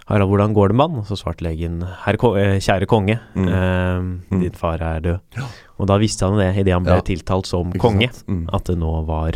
Harald, 0.09 0.29
hvordan 0.33 0.53
går 0.57 0.69
det 0.73 0.77
med 0.77 0.89
han? 0.89 0.99
Og 1.03 1.07
så 1.07 1.17
svarte 1.21 1.45
legen 1.45 1.83
herre 2.05 2.31
eh, 2.41 2.57
kjære 2.61 2.87
konge, 2.91 3.19
mm. 3.37 3.49
eh, 3.49 4.01
Mhm. 4.33 4.41
din 4.41 4.53
far 4.59 4.81
er 4.83 5.01
død. 5.01 5.21
Ja. 5.37 5.43
Og 5.79 5.87
da 5.87 5.99
visste 5.99 6.27
han 6.27 6.39
det 6.39 6.57
idet 6.57 6.73
han 6.73 6.83
ble 6.85 6.97
Ja. 6.97 7.01
tiltalt 7.01 7.47
som 7.47 7.73
konge? 7.73 8.09
Mhm. 8.27 8.49
at 8.53 8.65
det 8.65 8.79
nå 8.79 9.05
var. 9.07 9.33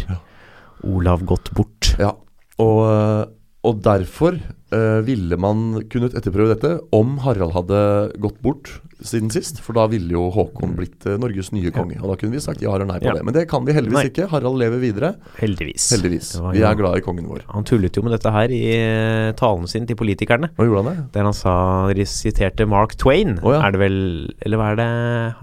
Olav 0.85 1.23
gått 1.25 1.53
bort. 1.55 1.95
Ja, 1.99 2.13
og, 2.59 3.29
og 3.67 3.81
derfor 3.85 4.37
uh, 4.73 5.01
ville 5.07 5.37
man 5.41 5.83
kunnet 5.93 6.15
etterprøve 6.19 6.55
dette 6.55 6.77
om 6.97 7.17
Harald 7.25 7.55
hadde 7.57 7.81
gått 8.23 8.39
bort 8.45 8.77
siden 9.05 9.29
sist. 9.35 9.59
For 9.61 9.77
da 9.77 9.85
ville 9.93 10.09
jo 10.15 10.27
Håkon 10.33 10.73
blitt 10.79 11.05
uh, 11.05 11.17
Norges 11.21 11.51
nye 11.53 11.73
konge. 11.75 11.99
Og 12.01 12.09
da 12.13 12.17
kunne 12.21 12.37
vi 12.39 12.43
sagt 12.45 12.63
ja 12.65 12.73
eller 12.75 12.89
nei 12.89 12.99
på 13.03 13.11
Ja. 13.11 13.17
det. 13.19 13.25
Men 13.29 13.37
det 13.37 13.45
kan 13.51 13.67
vi 13.67 13.75
heldigvis 13.77 13.99
Nei. 14.01 14.05
ikke. 14.13 14.29
Harald 14.33 14.57
lever 14.63 14.81
videre. 14.83 15.13
Heldigvis. 15.41 15.89
Heldigvis. 15.97 16.31
Var 16.41 16.57
Vi 16.57 16.65
er 16.65 16.79
glad 16.79 16.99
i 17.01 17.05
kongen 17.05 17.29
vår. 17.29 17.45
Han 17.53 17.67
tullet 17.69 17.97
jo 17.99 18.05
med 18.07 18.17
dette 18.17 18.33
her 18.33 18.55
i 18.55 18.63
eh, 18.73 19.33
talen 19.39 19.67
sin 19.71 19.87
til 19.91 19.99
politikerne. 20.01 20.53
Hva 20.57 20.69
gjorde 20.69 20.85
han 20.85 20.93
det? 20.93 21.09
Der 21.19 21.29
han 21.29 21.37
sa 21.37 21.57
De 21.93 22.07
siterte 22.09 22.67
Mark 22.71 22.97
Twain, 22.97 23.37
oh, 23.43 23.53
ja. 23.53 23.61
er 23.67 23.75
det 23.77 23.83
vel 23.83 23.99
Eller 24.41 24.63
hva 24.63 24.71
er 24.73 24.81
det 24.81 24.89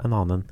en 0.07 0.13
annen 0.13 0.39
en? 0.41 0.47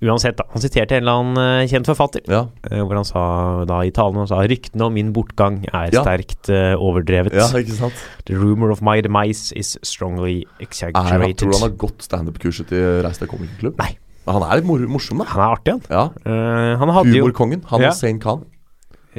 Uansett, 0.00 0.36
da. 0.38 0.44
Han 0.54 0.62
siterte 0.62 0.96
en 0.96 1.02
eller 1.02 1.12
annen 1.20 1.38
eh, 1.60 1.66
kjent 1.68 1.84
forfatter, 1.90 2.22
Ja, 2.26 2.46
eh, 2.70 2.80
hvor 2.80 2.96
han 2.96 3.04
sa 3.04 3.64
da 3.68 3.82
i 3.84 3.90
talen 3.92 4.16
han 4.22 4.26
sa 4.30 4.38
ryktene 4.48 4.86
om 4.86 4.94
min 4.96 5.10
bortgang 5.12 5.58
er 5.68 5.90
Ja. 5.92 6.00
sterkt 6.02 6.48
uh, 6.48 6.72
overdrevet. 6.80 7.34
ja 7.36 7.44
ikke 7.60 7.76
sant? 7.76 7.92
The 8.24 8.34
rumor 8.40 8.70
of 8.72 8.80
my 8.80 9.02
demise 9.04 9.52
is 9.56 9.76
strongly 9.82 10.46
exaggerated. 10.58 11.20
han- 11.20 11.34
tror 11.36 11.52
du 11.52 11.58
han 11.58 11.68
har 11.70 11.76
gått 11.76 12.00
standup-kurset 12.08 12.68
til 12.72 13.02
Reis 13.04 13.18
deg 13.20 13.28
komikerklubb? 13.28 13.76
Nei. 13.78 13.98
Han 14.26 14.42
er 14.46 14.56
litt 14.60 14.64
mor 14.68 14.78
morsom, 14.88 15.18
da. 15.18 15.24
Han 15.24 15.42
er 15.42 15.54
artig, 15.56 15.72
han. 15.76 15.82
Ja. 15.90 16.08
Uh, 16.24 16.78
han 16.78 16.88
hadde 16.96 17.12
jo 17.16 17.24
Humorkongen. 17.24 17.62
Han 17.68 17.80
Ja. 17.82 17.88
og 17.92 17.94
Zain 18.00 18.18
Khan. 18.20 18.44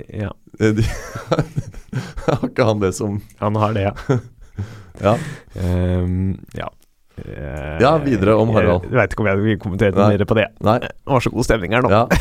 ja, 0.10 0.32
Har 2.26 2.48
ikke 2.48 2.66
han 2.66 2.80
det 2.80 2.94
som 2.96 3.22
han 3.40 3.56
har 3.56 3.74
det, 3.74 3.84
ja. 3.90 4.18
Ja. 5.02 5.16
Um, 5.58 6.38
ja. 6.54 6.68
Ja, 7.82 7.92
videre 8.02 8.34
om 8.40 8.50
Harald. 8.56 8.86
Jeg 8.88 8.98
veit 8.98 9.12
ikke 9.14 9.22
om 9.26 9.28
jeg 9.30 9.42
vil 9.44 9.58
kommentere 9.62 9.94
noe 9.98 10.08
mer 10.14 10.26
på 10.26 10.38
det. 10.40 10.48
Nei. 10.66 10.78
Det 10.80 10.92
var 11.12 11.20
så 11.26 11.32
god 11.34 11.46
stemning 11.48 11.76
her 11.76 11.84
nå. 11.86 11.92
Ja. 11.92 12.06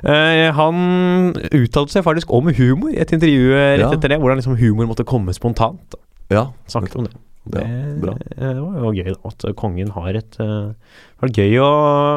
Eh, 0.00 0.46
han 0.56 0.76
uttalte 1.52 1.92
seg 1.92 2.04
faktisk 2.06 2.30
om 2.32 2.46
humor 2.56 2.88
i 2.88 2.96
et 3.02 3.10
intervju 3.12 3.50
eh, 3.52 3.74
rett 3.76 3.82
Ja. 3.82 3.90
etter 3.92 4.08
det. 4.08 4.16
Hvordan 4.22 4.38
liksom 4.40 4.54
humor 4.56 4.86
måtte 4.88 5.04
komme 5.04 5.34
spontant. 5.36 5.92
ja. 6.32 6.46
Snakket 6.72 6.96
om 6.96 7.04
det. 7.04 7.12
Det, 7.52 7.64
bra. 8.00 8.14
eh, 8.16 8.54
det 8.54 8.62
var 8.64 8.86
jo 8.86 8.92
gøy 8.96 9.10
at 9.28 9.44
kongen 9.60 9.90
har 9.92 10.16
et 10.16 10.30
Det 10.38 11.20
var 11.20 11.34
gøy 11.36 11.58
å 11.60 11.70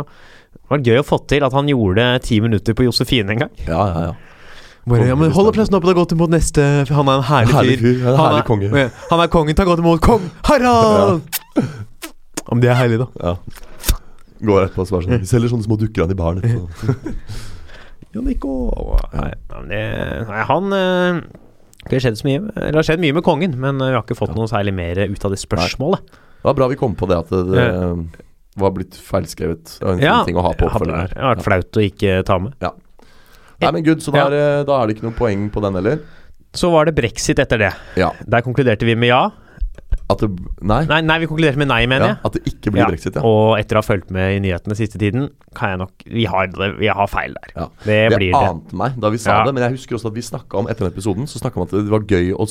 det 0.08 0.69
var 0.69 0.79
gøy 0.88 0.99
å 1.01 1.06
få 1.06 1.17
til 1.27 1.43
at 1.43 1.51
han 1.53 1.67
gjorde 1.67 2.06
ti 2.23 2.39
minutter 2.39 2.73
på 2.73 2.86
Josefine 2.88 3.36
en 3.36 3.43
gang. 3.43 3.51
Ja, 3.67 3.84
ja, 3.91 4.06
ja. 4.08 4.13
Bare, 4.86 5.06
ja, 5.08 5.15
men 5.15 5.32
Hold 5.32 5.54
plassen 5.56 5.76
oppe, 5.78 5.88
er 5.93 5.96
godt 5.96 6.12
imot 6.12 6.32
neste 6.34 6.63
Han 6.91 7.08
er 7.08 7.22
en 7.22 7.24
herlig, 7.30 7.54
Herlig 7.56 7.76
fyr. 7.80 8.02
Han, 8.04 8.13
En 8.13 8.19
Han 8.19 8.36
er, 8.36 8.43
konge. 8.48 8.67
ja, 8.76 8.89
han 9.13 9.22
er 9.24 9.30
kongen, 9.32 9.56
ta 9.56 9.63
godt 9.67 9.80
imot 9.80 10.02
kong 10.04 10.26
Harald! 10.50 11.22
Om 12.52 12.60
det 12.60 12.67
er 12.74 12.76
herlig, 12.76 12.98
da. 13.00 13.08
Ja. 13.24 13.36
Går 14.43 14.65
etterpå 14.65 14.84
og 14.84 14.89
svarer 14.89 15.06
sånn 15.08 15.24
Vi 15.24 15.30
selger 15.30 15.54
sånne 15.54 15.63
små 15.69 15.78
dukker 15.80 16.04
av 16.04 16.12
i 16.12 16.17
baren. 16.19 16.43
Ja, 18.13 18.22
Nico 18.22 18.52
Nei, 19.15 19.32
nei, 19.50 19.62
det, 19.72 19.80
nei 20.30 20.41
han 20.46 20.76
eh, 20.78 21.22
Det 21.88 21.96
har 21.96 22.04
skjedd 22.04 22.19
så 22.19 22.28
mye 22.28 22.43
Det 22.54 22.76
har 22.78 22.86
skjedd 22.86 23.02
mye 23.02 23.15
med 23.17 23.26
kongen, 23.26 23.56
men 23.58 23.80
eh, 23.82 23.89
vi 23.89 23.96
har 23.98 24.04
ikke 24.06 24.19
fått 24.19 24.36
noe 24.38 24.46
særlig 24.52 24.76
mer 24.78 25.00
ut 25.08 25.26
av 25.26 25.34
det 25.34 25.39
spørsmålet. 25.41 26.12
Det 26.43 26.46
var 26.46 26.60
bra 26.60 26.67
vi 26.69 26.78
kom 26.78 26.93
på 27.00 27.08
det 27.10 27.17
at 27.24 27.32
det, 27.34 27.41
det 27.56 28.62
var 28.62 28.76
blitt 28.76 29.00
feilskrevet. 29.02 29.78
Det 29.80 29.88
var 29.88 29.96
en 29.98 30.04
Ja, 30.04 30.19
ting 30.28 30.38
å 30.38 30.43
ha 30.46 30.52
på 30.60 30.67
oppfølgeren. 30.67 31.10
det 31.15 31.24
har 31.24 31.34
vært 31.39 31.48
flaut 31.48 31.80
å 31.80 31.86
ikke 31.88 32.19
ta 32.28 32.38
med. 32.43 32.54
Nei, 33.63 33.71
men 33.78 33.84
good, 33.88 34.04
så 34.04 34.12
da 34.13 34.17
Ja. 34.17 34.28
er, 34.28 34.63
da 34.67 34.82
er 34.82 34.88
det 34.88 34.97
ikke 34.97 35.08
noe 35.10 35.17
poeng 35.17 35.49
på 35.54 35.62
den 35.62 35.73
heller. 35.80 35.99
Så 36.54 36.69
var 36.71 36.86
det 36.86 36.95
brexit 36.95 37.39
etter 37.41 37.58
det. 37.58 37.73
Ja. 37.97 38.12
Der 38.28 38.41
konkluderte 38.45 38.86
vi 38.86 38.95
med 38.95 39.10
ja. 39.10 39.23
At 40.10 40.19
det 40.19 40.28
Nei. 40.62 40.82
Nei, 40.86 40.99
nei 41.06 41.15
vi 41.21 41.28
konkluderte 41.30 41.58
med 41.58 41.69
nei, 41.69 41.86
mener 41.88 42.06
Ja, 42.06 42.12
jeg. 42.13 42.17
at 42.28 42.34
det 42.34 42.41
ikke 42.49 42.71
blir 42.73 42.82
Ja, 42.84 42.88
brexit, 42.89 43.15
ja. 43.15 43.21
Og 43.23 43.58
etter 43.58 43.78
å 43.78 43.82
ha 43.82 43.86
fulgt 43.86 44.12
med 44.12 44.36
i 44.36 44.39
nyhetene 44.43 44.76
siste 44.76 44.99
tiden, 44.99 45.30
kan 45.56 45.69
jeg 45.73 45.80
nok 45.80 45.91
Vi 46.06 46.26
har, 46.26 46.47
vi 46.80 46.88
har 46.88 47.08
feil 47.08 47.34
der. 47.34 47.54
Ja. 47.56 47.67
Det 47.86 48.10
Det 48.12 48.17
blir 48.19 48.32
det. 48.34 48.41
ante 48.49 48.76
meg 48.76 48.99
da 48.99 49.10
vi 49.10 49.17
sa 49.17 49.43
det, 49.45 49.54
men 49.56 49.63
jeg 49.63 49.78
husker 49.78 49.95
også 49.95 50.08
at 50.12 50.13
vi 50.17 50.21
snakka 50.21 50.60
om 50.60 50.67
etter 50.67 50.86
den 50.86 50.91
episoden 50.93 51.28
Så 51.28 51.39
om 51.43 51.63
at 51.63 51.71
det 51.71 51.89
var 51.89 51.99
gøy 52.02 52.34
å 52.36 52.45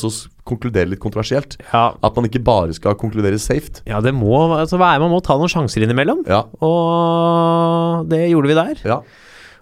konkludere 0.45 0.89
litt 0.89 1.01
kontroversielt. 1.01 1.59
Ja, 1.73 1.93
At 2.03 2.17
man 2.17 2.25
ikke 2.25 2.43
bare 2.43 2.73
skal 2.73 2.95
konkludere 2.95 3.39
safe. 3.39 3.83
ja, 3.87 4.01
det 4.01 4.15
må 4.15 4.59
altså 4.59 4.79
være 4.79 5.01
Man 5.01 5.11
må 5.11 5.23
ta 5.23 5.37
noen 5.37 5.49
sjanser 5.49 5.83
innimellom. 5.83 6.25
Ja. 6.27 6.45
Og 6.61 8.09
det 8.09 8.31
gjorde 8.31 8.49
vi 8.49 8.55
der. 8.55 8.75
Ja, 8.85 9.03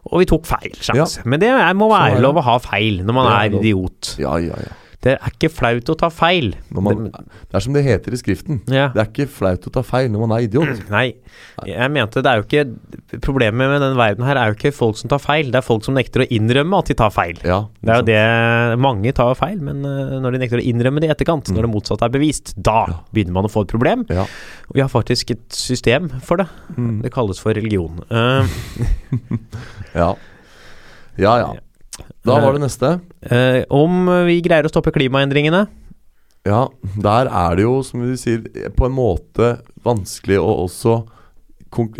Og 0.06 0.20
vi 0.20 0.24
tok 0.24 0.46
feil 0.46 0.72
sjanse. 0.80 1.22
Men 1.24 1.40
det 1.40 1.48
er- 1.50 1.74
må 1.74 1.90
Sånn 1.90 1.98
være 2.00 2.20
lov 2.24 2.36
å 2.36 2.42
ha 2.42 2.58
feil 2.58 3.02
når 3.04 3.12
man 3.14 3.26
er 3.32 3.50
er 3.50 3.58
idiot. 3.60 4.16
ja, 4.18 4.36
ja. 4.38 4.54
ja. 4.56 4.72
Det 5.00 5.14
er 5.16 5.30
ikke 5.32 5.48
flaut 5.48 5.88
å 5.88 5.94
ta 5.96 6.10
feil. 6.12 6.50
Når 6.76 6.82
man, 6.84 7.04
Det- 7.08 7.54
er 7.56 7.60
som 7.64 7.72
det 7.72 7.84
heter 7.86 8.12
i 8.12 8.16
skriften. 8.20 8.58
ja. 8.68 8.88
Det 8.92 9.00
er 9.00 9.06
ikke 9.08 9.28
flaut 9.32 9.64
å 9.64 9.72
ta 9.72 9.80
feil 9.82 10.10
når 10.12 10.26
man 10.28 10.34
er 10.36 10.44
idiot. 10.44 10.82
Nei, 10.90 11.14
jeg 11.64 11.90
mente 11.90 12.20
det 12.20 12.26
er 12.26 12.42
jo 12.42 12.44
ikke 12.44 13.20
Problemet 13.24 13.56
med 13.72 13.80
den 13.80 13.96
verden 13.96 14.24
her 14.24 14.36
er 14.36 14.52
jo 14.52 14.54
ikke 14.58 14.72
folk 14.76 14.96
som 15.00 15.08
tar 15.08 15.18
feil, 15.18 15.48
det 15.50 15.56
er 15.56 15.64
folk 15.66 15.82
som 15.84 15.94
nekter 15.96 16.22
å 16.22 16.28
innrømme 16.30 16.78
at 16.78 16.86
de 16.92 16.94
tar 16.94 17.10
feil. 17.10 17.40
Ja, 17.42 17.64
Det 17.82 17.90
er 17.90 17.96
jo 17.96 18.06
det 18.10 18.78
Mange 18.78 19.12
tar 19.16 19.34
feil, 19.34 19.58
men 19.60 19.80
eh, 19.84 20.20
når 20.20 20.32
de 20.36 20.38
nekter 20.44 20.60
å 20.60 20.66
innrømme 20.68 21.00
det 21.00 21.08
i 21.10 21.14
etterkant, 21.14 21.48
når 21.50 21.62
det 21.66 21.72
motsatte 21.72 22.04
er 22.04 22.12
bevist, 22.14 22.52
da 22.60 22.84
Mm. 22.86 22.88
Ja. 22.92 23.00
begynner 23.14 23.32
man 23.32 23.44
å 23.44 23.50
få 23.50 23.62
et 23.62 23.68
problem. 23.72 24.04
Ja. 24.10 24.22
Og 24.68 24.74
vi 24.76 24.80
har 24.84 24.88
faktisk 24.92 25.30
et 25.32 25.48
system 25.50 26.08
for 26.20 26.36
det. 26.36 26.46
Mm. 26.76 27.00
Det 27.02 27.10
kalles 27.12 27.38
for 27.40 27.52
religion. 27.56 28.00
Eh, 28.10 28.46
Ja. 29.94 30.14
Ja, 31.18 31.34
ja. 31.38 31.52
Da 32.26 32.36
var 32.42 32.52
det 32.52 32.60
neste. 32.66 33.00
eh, 33.22 33.62
om 33.70 34.06
vi 34.26 34.40
greier 34.44 34.66
å 34.68 34.72
stoppe 34.72 34.92
klimaendringene 34.92 35.66
Ja, 36.46 36.68
der 37.00 37.28
er 37.28 37.56
det 37.56 37.64
jo, 37.64 37.82
som 37.84 38.00
vi 38.04 38.16
sier, 38.16 38.44
på 38.76 38.86
en 38.88 38.92
måte 38.96 39.60
vanskelig 39.84 40.38
å 40.40 40.64
også 40.66 41.02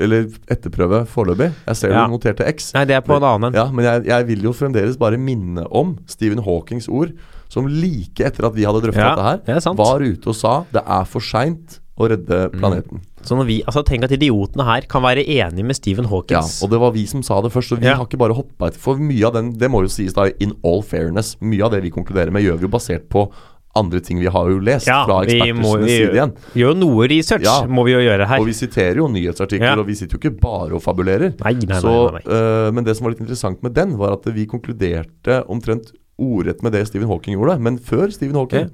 Eller 0.02 0.24
etterprøve 0.50 1.04
foreløpig. 1.06 1.52
Jeg 1.68 1.76
ser 1.76 1.90
Ja. 1.92 2.06
du 2.06 2.11
noterte 2.16 2.42
X. 2.48 2.72
Nei, 2.74 2.85
det 2.87 2.96
er 2.96 3.00
på 3.06 3.14
en 3.16 3.22
annen. 3.22 3.54
Ja, 3.54 3.70
men 3.70 3.85
jeg, 3.85 4.04
jeg 4.06 4.26
vil 4.26 4.42
jo 4.42 4.52
fremdeles 4.52 4.96
bare 4.98 5.16
minne 5.16 5.64
om 5.70 5.96
Stephen 6.09 6.42
Hawkings 6.42 6.88
ord, 6.88 7.12
som 7.48 7.68
like 7.68 8.18
etter 8.18 8.46
at 8.48 8.54
vi 8.54 8.64
hadde 8.66 8.83
drøfta 8.83 8.98
Ja, 8.98 9.14
dette 9.14 9.28
her, 9.28 9.61
det 9.62 9.76
var 9.78 10.00
ute 10.02 10.26
og 10.26 10.35
sa 10.35 10.64
det 10.72 10.83
er 10.85 11.04
for 11.04 11.20
seint 11.20 11.78
å 11.96 12.09
redde 12.11 12.50
planeten. 12.50 13.00
Så 13.22 13.37
når 13.37 13.46
vi, 13.46 13.62
altså 13.68 13.83
Tenk 13.85 14.04
at 14.04 14.12
idiotene 14.16 14.64
her 14.64 14.87
kan 14.88 15.02
være 15.02 15.24
enige 15.26 15.64
med 15.64 15.76
Stephen 15.76 16.06
Ja, 16.30 16.40
og 16.40 16.70
det 16.70 16.80
var 16.80 16.90
vi 16.92 17.04
som 17.06 17.22
sa 17.22 17.40
det 17.42 17.52
først, 17.52 17.72
og 17.72 17.80
vi 17.80 17.87
Ja. 17.87 17.96
har 17.96 18.06
ikke 18.06 18.18
bare 18.18 18.35
hoppa 18.35 18.68
etter. 18.68 18.78
For 18.80 18.96
mye 18.96 19.26
av 19.26 19.35
den, 19.35 19.52
det 19.59 19.70
må 19.70 19.83
jo 19.83 19.88
sies 19.88 20.12
da 20.14 20.30
in 20.40 20.54
all 20.64 20.83
fairness, 20.83 21.37
mye 21.40 21.62
av 21.64 21.70
det 21.72 21.83
vi 21.83 21.90
konkluderer 21.90 22.30
med, 22.33 22.42
gjør 22.44 22.56
vi 22.59 22.66
jo 22.66 22.68
basert 22.68 23.09
på 23.09 23.30
andre 23.76 24.00
ting 24.00 24.18
vi 24.18 24.26
har 24.26 24.48
jo 24.50 24.59
lest 24.59 24.87
Ja, 24.88 25.04
fra 25.06 25.20
vi 25.20 25.38
ekspertenes 25.38 25.85
vi 25.85 25.88
side 25.88 26.12
igjen. 26.16 26.33
gjør 26.56 26.72
jo 26.72 26.74
noe 26.74 27.06
research, 27.09 27.44
Ja. 27.44 27.66
må 27.66 27.85
vi 27.85 27.92
jo 27.92 27.98
gjøre 28.00 28.26
her. 28.26 28.40
Og 28.40 28.46
vi 28.46 28.52
siterer 28.52 28.96
jo 28.96 29.06
nyhetsartikler, 29.06 29.76
Ja. 29.76 29.78
og 29.78 29.87
vi 29.87 29.94
sitter 29.94 30.18
jo 30.18 30.30
ikke 30.30 30.40
bare 30.40 30.72
og 30.74 30.83
fabulerer. 30.83 31.35
Nei, 31.44 31.52
nei, 31.52 31.66
nei, 31.66 31.80
Så, 31.80 32.20
øh, 32.26 32.72
men 32.74 32.83
det 32.85 32.96
som 32.96 33.04
var 33.04 33.11
litt 33.12 33.20
interessant 33.20 33.62
med 33.62 33.74
den, 33.74 33.96
var 33.96 34.12
at 34.14 34.24
vi 34.24 34.46
konkluderte 34.46 35.44
omtrent 35.48 35.92
ordrett 36.18 36.62
med 36.62 36.72
det 36.72 36.87
Stephen 36.88 37.09
Hawking 37.09 37.37
gjorde, 37.38 37.61
men 37.61 37.78
før 37.78 38.11
Stephen 38.12 38.35
Hawking. 38.37 38.70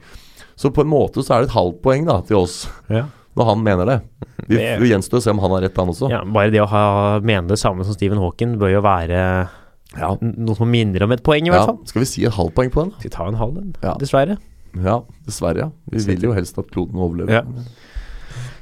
Så 0.57 0.71
på 0.73 0.81
en 0.81 0.89
måte 0.89 1.23
så 1.23 1.35
er 1.37 1.41
det 1.43 1.51
et 1.51 1.55
halvt 1.57 1.83
poeng 1.83 2.07
da 2.07 2.21
til 2.23 2.37
oss, 2.39 2.67
Ja. 2.89 3.05
Når 3.37 3.44
han 3.51 3.62
mener 3.64 3.85
det. 3.87 4.01
Vi, 4.49 4.57
Det- 4.57 4.81
vi 4.81 4.88
gjenstår 4.90 5.18
å 5.18 5.22
se 5.22 5.31
om 5.31 5.38
han 5.38 5.51
har 5.51 5.61
rett, 5.62 5.77
han 5.77 5.88
også. 5.88 6.11
Ja, 6.11 6.25
bare 6.25 6.51
det 6.51 6.61
å 6.62 6.68
ha, 6.68 7.20
mene 7.20 7.49
det 7.49 7.59
samme 7.59 7.85
som 7.85 7.94
Stephen 7.94 8.18
Hawking 8.18 8.57
bør 8.59 8.72
jo 8.72 8.81
være 8.83 9.49
Ja. 9.96 10.16
noe 10.20 10.55
som 10.57 10.70
minner 10.70 11.03
om 11.05 11.12
et 11.12 11.22
poeng, 11.22 11.46
i 11.46 11.51
hvert 11.51 11.61
Ja, 11.61 11.66
fall. 11.66 11.79
Skal 11.87 12.01
vi 12.01 12.07
si 12.07 12.25
et 12.25 12.33
halvt 12.33 12.55
poeng 12.55 12.70
på 12.70 12.83
den? 12.85 12.92
Vi 13.03 13.09
tar 13.09 13.29
en 13.29 13.35
halv, 13.35 13.55
den, 13.55 13.75
dessverre. 13.99 14.37
Ja, 14.77 15.01
dessverre. 15.27 15.57
ja 15.57 15.70
Vi 15.90 15.99
vil 16.05 16.20
jo 16.20 16.33
helst 16.33 16.59
at 16.59 16.66
kloden 16.70 16.94
overlever. 16.96 17.44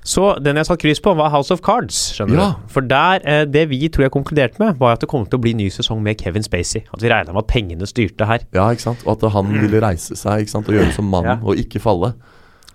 Så 0.05 0.35
den 0.45 0.57
jeg 0.61 0.67
satte 0.69 0.83
kryss 0.83 1.01
på, 1.01 1.15
var 1.17 1.31
House 1.33 1.51
of 1.51 1.63
Cards. 1.65 2.13
skjønner 2.13 2.37
Ja. 2.37 2.49
du? 2.53 2.69
For 2.69 2.83
der, 2.83 3.21
eh, 3.25 3.45
det 3.47 3.69
vi 3.71 3.89
tror 3.89 4.03
jeg 4.05 4.11
konkluderte 4.13 4.59
med, 4.59 4.79
var 4.79 4.93
at 4.93 5.01
det 5.01 5.09
kom 5.09 5.25
til 5.25 5.39
å 5.39 5.41
bli 5.41 5.55
ny 5.55 5.71
sesong 5.71 6.03
med 6.03 6.19
Kevin 6.21 6.43
Spacey. 6.43 6.83
At 6.93 7.01
vi 7.01 7.09
regna 7.09 7.33
med 7.33 7.39
at 7.45 7.47
pengene 7.49 7.87
styrte 7.89 8.27
her. 8.27 8.41
Ja, 8.53 8.69
ikke 8.71 8.81
sant? 8.83 8.99
Og 9.07 9.23
at 9.25 9.33
han 9.33 9.47
ville 9.63 9.81
reise 9.81 10.15
seg 10.15 10.43
ikke 10.45 10.51
sant? 10.51 10.69
og 10.69 10.75
gjøre 10.75 10.93
som 10.93 11.09
mann 11.09 11.25
Ja. 11.25 11.37
og 11.43 11.57
ikke 11.57 11.81
falle. 11.81 12.13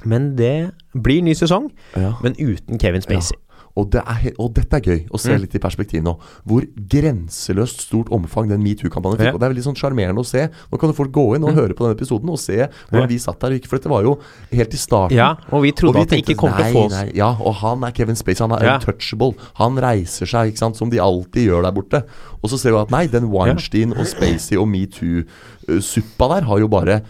Men 0.05 0.35
det 0.35 0.71
blir 0.95 1.21
ny 1.23 1.33
sesong, 1.33 1.71
Ja. 1.95 2.13
men 2.23 2.33
uten 2.39 2.79
Kevin 2.79 3.01
Spacey. 3.01 3.35
Og, 3.77 3.91
det 3.91 4.01
er, 4.01 4.31
og 4.39 4.53
dette 4.55 4.73
er 4.75 4.81
gøy 4.81 5.07
å 5.13 5.17
se 5.19 5.29
Mm. 5.31 5.41
litt 5.41 5.55
i 5.55 5.59
perspektiv 5.59 6.01
nå. 6.03 6.17
Hvor 6.45 6.65
grenseløst 6.89 7.79
stort 7.85 8.09
omfang 8.12 8.49
den 8.49 8.62
metoo-kampanjen 8.63 9.17
fikk. 9.19 9.25
Ja. 9.29 9.33
Og 9.33 9.39
det 9.39 9.45
er 9.45 9.53
veldig 9.53 9.63
sånn 9.63 9.77
sjarmerende 9.77 10.19
å 10.19 10.25
se. 10.25 10.49
Nå 10.71 10.79
kan 10.79 10.91
folk 10.91 11.12
gå 11.12 11.35
inn 11.38 11.43
og 11.45 11.53
høre 11.55 11.73
på 11.77 11.85
denne 11.85 11.95
episoden 11.95 12.29
og 12.29 12.39
se 12.39 12.57
hvordan 12.57 13.01
Ja. 13.01 13.05
vi 13.05 13.17
satt 13.17 13.39
der. 13.39 13.57
For 13.67 13.77
dette 13.77 13.88
var 13.89 14.01
jo 14.03 14.17
helt 14.51 14.73
i 14.73 14.77
starten. 14.77 15.15
Ja, 15.15 15.35
og 15.53 15.62
vi 15.63 15.71
trodde 15.71 15.89
Og 15.89 15.95
vi 15.95 16.01
at 16.01 16.09
det 16.09 16.25
ikke 16.25 16.38
kom 16.38 16.51
til 16.51 16.65
å 16.65 16.73
få 16.73 16.85
oss 16.88 17.13
Ja, 17.15 17.29
og 17.39 17.53
han 17.55 17.83
er 17.83 17.91
Kevin 17.91 18.15
Spacey. 18.15 18.39
Han 18.49 18.51
er 18.59 18.65
Ja. 18.65 18.77
untouchable. 18.79 19.35
Han 19.55 19.75
reiser 19.77 20.25
seg, 20.27 20.51
ikke 20.51 20.57
sant, 20.57 20.75
som 20.75 20.89
de 20.89 20.97
alltid 20.97 21.47
gjør 21.47 21.63
der 21.63 21.71
borte. 21.71 22.03
Og 22.43 22.49
så 22.49 22.57
ser 22.57 22.71
vi 22.71 22.77
at 22.81 22.89
nei, 22.91 23.05
den 23.07 23.29
Weinstein 23.31 23.91
og 23.97 24.05
Spacey 24.07 24.57
og 24.57 24.67
metoo-suppa 24.67 26.29
der 26.35 26.41
har 26.47 26.59
jo 26.59 26.67
bare 26.67 27.01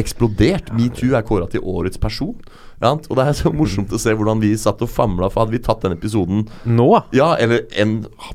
eksplodert. 0.00 0.72
Metoo 0.76 1.14
er 1.16 1.24
kåra 1.26 1.48
til 1.50 1.64
årets 1.64 1.98
person. 2.00 2.34
Ja, 2.82 2.90
og 2.92 3.14
det 3.16 3.24
er 3.24 3.36
så 3.38 3.48
morsomt 3.56 3.92
å 3.96 3.98
se 4.00 4.12
hvordan 4.12 4.42
vi 4.42 4.50
satt 4.60 4.82
og 4.84 4.90
famla, 4.92 5.30
for 5.32 5.46
hadde 5.46 5.54
vi 5.54 5.60
tatt 5.64 5.80
den 5.86 5.94
episoden 5.94 6.42
Nå? 6.68 6.88
Ja, 7.16 7.30
eller 7.40 7.62
en, 7.80 7.94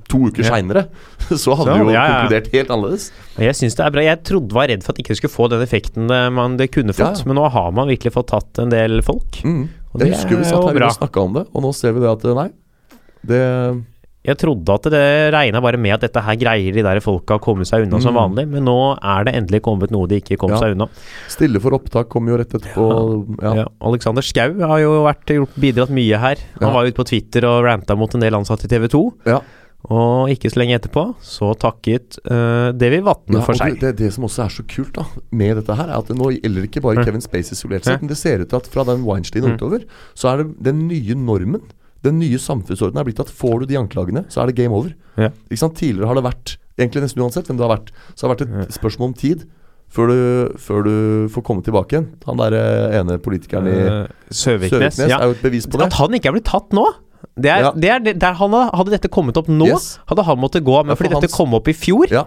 to 0.09 0.23
uker 0.31 0.41
Ja. 0.41 0.55
seinere, 0.55 0.87
så 1.29 1.53
hadde 1.59 1.67
Så, 1.69 1.75
vi 1.77 1.83
jo 1.83 1.93
ja, 1.93 2.01
ja. 2.07 2.15
konkludert 2.23 2.49
helt 2.55 2.73
annerledes. 2.73 3.05
Jeg 3.37 3.59
synes 3.59 3.77
det 3.77 3.85
er 3.85 3.93
bra. 3.93 4.05
Jeg 4.07 4.23
trodde 4.25 4.57
var 4.57 4.71
redd 4.73 4.81
for 4.81 4.95
at 4.95 5.03
ikke 5.03 5.19
skulle 5.19 5.35
få 5.35 5.51
den 5.53 5.61
effekten 5.61 6.09
man, 6.09 6.57
det 6.57 6.71
kunne 6.73 6.95
fått, 6.97 7.21
men 7.29 7.37
nå 7.37 7.45
har 7.53 7.69
man 7.77 7.91
virkelig 7.93 8.15
fått 8.17 8.31
tatt 8.33 8.63
en 8.65 8.73
del 8.73 8.97
folk. 9.05 9.43
Mm. 9.45 9.61
Og 9.91 10.01
det 10.01 10.09
Jeg 10.09 10.17
husker 10.17 10.41
vi 10.41 10.49
satt 10.49 10.65
her 10.71 10.87
og 10.87 10.97
snakka 10.97 11.27
om 11.27 11.37
det, 11.37 11.45
og 11.53 11.65
nå 11.67 11.73
ser 11.77 11.93
vi 11.93 12.01
det 12.01 12.09
at 12.09 12.25
nei. 12.41 12.49
Det 13.21 13.41
Jeg 14.23 14.37
trodde 14.37 14.69
at 14.69 14.83
det 14.93 15.33
regna 15.33 15.61
bare 15.65 15.79
med 15.81 15.95
at 15.95 16.01
dette 16.05 16.21
her 16.21 16.35
greier 16.37 16.75
de 16.75 16.83
der 16.85 16.99
folka 17.01 17.39
å 17.39 17.41
komme 17.41 17.65
seg 17.65 17.87
unna 17.87 17.99
som 17.99 18.13
Mm. 18.13 18.19
vanlig, 18.21 18.47
men 18.49 18.63
nå 18.65 18.75
er 19.01 19.23
det 19.25 19.33
endelig 19.33 19.61
kommet 19.65 19.89
noe 19.89 20.05
de 20.07 20.19
ikke 20.21 20.37
kom 20.37 20.51
Ja. 20.51 20.59
seg 20.61 20.75
unna. 20.75 20.87
Stille 21.27 21.59
for 21.59 21.71
opptak 21.71 22.07
kom 22.09 22.27
jo 22.27 22.37
rett 22.37 22.53
etterpå. 22.53 23.41
Ja. 23.41 23.53
Ja. 23.55 23.65
Alexander 23.81 24.21
Schou 24.21 24.59
har 24.61 24.79
jo 24.79 24.91
vært, 25.03 25.25
gjort, 25.25 25.55
bidratt 25.59 25.89
mye 25.89 26.19
her. 26.19 26.35
Han 26.59 26.71
var 26.73 26.85
ute 26.85 26.93
på 27.01 27.05
Twitter 27.09 27.43
og 27.49 27.63
ranta 27.65 27.97
mot 27.97 28.13
en 28.13 28.21
del 28.21 28.33
ansatte 28.33 28.65
i 28.65 28.67
TV 28.67 28.87
2. 28.87 29.13
Ja. 29.25 29.39
Og 29.89 30.29
ikke 30.29 30.51
så 30.53 30.59
lenge 30.61 30.77
etterpå 30.77 31.15
så 31.19 31.55
takket 31.57 32.19
uh, 32.29 32.71
Davy 32.77 33.01
Vatne 33.01 33.39
Ja, 33.39 33.41
for 33.41 33.53
seg. 33.57 33.79
det, 33.79 33.95
det, 33.97 34.13
som 34.13 34.23
også 34.25 34.45
er 34.45 34.49
så 34.53 34.61
kult 34.69 34.93
da 34.93 35.05
med 35.31 35.55
dette 35.57 35.75
her, 35.75 35.89
er 35.89 35.97
at 35.97 36.05
det 36.05 36.17
nå 36.19 36.29
gjelder 36.39 36.67
ikke 36.69 36.83
bare. 36.85 37.03
Kevin 37.03 37.21
Spacey 37.25 37.53
isolert 37.57 37.83
sett, 37.89 37.99
men 37.99 38.07
det 38.07 38.17
ser 38.21 38.41
ut 38.45 38.49
til 38.49 38.57
at 38.61 38.67
fra 38.69 38.83
den 38.85 39.01
Weinstein 39.03 39.41
Mm. 39.49 39.57
utover, 39.57 39.81
så 40.13 40.29
er 40.35 40.43
det 40.43 40.61
den 40.61 40.87
nye 40.87 41.15
normen. 41.17 41.61
Den 42.03 42.17
nye 42.19 42.37
samfunnsordenen 42.41 42.99
er 43.01 43.05
blitt 43.05 43.19
at 43.21 43.29
får 43.29 43.59
du 43.61 43.65
de 43.69 43.77
anklagene, 43.77 44.23
så 44.31 44.41
er 44.41 44.47
det 44.49 44.55
game 44.57 44.73
over. 44.73 44.93
Ja. 45.17 45.29
Ikke 45.51 45.59
sant? 45.61 45.75
Tidligere 45.77 46.07
har 46.09 46.15
det 46.17 46.23
vært, 46.25 46.55
egentlig 46.79 47.03
nesten 47.05 47.21
uansett 47.21 47.45
hvem 47.49 47.57
det 47.59 47.67
har 47.67 47.75
vært, 47.77 47.91
så 48.15 48.25
har 48.27 48.35
det 48.35 48.47
vært 48.49 48.63
et 48.69 48.73
spørsmål 48.79 49.11
om 49.11 49.13
tid 49.13 49.43
før 49.91 50.07
du, 50.07 50.57
før 50.57 50.83
du 50.87 50.93
får 51.33 51.43
komme 51.43 51.61
tilbake 51.65 51.93
igjen. 51.97 52.07
Han 52.25 52.37
der 52.39 52.55
eh, 52.57 52.99
ene 53.01 53.17
politikeren 53.21 53.67
i 53.67 53.77
Uh, 53.81 54.07
Søviknes. 54.31 54.71
Søviknes 54.95 55.09
Ja. 55.11 55.19
er 55.19 55.25
jo 55.29 55.35
et 55.35 55.41
bevis 55.43 55.67
på 55.67 55.77
det. 55.77 55.89
At 55.91 55.97
han 55.99 56.13
ikke 56.15 56.31
er 56.31 56.37
blitt 56.39 56.47
tatt 56.49 56.71
nå! 56.73 56.85
Det 57.37 57.51
er, 57.51 57.59
Ja. 57.67 57.71
det 57.75 57.89
er 57.89 57.99
det, 57.99 58.15
er, 58.23 58.33
han 58.39 58.51
hadde, 58.51 58.89
dette 58.95 59.09
kommet 59.11 59.37
opp 59.37 59.47
nå, 59.51 59.67
Yes. 59.67 59.99
hadde 60.09 60.23
han 60.25 60.39
måttet 60.39 60.63
gå. 60.65 60.73
Men 60.83 60.89
Ja, 60.91 60.95
for 60.95 61.03
fordi 61.05 61.13
dette 61.19 61.29
hans- 61.29 61.35
kom 61.37 61.53
opp 61.53 61.67
i 61.67 61.73
fjor, 61.73 62.09
Ja, 62.09 62.23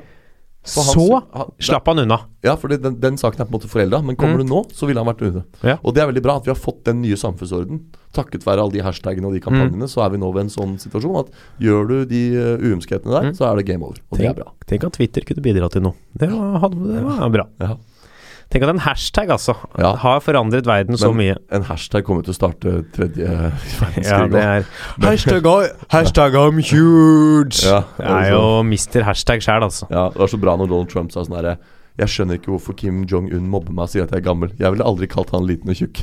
hans- 0.65 0.95
så 0.95 1.23
han- 1.35 1.51
slapp 1.61 1.87
han 1.87 1.99
unna. 1.99 2.19
Ja, 2.43 2.57
for 2.57 2.69
den, 2.69 2.99
den 3.01 3.17
saken 3.17 3.41
er 3.41 3.45
på 3.45 3.53
en 3.55 3.61
måte 3.61 3.69
forelda, 3.69 4.03
men 4.05 4.17
kommer 4.17 4.41
Mm. 4.41 4.47
du 4.49 4.55
nå, 4.55 4.63
så 4.73 4.87
ville 4.87 4.99
han 5.03 5.07
vært 5.15 5.21
ute. 5.23 5.45
Ja. 5.63 5.77
Og 5.85 5.95
det 5.95 6.03
er 6.03 6.11
veldig 6.13 6.23
bra 6.23 6.37
at 6.37 6.45
vi 6.45 6.51
har 6.53 6.57
fått 6.61 6.85
den 6.85 7.03
nye 7.03 7.17
samfunnsorden. 7.17 7.81
Takket 8.15 8.45
være 8.45 8.61
alle 8.63 8.73
de 8.73 8.81
hashtagene 8.81 9.27
og 9.27 9.33
de 9.35 9.41
kampanjene, 9.41 9.85
så 9.91 10.05
er 10.07 10.11
vi 10.11 10.19
nå 10.19 10.33
ved 10.33 10.45
en 10.45 10.49
sånn 10.49 10.79
situasjon 10.79 11.19
at 11.21 11.31
gjør 11.61 11.89
du 11.89 12.05
de 12.07 12.23
uh, 12.37 12.57
der, 12.59 13.23
Mm. 13.31 13.37
så 13.37 13.51
er 13.53 13.57
det 13.57 13.67
game 13.67 13.83
over. 13.83 13.97
Og 14.13 14.19
det 14.19 14.27
er 14.27 14.35
bra. 14.35 14.53
Tenk 14.67 14.85
at 14.85 14.93
Twitter 14.93 15.21
kunne 15.23 15.43
bidra 15.43 15.69
til 15.71 15.83
noe. 15.83 15.95
Det 16.17 16.31
var, 16.31 16.69
det 16.71 17.03
var 17.05 17.29
bra. 17.31 17.47
Ja. 17.61 17.77
Tenk 18.55 18.63
at 18.69 18.71
en 18.71 18.83
hashtag, 18.85 19.31
altså, 19.35 19.57
Ja. 19.83 19.89
har 19.99 20.21
forandret 20.23 20.65
verden 20.71 20.95
så 20.97 21.09
Men 21.11 21.19
mye. 21.25 21.37
En 21.51 21.65
hashtag 21.67 22.05
kommer 22.07 22.23
til 22.23 22.31
å 22.31 22.37
starte 22.39 22.75
tredje 22.95 23.27
verdenskrig. 23.81 24.07
Ja, 24.07 24.27
det 24.31 24.43
er 24.47 24.65
Hashtag, 25.03 25.49
hashtag 25.97 26.37
I'm 26.39 26.61
huge! 26.63 27.65
Ja, 27.67 27.81
det 27.99 28.07
er 28.07 28.31
jo 28.31 28.63
mister 28.63 29.03
Hashtag 29.03 29.43
sjæl, 29.43 29.67
altså. 29.67 29.89
Ja, 29.91 30.07
det 30.15 30.23
var 30.23 30.31
så 30.31 30.39
bra 30.39 30.55
når 30.61 30.71
Donald 30.71 30.93
Trump 30.95 31.11
sa 31.11 31.27
sånn 31.27 31.35
herre 31.41 31.57
Jeg 31.95 32.11
skjønner 32.11 32.41
ikke 32.41 32.51
hvorfor 32.51 32.75
Kim 32.75 33.05
Jong-un 33.07 33.45
mobber 33.47 33.71
meg 33.71 33.85
og 33.87 33.91
sier 33.93 34.03
at 34.03 34.11
jeg 34.11 34.19
er 34.19 34.25
gammel. 34.27 34.51
Jeg 34.59 34.73
ville 34.75 34.83
aldri 34.89 35.07
kalt 35.07 35.29
han 35.31 35.45
liten 35.47 35.71
og 35.71 35.77
tjukk. 35.79 36.01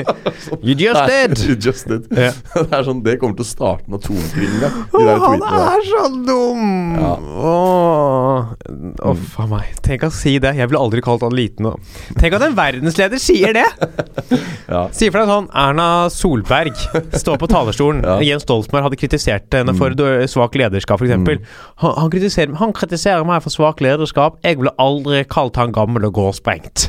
You 0.66 0.74
just 0.74 1.04
did! 1.06 1.36
you 1.46 1.54
just 1.54 1.86
did. 1.86 2.08
Det 2.10 2.74
er 2.74 2.82
sånn, 2.86 3.02
det 3.06 3.14
kommer 3.20 3.36
til 3.38 3.44
å 3.44 3.48
starte 3.48 3.86
en 3.86 3.94
atomkrig. 4.00 4.48
De 4.50 5.04
der 5.06 5.22
han 5.22 5.44
er 5.46 5.84
så 5.86 6.02
dum! 6.26 6.64
Ja. 6.98 7.12
Åh 7.20 9.10
Uff 9.12 9.36
a 9.42 9.46
meg. 9.50 9.70
Tenk 9.86 10.08
å 10.08 10.10
si 10.14 10.34
det. 10.42 10.52
Jeg 10.58 10.70
ville 10.70 10.80
aldri 10.82 11.02
kalt 11.04 11.22
han 11.22 11.34
liten. 11.36 11.68
og- 11.70 11.78
Tenk 12.18 12.34
at 12.40 12.42
en 12.48 12.56
verdensleder 12.58 13.22
sier 13.22 13.54
det! 13.54 13.68
Ja. 14.70 14.84
Si 14.94 15.08
for 15.10 15.18
deg 15.18 15.26
sånn 15.26 15.46
Erna 15.58 15.84
Solberg 16.14 16.76
står 17.18 17.40
på 17.42 17.48
talerstolen. 17.50 18.04
Ja. 18.06 18.20
Jens 18.22 18.44
Stoltenberg 18.46 18.84
hadde 18.86 18.98
kritisert 19.00 19.50
henne 19.56 19.74
for 19.74 19.90
svak 20.30 20.54
lederskap, 20.54 21.00
f.eks. 21.02 21.16
Mm. 21.18 21.40
Han, 21.82 21.96
han, 21.96 22.10
kritiserer, 22.12 22.54
han 22.60 22.70
kritiserer 22.76 23.26
meg 23.26 23.42
for 23.42 23.50
svak 23.50 23.82
lederskap. 23.82 24.38
Jeg 24.46 24.60
ville 24.60 24.70
aldri 24.78 25.19
kalt 25.28 25.56
han 25.60 25.72
gammel 25.74 26.06
og 26.08 26.14
gåsprengt. 26.16 26.86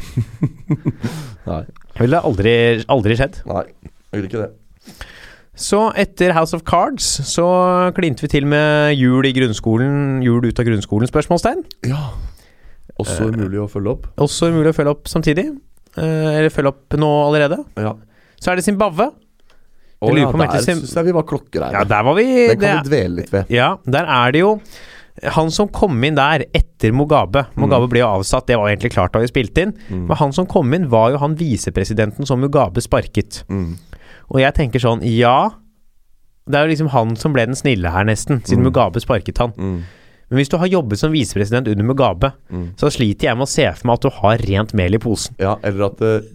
Nei, 1.50 1.64
Det 1.92 2.04
ville 2.06 2.22
aldri, 2.22 2.54
aldri 2.92 3.18
skjedd. 3.20 3.42
nei, 3.50 3.64
jeg 4.12 4.20
gjør 4.22 4.28
ikke 4.30 4.44
det. 4.44 4.52
Så 5.62 5.80
etter 6.00 6.32
House 6.34 6.56
of 6.58 6.64
Cards 6.66 7.06
så 7.28 7.46
klinte 7.98 8.24
vi 8.26 8.30
til 8.32 8.48
med 8.50 8.94
jul 8.98 9.26
i 9.28 9.34
grunnskolen, 9.36 10.22
jul 10.26 10.46
ut 10.48 10.62
av 10.62 10.66
grunnskolen, 10.70 11.10
spørsmålstegn. 11.12 11.66
Ja. 11.90 12.12
Også 13.02 13.28
umulig 13.32 13.60
å 13.62 13.68
følge 13.72 13.94
opp. 13.96 14.08
Også 14.22 14.50
umulig 14.52 14.72
å 14.72 14.78
følge 14.78 14.94
opp 14.96 15.10
samtidig. 15.12 15.48
Eh, 15.98 16.30
eller 16.38 16.50
følge 16.54 16.72
opp 16.72 16.98
nå 17.02 17.10
allerede. 17.28 17.60
Ja. 17.82 17.94
Så 18.42 18.52
er 18.54 18.58
det 18.62 18.66
Zimbabwe. 18.66 19.12
Og 20.02 20.16
Jeg 20.16 20.24
ja, 20.24 20.32
der 20.34 20.48
ikke 20.48 20.64
syns 20.66 20.96
jeg 20.98 21.06
vi 21.06 21.14
var 21.14 21.26
klokkereine. 21.30 21.76
Ja, 21.78 21.84
der 21.86 22.06
var 22.08 22.16
vi 22.18 22.26
Den 22.26 22.58
kan 22.58 22.62
det, 22.64 22.72
vi 22.80 22.90
dvele 22.90 23.20
litt 23.20 23.34
ved. 23.36 23.52
Ja, 23.54 23.76
der 23.86 24.08
er 24.10 24.32
det 24.34 24.40
jo 24.42 24.56
Han 25.36 25.52
som 25.54 25.68
kom 25.70 26.00
inn 26.08 26.16
der 26.18 26.48
etter 26.48 26.71
Mugabe 26.90 27.46
Mugabe 27.56 27.88
ble 27.92 28.00
jo 28.02 28.08
avsatt, 28.08 28.48
det 28.50 28.58
var 28.58 28.72
egentlig 28.72 28.92
klart 28.96 29.14
da 29.14 29.20
vi 29.22 29.30
spilte 29.30 29.62
inn. 29.68 29.76
Mm. 29.92 30.08
Men 30.10 30.18
han 30.18 30.34
som 30.34 30.48
kom 30.50 30.74
inn, 30.74 30.90
var 30.90 31.12
jo 31.14 31.18
han 31.22 31.36
visepresidenten 31.38 32.26
som 32.26 32.42
Mugabe 32.42 32.82
sparket. 32.82 33.44
Mm. 33.48 33.76
Og 34.34 34.40
jeg 34.42 34.54
tenker 34.58 34.80
sånn, 34.82 35.02
ja 35.06 35.52
Det 36.50 36.58
er 36.58 36.66
jo 36.66 36.72
liksom 36.74 36.90
han 36.90 37.16
som 37.16 37.34
ble 37.34 37.46
den 37.46 37.56
snille 37.56 37.92
her, 37.94 38.04
nesten, 38.04 38.42
siden 38.42 38.64
Mm. 38.66 38.72
Mugabe 38.72 39.00
sparket 39.00 39.38
han. 39.38 39.52
Mm. 39.56 39.84
Men 40.32 40.38
hvis 40.40 40.50
du 40.50 40.58
har 40.58 40.66
jobbet 40.68 40.98
som 40.98 41.12
visepresident 41.12 41.68
under 41.68 41.84
Mugabe, 41.86 42.32
Mm. 42.50 42.74
så 42.76 42.90
sliter 42.90 43.28
jeg 43.30 43.38
med 43.38 43.44
å 43.46 43.52
se 43.52 43.66
for 43.76 43.88
meg 43.88 43.94
at 43.94 44.02
du 44.02 44.10
har 44.10 44.38
rent 44.38 44.74
mel 44.74 44.96
i 44.96 44.98
posen. 44.98 45.36
Ja, 45.40 45.58
eller 45.64 45.86
at, 45.92 45.98
det, 46.00 46.26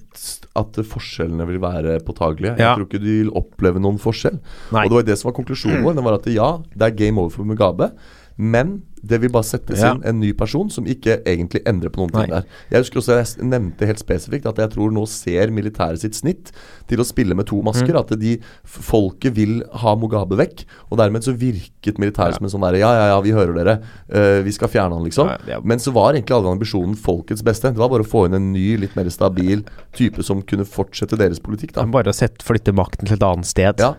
at 0.54 0.72
forskjellene 0.84 1.46
vil 1.48 1.58
være 1.58 1.98
påtagelige. 2.04 2.56
Ja. 2.58 2.76
Jeg 2.76 2.76
tror 2.76 2.86
ikke 2.86 3.00
du 3.02 3.24
vil 3.24 3.30
oppleve 3.34 3.80
noen 3.80 3.98
forskjell. 3.98 4.38
Nei. 4.72 4.84
Og 4.84 4.90
det 4.90 4.96
var 5.00 5.02
det 5.02 5.18
som 5.18 5.30
var 5.32 5.36
konklusjonen 5.42 5.82
vår. 5.82 5.94
Den 5.96 6.04
var 6.04 6.14
at 6.14 6.26
ja, 6.26 6.58
det 6.76 6.82
er 6.86 6.96
game 6.96 7.18
over 7.18 7.30
for 7.30 7.44
Mugabe. 7.44 7.90
Men 8.38 8.82
det 9.06 9.20
vil 9.22 9.30
bare 9.30 9.44
settes 9.46 9.78
Ja. 9.80 9.94
inn 9.94 10.02
en 10.04 10.18
ny 10.20 10.32
person 10.34 10.68
som 10.68 10.84
ikke 10.84 11.22
egentlig 11.24 11.62
endrer 11.64 11.88
på 11.88 12.02
noen 12.02 12.10
ting 12.12 12.28
Nei. 12.28 12.40
der. 12.40 12.44
Jeg 12.70 12.82
husker 12.82 12.98
også 13.00 13.14
jeg 13.38 13.48
nevnte 13.48 13.86
helt 13.86 13.98
spesifikt 14.02 14.44
at 14.50 14.56
jeg 14.56 14.70
tror 14.74 14.90
nå 14.92 15.06
ser 15.08 15.48
militæret 15.54 16.00
sitt 16.02 16.12
snitt 16.18 16.50
til 16.88 16.98
å 16.98 17.06
spille 17.06 17.34
med 17.34 17.46
to 17.46 17.62
masker. 17.62 17.94
Mm. 17.94 18.00
At 18.00 18.18
de 18.20 18.38
folket 18.66 19.32
vil 19.36 19.62
ha 19.80 19.94
Mugabe 19.96 20.36
vekk. 20.36 20.64
Og 20.90 20.98
dermed 20.98 21.22
så 21.24 21.32
virket 21.38 21.96
militæret 22.02 22.32
Ja. 22.34 22.38
som 22.38 22.44
en 22.44 22.50
sånn 22.50 22.66
derre 22.66 22.78
Ja, 22.78 22.92
ja, 22.92 23.06
ja, 23.14 23.20
vi 23.22 23.30
hører 23.30 23.54
dere. 23.54 23.80
Uh, 24.12 24.42
vi 24.42 24.50
skal 24.52 24.68
fjerne 24.68 24.92
han, 24.92 25.04
liksom. 25.04 25.28
Ja, 25.48 25.60
Men 25.64 25.78
så 25.78 25.92
var 25.92 26.12
egentlig 26.12 26.34
alle 26.36 26.52
ambisjonen 26.58 26.96
folkets 26.96 27.42
beste. 27.42 27.72
Det 27.72 27.78
var 27.78 27.88
bare 27.88 28.02
å 28.02 28.06
få 28.06 28.26
inn 28.26 28.34
en 28.34 28.52
ny, 28.52 28.76
litt 28.76 28.96
mer 28.96 29.08
stabil 29.08 29.64
type 29.94 30.22
som 30.22 30.42
kunne 30.42 30.64
fortsette 30.66 31.16
deres 31.16 31.38
politikk. 31.40 31.72
Da 31.72 31.84
bare 31.86 32.10
å 32.10 32.14
sette, 32.14 32.42
flytte 32.44 32.74
makten 32.74 33.06
til 33.06 33.14
et 33.16 33.22
annet 33.22 33.46
sted. 33.46 33.78
Ja, 33.78 33.94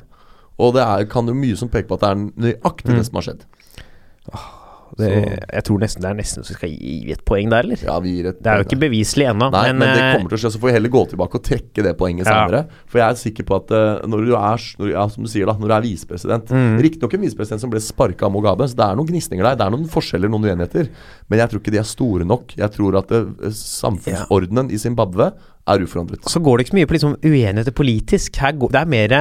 Og 0.60 0.74
det 0.74 0.82
er, 0.84 1.06
kan 1.06 1.26
jo 1.28 1.34
mye 1.36 1.56
som 1.56 1.70
peker 1.70 1.88
på 1.88 1.94
at 1.94 2.00
det 2.02 2.10
er 2.10 2.54
nøyaktig 2.54 2.90
Mm. 2.90 2.98
det 2.98 3.06
som 3.06 3.16
har 3.16 3.22
skjedd. 3.22 3.42
Det, 4.98 5.10
jeg 5.52 5.64
tror 5.68 5.82
nesten 5.84 6.02
det 6.02 6.08
er 6.10 6.16
nesten 6.18 6.46
så 6.48 6.54
vi 6.54 6.58
skal 6.58 6.72
gi 6.72 7.12
et 7.14 7.20
poeng 7.28 7.52
der, 7.52 7.66
eller? 7.68 7.82
Ja, 7.86 7.98
vi 8.02 8.16
gir 8.16 8.30
et 8.32 8.40
Det 8.42 8.50
er 8.50 8.62
jo 8.62 8.66
ikke 8.66 8.80
beviselig 8.82 9.28
ennå, 9.30 9.50
Nei, 9.54 9.66
men, 9.76 9.84
det 9.94 10.00
eh, 10.02 10.14
kommer 10.16 10.32
til 10.32 10.38
å 10.38 10.42
skje. 10.42 10.52
Så 10.56 10.62
får 10.64 10.72
vi 10.72 10.74
heller 10.78 10.94
gå 10.96 11.02
tilbake 11.12 11.38
og 11.38 11.44
trekke 11.46 11.84
det 11.86 11.92
poenget 12.00 12.26
Ja. 12.26 12.38
senere. 12.48 12.62
For 12.90 13.02
jeg 13.02 13.06
er 13.06 13.20
sikker 13.20 13.46
på 13.46 13.60
at 13.60 13.74
eh, 13.78 14.08
når 14.10 14.26
du 14.26 14.32
er, 14.40 14.66
når, 14.80 14.90
ja, 14.96 15.04
som 15.14 15.28
du 15.28 15.30
sier 15.30 15.46
da, 15.46 15.54
når 15.60 15.68
du 15.68 15.76
er 15.78 15.86
visepresident 15.86 16.54
Mm. 16.58 16.80
Riktignok 16.82 17.14
en 17.14 17.26
visepresident 17.28 17.62
som 17.62 17.70
ble 17.70 17.82
sparka 17.84 18.26
av 18.26 18.34
Mugabe, 18.34 18.66
så 18.66 18.80
det 18.80 18.88
er 18.88 18.98
noen 18.98 19.12
gnisninger 19.12 19.44
der. 19.46 19.60
Det 19.60 19.66
er 19.68 19.76
noen 19.76 19.90
forskjeller, 19.92 20.32
noen 20.34 20.48
uenigheter. 20.48 20.90
Men 21.30 21.44
jeg 21.44 21.52
tror 21.52 21.62
ikke 21.62 21.76
de 21.76 21.84
er 21.84 21.90
store 21.94 22.26
nok. 22.26 22.56
Jeg 22.58 22.72
tror 22.80 22.98
at 22.98 23.12
det, 23.14 23.22
samfunnsordenen 23.60 24.72
i 24.72 24.80
Zimbabwe 24.82 25.30
er 25.68 25.84
uforandret. 25.84 26.26
Så 26.26 26.42
går 26.42 26.58
det 26.58 26.66
ikke 26.66 26.74
så 26.74 26.80
mye 26.80 26.90
på 26.90 26.98
liksom 26.98 27.18
uenigheter 27.22 27.76
politisk. 27.76 28.40
Går, 28.58 28.72
det 28.74 28.82
er 28.82 28.90
mer 28.96 29.18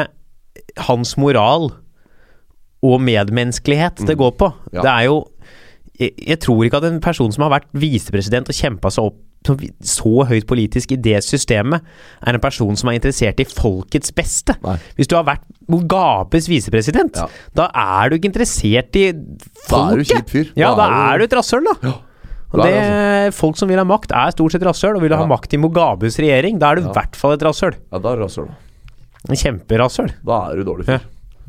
hans 0.88 1.16
moral 1.21 1.73
og 2.82 3.00
medmenneskelighet 3.00 4.04
det 4.06 4.16
går 4.20 4.32
på. 4.36 4.50
Mm. 4.52 4.72
Ja. 4.72 4.82
Det 4.82 4.90
er 4.92 5.04
jo 5.08 5.16
jeg, 5.98 6.12
jeg 6.28 6.40
tror 6.40 6.64
ikke 6.66 6.76
at 6.76 6.84
en 6.84 7.00
person 7.00 7.32
som 7.32 7.42
har 7.46 7.54
vært 7.60 7.70
visepresident 7.72 8.48
og 8.48 8.54
kjempa 8.54 8.90
seg 8.92 9.04
opp 9.04 9.22
så 9.80 10.24
høyt 10.26 10.44
politisk 10.50 10.90
i 10.90 10.96
det 10.98 11.20
systemet, 11.22 11.80
er 12.26 12.34
en 12.34 12.40
person 12.42 12.74
som 12.76 12.88
er 12.90 12.96
interessert 12.98 13.38
i 13.38 13.44
folkets 13.46 14.10
beste. 14.10 14.56
Nei. 14.64 14.74
Hvis 14.98 15.06
du 15.06 15.14
har 15.14 15.22
vært 15.24 15.44
Mugabes 15.70 16.48
visepresident, 16.50 17.14
Ja. 17.16 17.28
da 17.54 17.68
er 17.72 18.10
du 18.10 18.16
ikke 18.18 18.26
interessert 18.32 18.90
i 18.98 19.12
Da 19.12 19.20
er 19.92 19.96
du 19.96 20.02
folket. 20.02 20.06
kjip 20.10 20.28
fyr. 20.34 20.52
Ja, 20.56 20.74
da 20.74 20.88
er 21.14 21.18
du 21.18 21.24
et 21.24 21.30
rasshøl, 21.38 21.62
da. 21.62 21.76
Ja. 21.86 21.94
Og 22.52 22.62
det, 22.64 22.72
det 22.74 23.34
Folk 23.34 23.56
som 23.56 23.68
vil 23.68 23.79
ha 23.79 23.85
makt, 23.85 24.10
er 24.10 24.31
stort 24.35 24.52
sett 24.52 24.62
rasshøl, 24.66 24.96
og 24.96 25.02
vil 25.02 25.10
Ja. 25.14 25.16
ha 25.18 25.27
makt 25.27 25.54
i 25.54 25.56
Mugabes 25.62 26.18
regjering, 26.18 26.58
da 26.58 26.72
er 26.72 26.74
du 26.77 26.83
i 26.83 26.85
Ja. 26.87 26.92
hvert 26.92 27.14
fall 27.16 27.33
et 27.33 27.40
rasshøl. 27.46 27.74
Ja, 27.92 27.98
da 27.98 28.12
er 28.12 28.16
du 28.16 28.22
rasshøl. 28.24 28.48
Kjemperasshøl. 29.31 30.12
Da 30.24 30.50
er 30.50 30.56
du 30.56 30.64
dårlig 30.64 30.87
fyr. 30.87 30.98
Ja. 30.98 30.98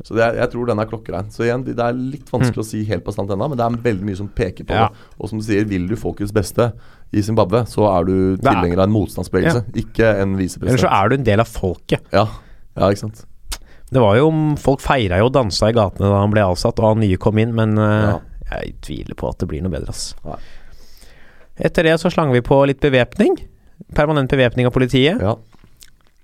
Så 0.04 0.14
er, 0.14 0.36
jeg 0.38 0.50
tror 0.52 0.66
den 0.68 0.78
er 0.78 0.86
klokkerein. 0.86 1.30
Så 1.34 1.42
igjen, 1.42 1.64
det 1.66 1.78
er 1.82 1.92
litt 1.92 2.28
vanskelig 2.30 2.62
å 2.62 2.66
si 2.68 2.84
helt 2.86 3.02
bastant 3.04 3.30
ennå, 3.34 3.48
men 3.50 3.58
det 3.58 3.64
er 3.66 3.78
veldig 3.82 4.04
mye 4.06 4.16
som 4.16 4.28
peker 4.28 4.64
på 4.64 4.70
Mm. 4.74 4.78
Ja. 4.78 4.88
det. 4.88 4.96
Og 5.18 5.28
som 5.28 5.38
du 5.40 5.44
sier, 5.44 5.64
vil 5.66 5.88
du 5.88 5.96
folkets 5.96 6.32
beste 6.32 6.72
i 7.12 7.20
Zimbabwe, 7.22 7.64
så 7.66 7.88
er 7.98 8.04
du 8.04 8.14
er- 8.34 8.36
tilhenger 8.38 8.78
av 8.78 8.84
en 8.88 8.94
motstandsbevegelse, 8.94 9.64
ikke 9.74 10.12
en 10.22 10.36
Eller 10.38 10.78
så 10.78 10.88
er 10.92 11.08
du 11.08 11.14
en 11.16 11.24
del 11.24 11.40
av 11.40 11.46
folket. 11.48 12.00
Ja. 12.12 12.26
ja, 12.76 12.90
ikke 12.90 12.98
sant. 13.08 13.24
Det 13.90 14.00
var 14.00 14.16
jo 14.18 14.30
Folk 14.56 14.80
feira 14.80 15.16
jo 15.18 15.26
og 15.26 15.32
dansa 15.32 15.70
i 15.70 15.72
gatene 15.72 16.10
da 16.10 16.20
han 16.20 16.30
ble 16.30 16.42
avsatt 16.44 16.78
og 16.78 16.84
han 16.94 17.00
nye 17.00 17.16
kom 17.16 17.38
inn, 17.38 17.54
men 17.54 17.76
eh, 17.78 18.12
Ja. 18.12 18.20
jeg 18.60 18.74
tviler 18.82 19.14
på 19.16 19.28
at 19.30 19.38
det 19.38 19.48
blir 19.48 19.62
noe 19.62 19.70
bedre, 19.72 19.88
ass. 19.88 20.14
Nei. 20.24 20.36
Etter 21.58 21.82
det 21.88 21.98
så 21.98 22.10
slang 22.12 22.30
vi 22.30 22.40
på 22.40 22.66
litt 22.68 22.80
bevæpning. 22.80 23.34
Permanent 23.94 24.30
bevæpning 24.30 24.66
av 24.66 24.72
politiet. 24.72 25.20
Ja. 25.20 25.34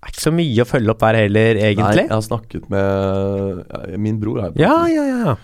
Er 0.05 0.13
ikke 0.13 0.25
så 0.27 0.33
mye 0.37 0.65
å 0.65 0.69
følge 0.69 0.93
opp 0.93 1.03
her 1.07 1.17
heller, 1.23 1.59
egentlig. 1.65 2.05
Nei, 2.05 2.09
jeg 2.11 2.13
har 2.13 2.25
snakket 2.27 2.71
med 2.73 3.99
Min 4.05 4.19
bror 4.21 4.43
Her, 4.45 4.57
Ja, 4.61 4.85
ja, 4.91 5.05
ja. 5.09 5.37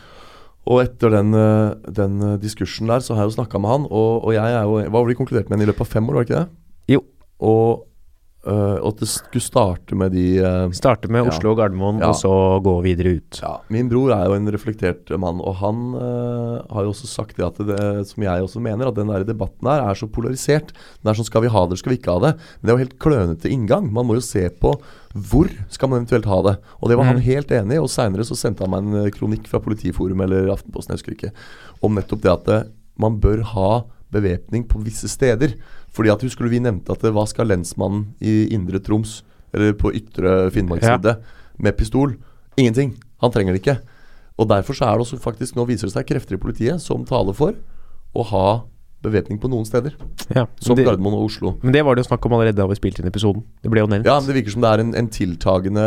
Og 0.70 0.82
etter 0.82 1.10
den, 1.14 1.32
eh, 1.34 1.92
den 1.96 2.18
eh, 2.22 2.36
diskursen 2.42 2.90
der, 2.90 3.00
så 3.00 3.16
har 3.16 3.24
jeg 3.24 3.32
jo 3.32 3.38
snakka 3.40 3.60
med 3.62 3.72
han. 3.72 3.86
Og, 3.88 4.26
og 4.28 4.34
jeg 4.36 4.44
er 4.52 4.66
jo 4.68 4.76
Hva 4.82 4.92
var 4.92 5.06
det 5.08 5.14
vi 5.14 5.20
konkluderte 5.22 5.50
med 5.52 5.64
i 5.64 5.70
løpet 5.70 5.86
av 5.86 5.94
fem 5.94 6.10
år, 6.10 6.18
var 6.18 6.26
det 6.26 6.28
ikke 6.28 6.42
det? 6.42 6.52
Jo. 6.94 7.00
Og, 7.40 7.86
eh, 8.46 8.76
og 8.80 8.86
at 8.94 9.00
det 9.02 9.08
skulle 9.10 9.42
starte 9.44 9.94
med 9.98 10.12
de 10.12 10.40
uh, 10.40 10.70
Starte 10.72 11.10
med. 11.12 11.26
Oslo 11.28 11.50
og 11.52 11.58
Gardermoen, 11.58 11.98
Ja. 12.00 12.08
og 12.08 12.14
så 12.16 12.30
gå 12.64 12.74
videre 12.82 13.16
ut. 13.18 13.40
Ja, 13.42 13.58
Min 13.68 13.88
bror 13.90 14.12
er 14.16 14.26
jo 14.30 14.34
en 14.38 14.48
reflektert 14.50 15.10
mann, 15.20 15.40
og 15.44 15.56
han 15.60 15.82
uh, 15.94 16.62
har 16.72 16.84
jo 16.86 16.92
også 16.94 17.06
sagt 17.10 17.36
det 17.36 17.44
at 17.44 17.58
det, 17.66 18.06
som 18.08 18.22
jeg 18.24 18.42
også 18.46 18.60
mener, 18.64 18.88
at 18.88 18.94
den 18.96 19.08
der 19.12 19.24
debatten 19.28 19.68
her 19.68 19.84
er 19.90 19.94
så 19.94 20.08
polarisert. 20.08 20.72
Den 21.02 21.10
er 21.12 21.18
sånn 21.20 21.28
skal 21.28 21.42
vi 21.44 21.52
ha 21.52 21.60
det, 21.66 21.72
eller 21.74 21.82
skal 21.84 21.92
vi 21.92 21.98
ikke 22.00 22.16
ha 22.16 22.24
det? 22.28 22.32
Men 22.38 22.64
det 22.64 22.70
er 22.72 22.78
jo 22.78 22.84
helt 22.86 22.98
klønete 22.98 23.52
inngang. 23.52 23.92
Man 23.92 24.06
må 24.08 24.16
jo 24.16 24.24
se 24.24 24.48
på 24.48 24.72
hvor 25.12 25.48
skal 25.68 25.88
man 25.90 26.00
eventuelt 26.04 26.24
ha 26.30 26.40
det. 26.46 26.56
Og 26.80 26.88
det 26.88 26.96
var 26.96 27.04
han 27.10 27.16
Mm. 27.16 27.22
helt 27.26 27.50
enig 27.50 27.74
i. 27.74 27.78
Og 27.82 27.88
seinere 27.90 28.22
så 28.24 28.36
sendte 28.38 28.62
han 28.64 28.70
meg 28.70 28.84
en 29.04 29.10
kronikk 29.10 29.48
fra 29.50 29.58
Politiforum 29.58 30.20
eller 30.22 30.48
Aftenposten, 30.54 30.94
jeg 30.94 31.00
husker 31.02 31.16
ikke, 31.16 31.32
om 31.82 31.94
nettopp 31.98 32.22
det 32.22 32.30
at 32.30 32.68
man 32.96 33.18
bør 33.20 33.42
ha 33.42 33.82
bevæpning 34.12 34.64
på 34.68 34.80
visse 34.82 35.08
steder. 35.08 35.54
Fordi 35.96 36.12
at 36.12 36.22
Husker 36.22 36.46
du 36.46 36.52
vi 36.52 36.62
nevnte 36.62 36.94
at 36.94 37.02
hva 37.02 37.26
skal 37.28 37.50
lensmannen 37.50 38.12
i 38.22 38.52
Indre 38.54 38.78
Troms, 38.82 39.20
eller 39.54 39.74
på 39.78 39.92
ytre 39.98 40.50
Finnmarksvidde, 40.54 41.16
med 41.58 41.76
pistol? 41.78 42.14
Ingenting. 42.56 42.94
Han 43.20 43.32
trenger 43.34 43.56
det 43.56 43.62
ikke. 43.64 43.78
Og 44.40 44.48
derfor 44.48 44.76
så 44.76 44.88
er 44.88 44.96
det 44.96 45.06
også 45.06 45.20
faktisk 45.20 45.56
Nå 45.58 45.66
viser 45.68 45.88
det 45.88 45.96
seg 45.96 46.08
krefter 46.08 46.38
i 46.38 46.40
politiet 46.40 46.80
som 46.82 47.04
taler 47.08 47.36
for 47.36 47.56
å 48.16 48.26
ha 48.26 48.46
bevæpning 49.04 49.38
på 49.40 49.48
noen 49.48 49.64
steder. 49.68 49.94
Ja. 50.34 50.44
Som 50.60 50.76
det, 50.76 50.84
Gardermoen 50.84 51.16
og 51.16 51.30
Oslo. 51.30 51.54
men 51.62 51.72
det 51.72 51.84
var 51.86 51.96
det 51.96 52.04
jo 52.04 52.10
snakk 52.10 52.26
om 52.26 52.36
allerede 52.36 52.58
da 52.58 52.66
vi 52.68 52.76
spilte 52.76 53.00
inn 53.02 53.08
episoden. 53.08 53.44
Det 53.62 53.72
ble 53.72 53.84
jo 53.84 53.88
nevnt. 53.88 54.08
Ja, 54.08 54.18
men 54.20 54.28
det 54.28 54.36
virker 54.36 54.54
som 54.54 54.64
det 54.64 54.72
er 54.72 54.82
en, 54.82 54.92
en 54.98 55.08
tiltagende 55.14 55.86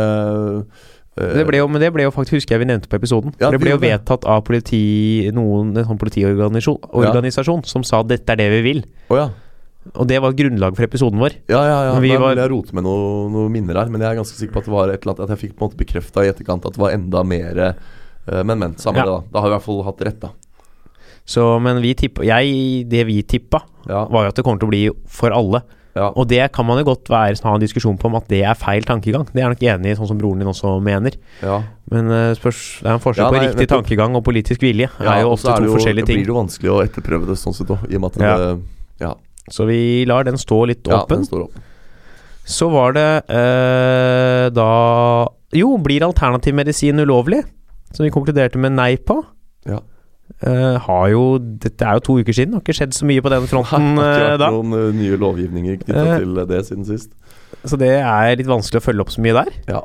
eh, 1.14 1.36
Det 1.38 1.44
ble 1.46 1.60
jo, 1.60 1.68
men 1.70 1.84
det 1.84 1.92
ble 1.94 2.08
jo 2.08 2.14
faktisk, 2.14 2.40
husker 2.40 2.56
jeg 2.56 2.64
vi 2.64 2.68
nevnte 2.72 2.90
på 2.90 2.98
episoden. 2.98 3.36
Ja, 3.38 3.52
det 3.54 3.60
ble 3.62 3.76
jo 3.76 3.78
vedtatt 3.82 4.26
av 4.26 4.42
politi, 4.48 4.82
noen, 5.36 5.76
en 5.76 5.86
sånn 5.86 6.00
politiorganisasjon 6.00 7.62
ja. 7.62 7.70
som 7.70 7.86
sa 7.86 8.02
dette 8.02 8.34
er 8.34 8.42
det 8.42 8.50
vi 8.56 8.62
vil. 8.66 8.84
Oh, 9.12 9.20
ja. 9.20 9.28
Og 9.94 10.06
det 10.08 10.16
var 10.22 10.32
grunnlag 10.32 10.74
for 10.76 10.82
episoden 10.86 11.18
vår. 11.20 11.34
Ja, 11.48 11.60
ja, 11.68 11.78
ja. 11.92 11.98
Vi 12.00 12.08
Da 12.14 12.18
var- 12.18 12.34
jeg 12.36 12.50
roter 12.50 12.72
med 12.74 12.84
noe- 12.84 13.30
noen 13.30 13.52
minner 13.52 13.74
her. 13.74 13.90
Men 13.90 14.00
jeg 14.00 14.10
er 14.16 14.20
ganske 14.22 14.38
sikker 14.40 14.52
på 14.54 14.58
at 14.58 14.64
det 14.64 14.72
var 14.72 14.88
et 14.88 15.02
eller 15.04 15.12
annet 15.14 15.30
At 15.30 15.38
jeg 15.38 15.50
fikk 15.50 15.56
på 15.58 15.62
en 15.62 15.68
måte 15.70 15.76
bekrefta 15.84 16.24
i 16.24 16.30
etterkant 16.32 16.64
at 16.66 16.72
det 16.72 16.78
var 16.80 16.90
enda 16.90 17.22
mer 17.22 17.58
eh, 18.26 18.42
Men, 18.42 18.58
men. 18.58 18.74
Samme 18.76 18.96
Ja. 18.96 19.04
det, 19.04 19.12
da. 19.12 19.20
Da 19.32 19.40
har 19.40 19.48
vi 19.48 19.54
i 19.54 19.58
hvert 19.58 19.62
fall 19.66 19.82
hatt 19.84 20.00
rett, 20.00 20.20
da. 20.20 20.28
Så, 21.26 21.60
men 21.60 21.80
vi 21.82 21.94
tippa 21.94 22.24
jeg, 22.24 22.88
Det 22.88 23.04
vi 23.06 23.22
tippa, 23.22 23.62
Ja. 23.88 24.04
var 24.06 24.24
jo 24.24 24.28
at 24.28 24.34
det 24.34 24.44
kommer 24.44 24.58
til 24.60 24.68
å 24.68 24.70
bli 24.70 24.90
for 25.06 25.30
alle. 25.30 25.62
ja. 25.94 26.08
Og 26.16 26.26
det 26.28 26.50
kan 26.52 26.66
man 26.66 26.78
jo 26.78 26.84
godt 26.94 27.04
være 27.08 27.40
ha 27.42 27.54
en 27.54 27.60
diskusjon 27.60 27.96
på 27.98 28.06
om 28.06 28.16
at 28.16 28.26
det 28.28 28.42
er 28.42 28.54
feil 28.54 28.82
tankegang. 28.82 29.26
Det 29.32 29.36
er 29.42 29.48
jeg 29.48 29.56
nok 29.56 29.80
enig 29.80 29.92
i, 29.92 29.94
sånn 29.94 30.08
som 30.08 30.18
broren 30.18 30.38
din 30.38 30.48
også 30.48 30.82
mener. 30.82 31.12
ja. 31.42 31.62
Men 31.90 32.10
eh, 32.10 32.34
spørs, 32.34 32.80
det 32.82 32.86
er 32.88 32.94
en 32.94 32.98
forskjell 33.00 33.24
Ja, 33.24 33.30
på 33.30 33.40
riktig 33.44 33.68
nettopp. 33.68 33.84
tankegang 33.86 34.16
og 34.16 34.24
politisk 34.24 34.60
vilje. 34.60 34.88
Ja, 35.00 35.12
er 35.18 35.20
jo 35.22 35.30
ofte 35.36 35.48
er 35.52 35.60
det 35.60 35.66
to 35.68 35.72
jo- 35.72 35.76
forskjellige 35.76 36.06
Det 36.06 36.16
blir 36.16 36.26
jo 36.26 36.34
vanskelig 36.34 36.70
å 36.72 36.82
etterprøve 36.82 37.26
det 37.28 37.36
sånn 37.36 37.54
sett 37.54 37.68
òg, 37.68 37.84
i 37.92 37.94
og 37.94 38.00
med 38.00 38.10
at 38.10 38.18
det 38.18 38.62
Ja, 39.00 39.14
Så 39.52 39.66
vi 39.68 40.04
lar 40.08 40.24
den 40.24 40.38
stå 40.40 40.62
litt 40.70 40.86
ja 40.88 41.02
åpen. 41.02 41.18
den 41.22 41.24
står 41.28 41.42
opp. 41.48 41.58
Så 42.44 42.68
var 42.72 42.92
det 42.96 43.08
eh, 43.32 44.50
da 44.52 44.68
Jo, 45.56 45.76
blir 45.80 46.04
alternativ 46.04 46.54
medisin 46.54 46.98
ulovlig? 47.00 47.42
Som 47.94 48.04
vi 48.04 48.10
konkluderte 48.12 48.58
med 48.58 48.72
nei 48.76 48.96
på. 48.96 49.20
Ja. 49.68 49.78
Eh, 50.44 50.76
har 50.80 51.08
jo 51.12 51.38
Dette 51.38 51.84
er 51.86 51.94
jo 52.00 52.04
to 52.04 52.16
uker 52.20 52.32
siden, 52.36 52.54
har 52.56 52.64
ikke 52.64 52.74
skjedd 52.76 52.92
så 52.96 53.06
mye 53.08 53.22
på 53.22 53.30
den 53.32 53.44
Nei, 53.44 53.48
fronten 53.52 53.94
det 53.96 54.04
har 54.04 54.14
ikke 54.14 54.24
eh, 54.24 54.30
vært 54.32 54.40
da. 54.42 54.48
noen 54.50 54.72
eh, 54.80 54.94
nye 54.98 55.16
lovgivninger 55.20 55.76
knytta 55.84 56.04
Eh. 56.04 56.18
til 56.24 56.40
det 56.50 56.62
siden 56.66 56.84
sist. 56.88 57.12
Så 57.64 57.78
det 57.80 57.92
er 58.00 58.36
litt 58.40 58.48
vanskelig 58.50 58.80
å 58.82 58.84
følge 58.88 59.04
opp 59.06 59.12
så 59.14 59.22
mye 59.24 59.36
der. 59.36 59.52
Ja. 59.68 59.82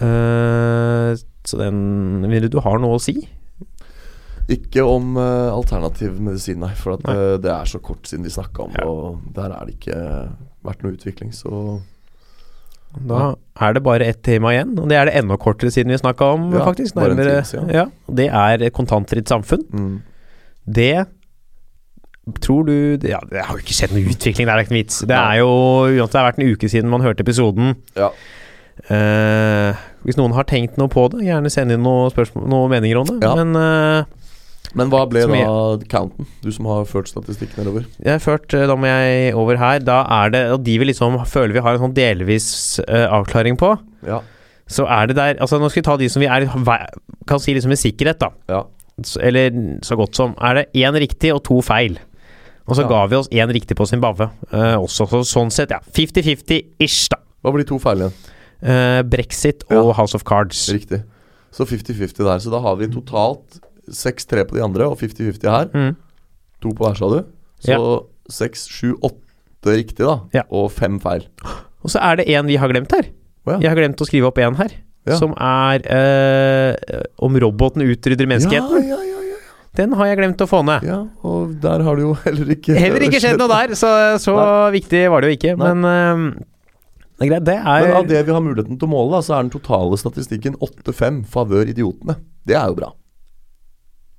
Eh, 0.00 1.14
så 1.44 1.58
den 1.60 2.26
Vil 2.30 2.48
du 2.50 2.58
har 2.64 2.78
noe 2.82 2.96
å 2.98 3.02
si? 3.02 3.16
Ikke 4.50 4.82
om 4.82 5.14
uh, 5.16 5.52
alternativ 5.54 6.18
medisin, 6.20 6.58
nei. 6.64 6.72
For 6.78 6.96
at 6.96 7.04
Nei. 7.06 7.14
eh, 7.14 7.36
det 7.44 7.52
er 7.54 7.68
så 7.70 7.78
kort 7.82 8.08
siden 8.10 8.26
vi 8.26 8.32
snakka 8.34 8.64
om 8.66 8.72
det, 8.74 8.82
Ja. 8.82 8.88
og 8.90 9.20
der 9.36 9.54
er 9.54 9.64
det 9.68 9.76
ikke 9.78 10.00
vært 10.66 10.82
noe 10.82 10.96
utvikling, 10.96 11.30
så 11.36 11.80
Da 13.06 13.36
er 13.62 13.72
det 13.76 13.82
bare 13.86 14.08
ett 14.10 14.22
tema 14.26 14.50
igjen, 14.50 14.72
og 14.82 14.88
det 14.90 14.96
er 14.98 15.04
det 15.06 15.14
enda 15.20 15.36
kortere 15.38 15.70
siden 15.70 15.92
vi 15.94 15.98
snakka 16.02 16.32
om, 16.34 16.48
Ja, 16.52 16.64
faktisk. 16.66 16.96
Nærmere, 16.98 17.44
tid, 17.46 17.70
ja, 17.70 17.86
det 18.10 18.26
er 18.28 18.70
kontantfritt 18.74 19.28
samfunn. 19.30 19.64
mm. 19.70 20.02
Det 20.66 21.06
tror 22.42 22.66
du 22.66 22.98
ja, 23.08 23.18
det 23.30 23.42
har 23.46 23.56
jo 23.56 23.62
ikke 23.62 23.74
skjedd 23.74 23.94
noe 23.94 24.10
utvikling, 24.10 24.46
det 24.46 24.52
er 24.52 24.62
ikke 24.64 24.74
noen 24.74 24.82
vits. 24.82 25.00
Det 25.08 25.16
er 25.16 25.38
jo 25.40 25.48
uansett 25.88 26.12
det 26.12 26.20
har 26.20 26.28
vært 26.32 26.38
en 26.42 26.50
uke 26.52 26.68
siden 26.70 26.90
man 26.90 27.00
hørte 27.06 27.24
episoden. 27.24 27.76
Ja. 27.96 28.10
Eh, 28.88 29.80
hvis 30.06 30.16
noen 30.16 30.32
har 30.36 30.46
tenkt 30.48 30.78
noe 30.80 30.88
på 30.92 31.06
det, 31.12 31.24
gjerne 31.26 31.50
send 31.52 31.72
inn 31.74 31.82
noen, 31.84 32.10
noen 32.48 32.70
meninger 32.72 33.00
om 33.00 33.08
det. 33.10 33.18
Men 33.40 33.56
eh, 33.56 34.04
Men 34.78 34.90
hva 34.92 35.02
ble 35.10 35.24
da 35.26 35.78
counten? 35.90 36.26
Du 36.44 36.50
som 36.54 36.68
har 36.70 36.84
ført 36.86 37.10
statistikk 37.10 37.56
nedover. 37.58 37.86
jeg 37.98 38.12
har 38.12 38.22
ført, 38.22 38.52
eh, 38.54 38.66
da 38.70 38.76
må 38.78 38.86
jeg 38.86 39.34
over 39.34 39.56
her. 39.58 39.80
Da 39.82 40.02
er 40.22 40.30
det 40.30 40.42
Og 40.54 40.62
de 40.64 40.78
vi 40.78 40.84
liksom 40.92 41.18
føler 41.26 41.56
vi 41.56 41.64
har 41.64 41.74
en 41.74 41.84
sånn 41.88 41.94
delvis 41.96 42.78
uh, 42.86 43.08
avklaring 43.18 43.58
på. 43.58 43.72
Ja. 44.06 44.20
Så 44.70 44.86
er 44.86 45.10
det 45.10 45.16
der 45.16 45.40
Altså 45.42 45.58
Nå 45.58 45.70
skal 45.70 45.82
vi 45.82 45.88
ta 45.88 45.96
de 45.96 46.08
som 46.08 46.22
vi 46.22 46.28
er 46.30 46.46
kan 47.26 47.40
si 47.42 47.54
liksom 47.54 47.70
med 47.70 47.78
sikkerhet, 47.78 48.20
da. 48.20 48.30
Ja. 48.48 48.62
Eller 49.20 49.50
så 49.82 49.96
godt 49.96 50.14
som. 50.16 50.34
Er 50.40 50.54
det 50.60 50.68
én 50.74 50.94
riktig 50.94 51.32
og 51.34 51.42
to 51.44 51.60
feil? 51.62 51.98
Og 52.68 52.76
så 52.76 52.82
Ja. 52.82 52.88
ga 52.88 53.06
vi 53.06 53.16
oss 53.16 53.28
én 53.28 53.50
riktig 53.50 53.76
på 53.76 53.86
Zimbabwe 53.86 54.30
uh, 54.52 54.78
også. 54.78 55.08
Så 55.10 55.24
sånn 55.26 55.50
sett, 55.50 55.70
ja. 55.70 55.80
50-50-ish, 55.80 57.08
da. 57.10 57.18
Hva 57.42 57.52
blir 57.54 57.66
to 57.66 57.78
feil 57.78 58.04
igjen? 58.04 58.14
Uh, 58.62 59.02
Brexit 59.02 59.64
og. 59.70 59.94
House 59.96 60.14
of 60.14 60.22
Cards. 60.24 60.68
Riktig. 60.70 61.02
Så 61.50 61.66
50-50 61.66 62.22
der. 62.22 62.38
Så 62.38 62.50
da 62.52 62.60
har 62.62 62.76
vi 62.76 62.86
totalt 62.86 63.58
6-3 63.92 64.46
på 64.50 64.56
de 64.58 64.64
andre 64.64 64.86
og 64.90 64.98
50-50 65.00 65.50
her. 65.50 65.70
Mm. 65.74 65.94
To 66.64 66.74
på 66.76 66.86
hver, 66.86 66.98
sa 66.98 67.08
du. 67.12 67.20
Så 67.64 67.80
6-7-8 68.30 69.74
riktig, 69.76 70.04
da. 70.04 70.18
Ja. 70.36 70.44
Og 70.54 70.70
fem 70.72 71.00
feil. 71.02 71.26
Og 71.84 71.92
så 71.92 72.00
er 72.04 72.20
det 72.20 72.28
en 72.32 72.48
vi 72.48 72.58
har 72.60 72.70
glemt 72.72 72.92
her. 72.94 73.08
Oh, 73.46 73.54
ja. 73.54 73.58
Jeg 73.64 73.72
har 73.72 73.80
glemt 73.80 74.00
å 74.00 74.08
skrive 74.08 74.28
opp 74.30 74.38
en 74.42 74.58
her. 74.60 74.74
Ja. 75.08 75.16
Som 75.16 75.32
er 75.40 75.80
eh, 75.88 77.00
om 77.24 77.36
roboten 77.40 77.84
utrydder 77.86 78.28
menneskeheten. 78.28 78.84
Ja, 78.84 78.98
ja, 79.00 79.08
ja, 79.08 79.22
ja, 79.32 79.38
Den 79.78 79.94
har 79.96 80.10
jeg 80.10 80.18
glemt 80.20 80.44
å 80.44 80.48
få 80.50 80.60
ned. 80.68 80.84
ja. 80.84 81.00
Og 81.24 81.54
der 81.62 81.84
har 81.86 81.96
det 81.96 82.04
jo 82.04 82.12
heller 82.26 82.52
ikke 82.56 82.76
Heller 82.76 83.06
ikke 83.08 83.20
skjedd 83.22 83.40
noe 83.40 83.48
der, 83.52 83.74
så, 83.80 83.90
så 84.20 84.36
viktig 84.74 85.06
var 85.12 85.24
det 85.24 85.32
jo 85.32 85.38
ikke. 85.38 85.56
Nei. 85.56 85.72
Men 85.72 85.90
eh, 85.90 86.46
det 87.20 87.26
er 87.26 87.32
greit, 87.34 87.44
det 87.48 87.56
er 87.60 87.82
Men 87.84 87.96
av 87.98 88.06
det 88.08 88.20
vi 88.28 88.32
har 88.32 88.44
muligheten 88.44 88.78
til 88.80 88.88
å 88.88 88.92
måle, 88.92 89.10
da, 89.16 89.24
så 89.24 89.34
er 89.36 89.44
den 89.44 89.52
totale 89.52 89.96
statistikken 90.00 90.54
8-5 90.56 91.24
favør 91.32 91.68
idiotene. 91.68 92.16
Det 92.48 92.56
er 92.56 92.70
jo 92.72 92.78
bra. 92.78 92.92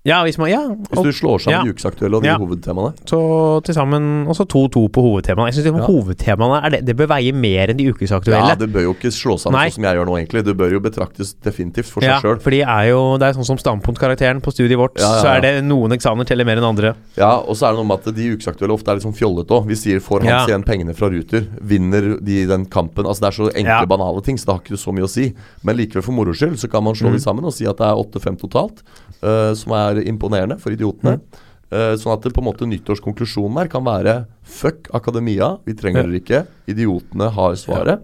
Ja, 0.03 0.23
hvis 0.25 0.37
man 0.41 0.49
Ja. 0.49 0.65
Hvis 0.89 1.03
du 1.03 1.11
slår 1.13 1.37
sammen 1.37 1.59
Ja. 1.59 1.63
de 1.63 1.73
ukesaktuelle 1.75 2.15
og 2.17 2.23
de 2.23 2.29
Ja. 2.29 2.37
hovedtemaene. 2.39 2.93
så 3.05 3.61
til 3.63 3.75
sammen 3.75 4.25
også 4.25 4.47
2-2 4.47 4.89
på 4.89 4.99
hovedtemaene. 5.01 5.53
Jeg 5.53 5.61
synes 5.61 5.77
Ja. 5.77 5.85
hovedtemaene 5.85 6.65
er 6.65 6.69
det, 6.71 6.85
det 6.85 6.97
bør 6.97 7.07
veie 7.07 7.31
mer 7.31 7.67
enn 7.69 7.77
de 7.77 7.85
ukesaktuelle. 7.93 8.47
Ja, 8.49 8.55
det 8.55 8.73
bør 8.73 8.81
jo 8.81 8.93
ikke 8.95 9.11
slå 9.13 9.37
sammen 9.37 9.59
Nei. 9.59 9.69
sånn 9.69 9.73
som 9.75 9.83
jeg 9.83 9.95
gjør 9.97 10.05
nå, 10.07 10.17
egentlig. 10.17 10.43
Det 10.45 10.57
bør 10.57 10.71
jo 10.71 10.79
betraktes 10.79 11.35
definitivt 11.43 11.85
for 11.85 12.01
seg 12.01 12.09
Ja, 12.09 12.19
sjøl. 12.19 12.41
for 12.41 12.49
de 12.49 12.61
er 12.63 12.89
jo 12.89 13.17
Det 13.19 13.27
er 13.29 13.33
sånn 13.39 13.45
som 13.45 13.57
standpunktkarakteren 13.57 14.41
på 14.41 14.49
studiet 14.51 14.75
vårt, 14.77 14.97
Ja, 14.97 15.17
ja, 15.17 15.21
så 15.21 15.37
er 15.37 15.41
det 15.41 15.63
noen 15.65 15.91
eksamener 15.91 16.25
teller 16.25 16.45
mer 16.45 16.57
enn 16.57 16.63
andre. 16.63 16.95
Ja, 17.15 17.37
og 17.37 17.55
så 17.55 17.67
er 17.69 17.75
det 17.75 17.85
noe 17.85 17.85
med 17.85 18.07
at 18.07 18.15
de 18.15 18.35
ukesaktuelle 18.35 18.73
ofte 18.73 18.87
er 18.89 18.95
litt 18.95 19.03
sånn 19.03 19.13
fjollete 19.15 19.49
òg. 19.53 19.67
Vi 19.67 19.75
sier 19.75 19.99
'får 19.99 20.23
Hans 20.23 20.47
Ja. 20.49 20.57
igjen 20.57 20.63
pengene 20.65 20.95
fra 20.95 21.09
Ruter', 21.09 21.45
vinner 21.61 22.17
de 22.23 22.45
den 22.47 22.65
kampen? 22.65 23.05
Altså 23.05 23.19
Det 23.21 23.37
er 23.37 23.43
så 23.43 23.49
enkle, 23.53 23.65
Ja. 23.81 23.85
banale 23.85 24.23
ting, 24.23 24.35
så 24.37 24.45
det 24.47 24.53
har 24.55 24.61
ikke 24.61 24.79
så 24.79 24.91
mye 24.91 25.03
å 25.03 25.09
si. 25.09 25.35
Men 25.63 25.77
likevel, 25.77 26.01
for 26.03 26.11
moro 26.11 26.31
skyld, 26.33 26.57
så 26.57 26.67
kan 26.71 26.83
man 26.83 26.95
slå 26.95 27.09
Mm. 27.09 27.13
de 27.13 27.19
sammen 27.19 27.45
og 27.45 27.53
si 27.53 27.65
at 27.67 27.77
det 27.77 27.85
er 27.85 27.95
8-5 27.95 28.37
totalt. 28.39 28.81
Eh, 29.24 29.53
som 29.57 29.74
er 29.78 30.01
imponerende 30.07 30.59
for 30.61 30.74
idiotene. 30.76 31.17
Mm. 31.19 31.47
Uh, 31.72 31.93
sånn 31.95 32.11
at 32.17 32.26
det 32.26 32.34
på 32.36 32.41
en 32.41 32.49
måte 32.49 32.65
nyttårskonklusjonen 32.67 33.61
her 33.61 33.69
kan 33.72 33.86
være 33.86 34.26
fuck 34.43 34.89
akademia, 34.97 35.53
vi 35.63 35.72
trenger 35.80 36.03
dere 36.03 36.19
ikke. 36.19 36.41
Idiotene 36.67 37.30
har 37.32 37.55
svaret. 37.55 38.01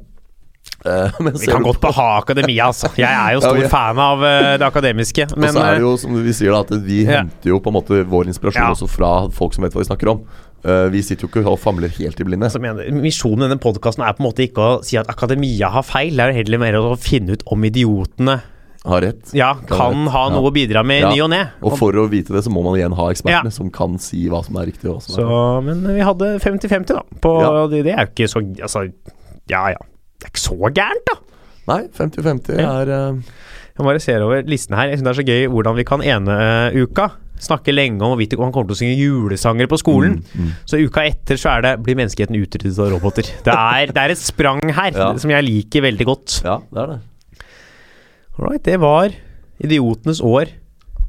Uh, 0.86 1.12
men 1.20 1.34
Vi 1.36 1.50
kan 1.50 1.64
godt 1.66 1.82
på- 1.84 1.92
ha 1.98 2.06
akademia, 2.22 2.70
altså. 2.70 2.88
Jeg 2.96 3.12
er 3.12 3.34
jo 3.36 3.42
Ja, 3.44 3.50
stor 3.50 3.68
fan 3.74 4.00
av 4.00 4.24
det 4.24 4.64
akademiske, 4.64 5.28
Og 5.36 5.44
så 5.52 5.64
er 5.66 5.76
det 5.76 5.84
jo, 5.84 5.94
som 6.00 6.16
vi 6.16 6.32
sier 6.38 6.56
da, 6.56 6.62
at 6.64 6.72
vi 6.86 7.02
Ja. 7.04 7.20
henter 7.26 7.52
jo 7.52 7.60
på 7.60 7.68
en 7.74 7.78
måte 7.82 8.00
vår 8.08 8.32
inspirasjon 8.32 8.64
Ja. 8.70 8.72
også 8.72 8.88
fra 8.88 9.12
folk 9.36 9.54
som 9.58 9.64
vet 9.68 9.74
hva 9.76 9.84
de 9.84 9.90
snakker 9.92 10.14
om. 10.16 10.24
Uh, 10.64 10.88
vi 10.90 11.02
sitter 11.04 11.28
jo 11.28 11.30
ikke 11.30 11.44
og 11.52 11.60
famler 11.60 11.92
helt 12.00 12.20
i 12.20 12.24
blinde. 12.24 12.48
altså, 12.48 12.60
Misjonen 12.92 13.44
i 13.46 13.50
denne 13.52 13.60
podkasten 13.62 14.04
er 14.08 14.16
på 14.16 14.24
en 14.24 14.30
måte 14.32 14.48
ikke 14.48 14.64
å 14.64 14.84
si 14.84 14.96
at 14.98 15.08
akademia 15.12 15.70
har 15.76 15.84
feil, 15.84 16.16
det 16.16 16.24
er 16.24 16.32
jo 16.32 16.40
heller 16.40 16.58
mer 16.64 16.80
å 16.80 16.96
finne 16.98 17.36
ut 17.36 17.44
om 17.52 17.64
idiotene 17.68 18.40
Har 18.88 19.02
rett. 19.04 19.34
ja, 19.36 19.54
Kan 19.68 19.78
kan 19.78 20.04
rett. 20.06 20.12
ha 20.14 20.24
Ja. 20.30 20.34
noe 20.36 20.50
å 20.50 20.54
bidra 20.56 20.84
med 20.86 21.02
Ja. 21.02 21.10
ny 21.12 21.22
og 21.22 21.30
ne. 21.30 21.42
Og 21.62 21.78
for 21.78 21.92
å 21.92 22.08
vite 22.10 22.32
det, 22.34 22.44
så 22.46 22.50
må 22.54 22.64
man 22.64 22.76
igjen 22.80 22.96
ha 22.96 23.10
ekspertene 23.12 23.52
Ja. 23.52 23.56
som 23.58 23.70
kan 23.70 23.98
si 24.00 24.28
hva 24.30 24.44
som 24.46 24.56
er 24.58 24.66
riktig. 24.72 24.90
Så, 25.04 25.20
er 25.28 25.62
men 25.62 25.84
vi 25.84 26.00
hadde 26.02 26.40
50-50, 26.40 26.88
da. 26.96 27.02
På, 27.22 27.70
det, 27.70 27.84
det 27.84 27.94
er 27.98 28.06
jo 28.08 28.12
ikke 28.16 28.30
så 28.32 28.42
Altså, 28.64 28.92
ja 29.50 29.68
ja. 29.76 29.78
Det 30.20 30.26
er 30.26 30.32
ikke 30.32 30.48
så 30.48 30.74
gærent, 30.74 31.06
da. 31.06 31.18
Nei, 31.68 31.88
50-50 31.94 32.58
Ja. 32.60 32.72
er 32.82 33.12
uh... 33.12 33.22
Jeg 33.78 33.86
bare 33.86 34.00
ser 34.02 34.24
over 34.24 34.42
listen 34.42 34.74
her. 34.76 34.88
Jeg 34.90 34.98
synes 34.98 35.06
det 35.06 35.12
er 35.18 35.22
så 35.22 35.28
gøy 35.28 35.48
hvordan 35.54 35.76
vi 35.78 35.84
kan 35.86 36.02
ene 36.02 36.34
uh, 36.74 36.82
uka. 36.82 37.12
Snakke 37.38 37.70
lenge 37.76 38.02
om 38.02 38.16
hvorvidt 38.18 38.34
han 38.40 38.52
kommer 38.52 38.66
til 38.72 38.74
å 38.74 38.80
synge 38.80 38.98
julesanger 38.98 39.68
på 39.70 39.78
skolen. 39.78 40.16
Mm, 40.34 40.48
mm. 40.48 40.52
Så 40.66 40.80
uka 40.82 41.04
etter 41.06 41.38
så 41.38 41.52
er 41.58 41.62
det 41.62 41.74
blir 41.86 41.94
menneskeheten 42.00 42.34
utryddet 42.34 42.80
av 42.82 42.90
roboter. 42.96 43.22
Det 43.46 43.54
er, 43.54 43.92
det 43.94 43.98
er 44.02 44.10
et 44.16 44.18
sprang 44.18 44.64
her 44.74 44.92
Ja. 44.98 45.12
som 45.22 45.30
jeg 45.30 45.46
liker 45.46 45.82
veldig 45.86 46.06
godt. 46.10 46.42
Ja, 46.44 46.58
det 46.74 46.82
er 46.82 46.88
det. 46.96 47.00
Alright, 48.38 48.64
det 48.66 48.78
var 48.80 49.14
idiotenes 49.58 50.22
år 50.22 50.52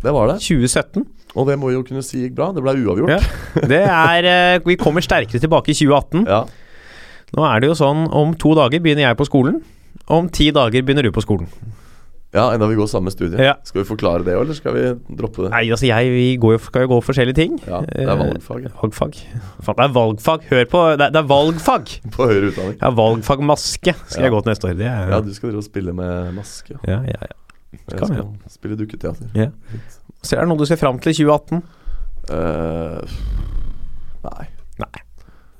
Det 0.02 0.12
var 0.14 0.30
det. 0.30 0.38
2017. 0.40 1.04
Og 1.36 1.48
det 1.48 1.58
må 1.60 1.68
vi 1.68 1.76
jo 1.76 1.82
kunne 1.84 2.02
si 2.06 2.22
gikk 2.22 2.36
bra. 2.38 2.52
Det 2.56 2.62
ble 2.64 2.72
uavgjort. 2.80 3.10
Ja. 3.12 3.66
Det 3.68 3.82
er 3.84 4.28
eh, 4.30 4.60
Vi 4.64 4.78
kommer 4.80 5.04
sterkere 5.04 5.42
tilbake 5.42 5.74
i 5.74 5.76
2018. 5.76 6.24
Ja. 6.28 6.44
Nå 7.36 7.44
er 7.44 7.60
det 7.60 7.68
jo 7.68 7.76
sånn 7.76 8.06
om 8.16 8.32
to 8.40 8.54
dager 8.56 8.80
begynner 8.80 9.10
jeg 9.10 9.18
på 9.18 9.26
skolen. 9.28 9.60
Om 10.08 10.30
ti 10.32 10.48
dager 10.54 10.80
begynner 10.86 11.04
du 11.04 11.12
på 11.12 11.24
skolen. 11.24 11.50
Ja, 12.34 12.42
enda 12.52 12.66
vi 12.68 12.74
går 12.76 12.86
samme 12.90 13.10
studie. 13.10 13.38
Ja. 13.40 13.54
Skal 13.64 13.82
vi 13.82 13.86
forklare 13.88 14.24
det 14.26 14.34
òg, 14.36 14.42
eller 14.44 14.54
skal 14.58 14.74
vi 14.76 14.82
droppe 15.16 15.46
det? 15.46 15.50
Nei, 15.54 15.62
altså 15.72 15.86
jeg 15.88 16.10
vi 16.12 16.26
går 16.42 16.58
skal 16.60 16.84
jo 16.84 16.90
gå 16.92 16.98
forskjellige 17.06 17.34
ting. 17.38 17.54
Ja, 17.66 17.80
det 17.88 18.04
er 18.04 18.16
valgfag. 18.20 18.62
ja. 18.66 18.72
Valgfag. 18.82 19.16
Faen, 19.64 19.76
det 19.78 19.84
er 19.86 19.94
valgfag. 19.96 20.44
Hør 20.50 20.64
på 20.74 20.82
Det 20.98 21.06
er, 21.06 21.10
det 21.16 21.22
er 21.22 21.28
valgfag! 21.30 21.94
På 22.16 22.26
høyere 22.28 22.50
utdanning. 22.52 22.76
Ja, 22.82 22.90
valgfagmaske 22.90 23.94
skal 23.96 24.20
Ja. 24.20 24.26
jeg 24.28 24.32
gå 24.36 24.42
til 24.44 24.50
neste 24.52 24.68
år. 24.68 24.76
Det 24.76 24.86
er 24.86 25.10
Ja, 25.14 25.20
du 25.24 25.32
skal 25.34 25.48
drive 25.50 25.62
og 25.64 25.68
spille 25.70 25.92
med 25.96 26.34
maske. 26.36 26.76
ja, 26.86 27.00
ja, 27.08 27.18
ja. 27.30 27.34
Jeg 27.72 27.98
Kan 27.98 28.08
skal 28.08 28.28
spille 28.48 28.76
dukketeater. 28.76 29.28
Ja. 29.36 29.48
Så 30.22 30.36
er 30.36 30.40
det 30.44 30.48
noe 30.48 30.58
du 30.58 30.64
ser 30.66 30.76
fram 30.80 30.98
til 30.98 31.10
i 31.12 31.14
2018? 31.14 31.62
Uh, 32.28 33.04
nei. 34.24 34.46
Nei. 34.80 35.02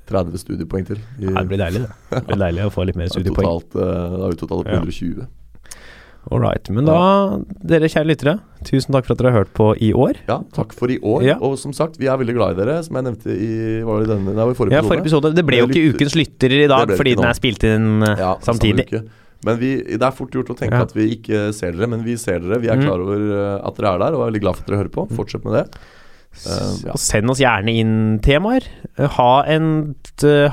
30 0.09 0.39
studiepoeng 0.41 0.87
til. 0.89 1.01
I, 1.21 1.27
nei, 1.29 1.43
det 1.45 1.49
blir 1.51 1.61
deilig, 1.61 1.83
det. 1.85 1.91
Det 2.15 2.23
blir 2.31 2.41
deilig 2.41 2.63
å 2.65 2.71
få 2.73 2.85
litt 2.89 2.97
mer 2.97 3.09
er 3.11 3.13
studiepoeng. 3.13 3.45
totalt, 3.45 3.77
eh, 3.77 4.17
Da 4.17 4.25
er 4.25 4.31
vi 4.33 4.39
totalt 4.41 4.65
på 4.65 4.73
Ja. 4.73 4.81
120. 4.81 5.27
All 6.31 6.41
right. 6.43 6.69
Men 6.75 6.85
da, 6.85 6.97
dere 7.65 7.89
kjære 7.89 8.09
lyttere, 8.11 8.35
tusen 8.69 8.93
takk 8.93 9.07
for 9.07 9.15
at 9.15 9.21
dere 9.23 9.31
har 9.33 9.39
hørt 9.45 9.53
på 9.57 9.71
i 9.81 9.93
år. 9.97 10.19
Ja, 10.29 10.41
takk 10.53 10.75
for 10.77 10.93
i 10.93 10.99
år. 11.01 11.23
Ja. 11.25 11.37
Og 11.41 11.55
som 11.61 11.73
sagt, 11.77 11.97
vi 12.01 12.11
er 12.11 12.19
veldig 12.21 12.35
glad 12.37 12.57
i 12.57 12.59
dere, 12.61 12.75
som 12.85 12.99
jeg 12.99 13.07
nevnte 13.07 13.33
i 13.33 13.53
Var 13.87 14.03
det 14.05 14.11
denne? 14.13 14.35
Nei, 14.37 14.49
i 14.53 14.59
forrige 14.59 14.77
Ja, 14.77 14.83
forrige 14.85 15.07
episode. 15.07 15.33
Det 15.39 15.45
ble 15.49 15.63
jo 15.63 15.69
ikke 15.71 15.95
ukens 15.95 16.17
lytter 16.19 16.53
i 16.59 16.67
dag 16.69 16.93
fordi 16.99 17.15
den 17.17 17.29
er 17.31 17.39
spilt 17.39 17.65
inn 17.65 18.03
eh, 18.05 18.21
Ja, 18.21 18.35
samtidig. 18.45 18.89
Men 19.47 19.61
vi, 19.61 19.71
det 19.95 20.03
er 20.03 20.15
fort 20.17 20.35
gjort 20.35 20.51
å 20.53 20.57
tenke 20.59 20.81
Ja. 20.81 20.83
at 20.89 20.93
vi 20.97 21.07
ikke 21.15 21.47
ser 21.55 21.73
dere, 21.77 21.87
men 21.89 22.03
vi 22.05 22.17
ser 22.21 22.41
dere. 22.43 22.59
Vi 22.61 22.69
er 22.69 22.77
Mm. 22.77 22.85
klar 22.85 23.05
over 23.07 23.23
eh, 23.39 23.67
at 23.69 23.77
dere 23.79 23.95
er 23.95 23.99
der, 24.05 24.17
og 24.19 24.21
er 24.27 24.31
veldig 24.33 24.43
glad 24.45 24.57
for 24.59 24.67
at 24.67 24.73
dere 24.73 24.81
hører 24.83 24.95
på. 24.99 25.07
Fortsett 25.15 25.45
med 25.47 25.55
det. 25.61 25.65
Uh, 26.45 26.75
ja. 26.91 26.93
Send 27.01 27.31
oss 27.33 27.41
gjerne 27.41 27.73
inn 27.73 27.95
temaer. 28.23 28.67
Ha, 28.99 29.31
en, 29.49 29.95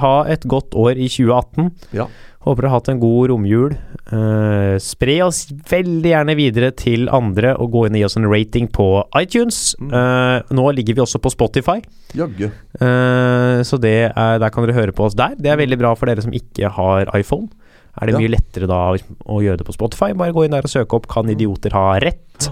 ha 0.02 0.14
et 0.32 0.46
godt 0.50 0.74
år 0.74 0.96
i 0.98 1.10
2018. 1.12 1.68
Ja. 1.98 2.08
Håper 2.46 2.62
dere 2.62 2.70
har 2.70 2.78
hatt 2.80 2.90
en 2.94 3.00
god 3.02 3.30
romjul. 3.32 3.74
Uh, 4.06 4.76
spre 4.78 5.16
oss 5.26 5.48
veldig 5.70 6.12
gjerne 6.12 6.36
videre 6.38 6.70
til 6.78 7.08
andre, 7.10 7.56
og 7.58 7.72
gå 7.74 7.86
inn 7.88 7.96
og 7.98 8.02
gi 8.04 8.06
oss 8.06 8.18
en 8.20 8.28
rating 8.30 8.68
på 8.70 8.86
iTunes. 9.18 9.74
Mm. 9.82 9.90
Eh, 9.98 10.54
nå 10.54 10.66
ligger 10.78 10.94
vi 11.00 11.02
også 11.02 11.18
på 11.24 11.32
Spotify, 11.34 11.80
Jaggu. 12.14 12.46
eh, 12.46 13.64
så 13.66 13.80
det 13.82 13.96
er, 14.12 14.38
der 14.44 14.54
kan 14.54 14.68
dere 14.68 14.78
høre 14.78 14.94
på 14.94 15.08
oss 15.08 15.18
der. 15.18 15.34
Det 15.42 15.50
er 15.50 15.58
veldig 15.58 15.80
bra 15.82 15.96
for 15.98 16.06
dere 16.12 16.22
som 16.22 16.36
ikke 16.38 16.70
har 16.78 17.10
iPhone. 17.18 17.50
Er 17.98 18.06
det 18.08 18.14
Ja. 18.14 18.20
mye 18.20 18.34
lettere 18.36 18.68
da 18.70 18.94
å 18.94 19.42
gjøre 19.42 19.58
det 19.58 19.66
på 19.66 19.74
Spotify? 19.74 20.14
Bare 20.14 20.34
gå 20.36 20.46
inn 20.46 20.52
der 20.52 20.62
og 20.68 20.70
søke 20.70 20.94
opp 20.94 21.08
'Kan 21.08 21.30
idioter 21.32 21.72
ha 21.72 21.98
rett'? 21.98 22.52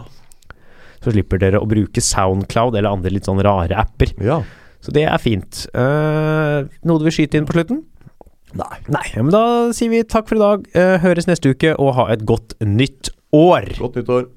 Så 1.04 1.12
slipper 1.12 1.38
dere 1.38 1.60
å 1.60 1.68
bruke 1.68 2.00
Soundcloud 2.02 2.76
eller 2.78 2.90
andre 2.90 3.12
litt 3.12 3.26
sånn 3.26 3.44
rare 3.44 3.76
apper. 3.76 4.14
Ja. 4.24 4.42
Så 4.82 4.92
det 4.92 5.04
er 5.08 5.18
fint. 5.18 5.68
Eh, 5.74 6.64
noe 6.84 6.98
du 7.00 7.04
vil 7.04 7.12
skyte 7.12 7.36
inn 7.36 7.46
på 7.46 7.54
slutten? 7.54 7.84
Nei. 8.54 8.78
Nei. 8.94 9.06
Ja, 9.16 9.24
men 9.26 9.34
da 9.34 9.44
sier 9.74 9.90
vi 9.94 10.04
takk 10.06 10.30
for 10.30 10.38
i 10.38 10.44
dag. 10.44 10.66
Eh, 10.78 10.96
høres 11.04 11.28
neste 11.30 11.54
uke, 11.54 11.74
og 11.82 11.96
ha 11.98 12.08
et 12.14 12.26
godt 12.30 12.56
nytt 12.62 13.10
år. 13.34 13.70
Godt 13.80 13.98
nyttår. 14.02 14.28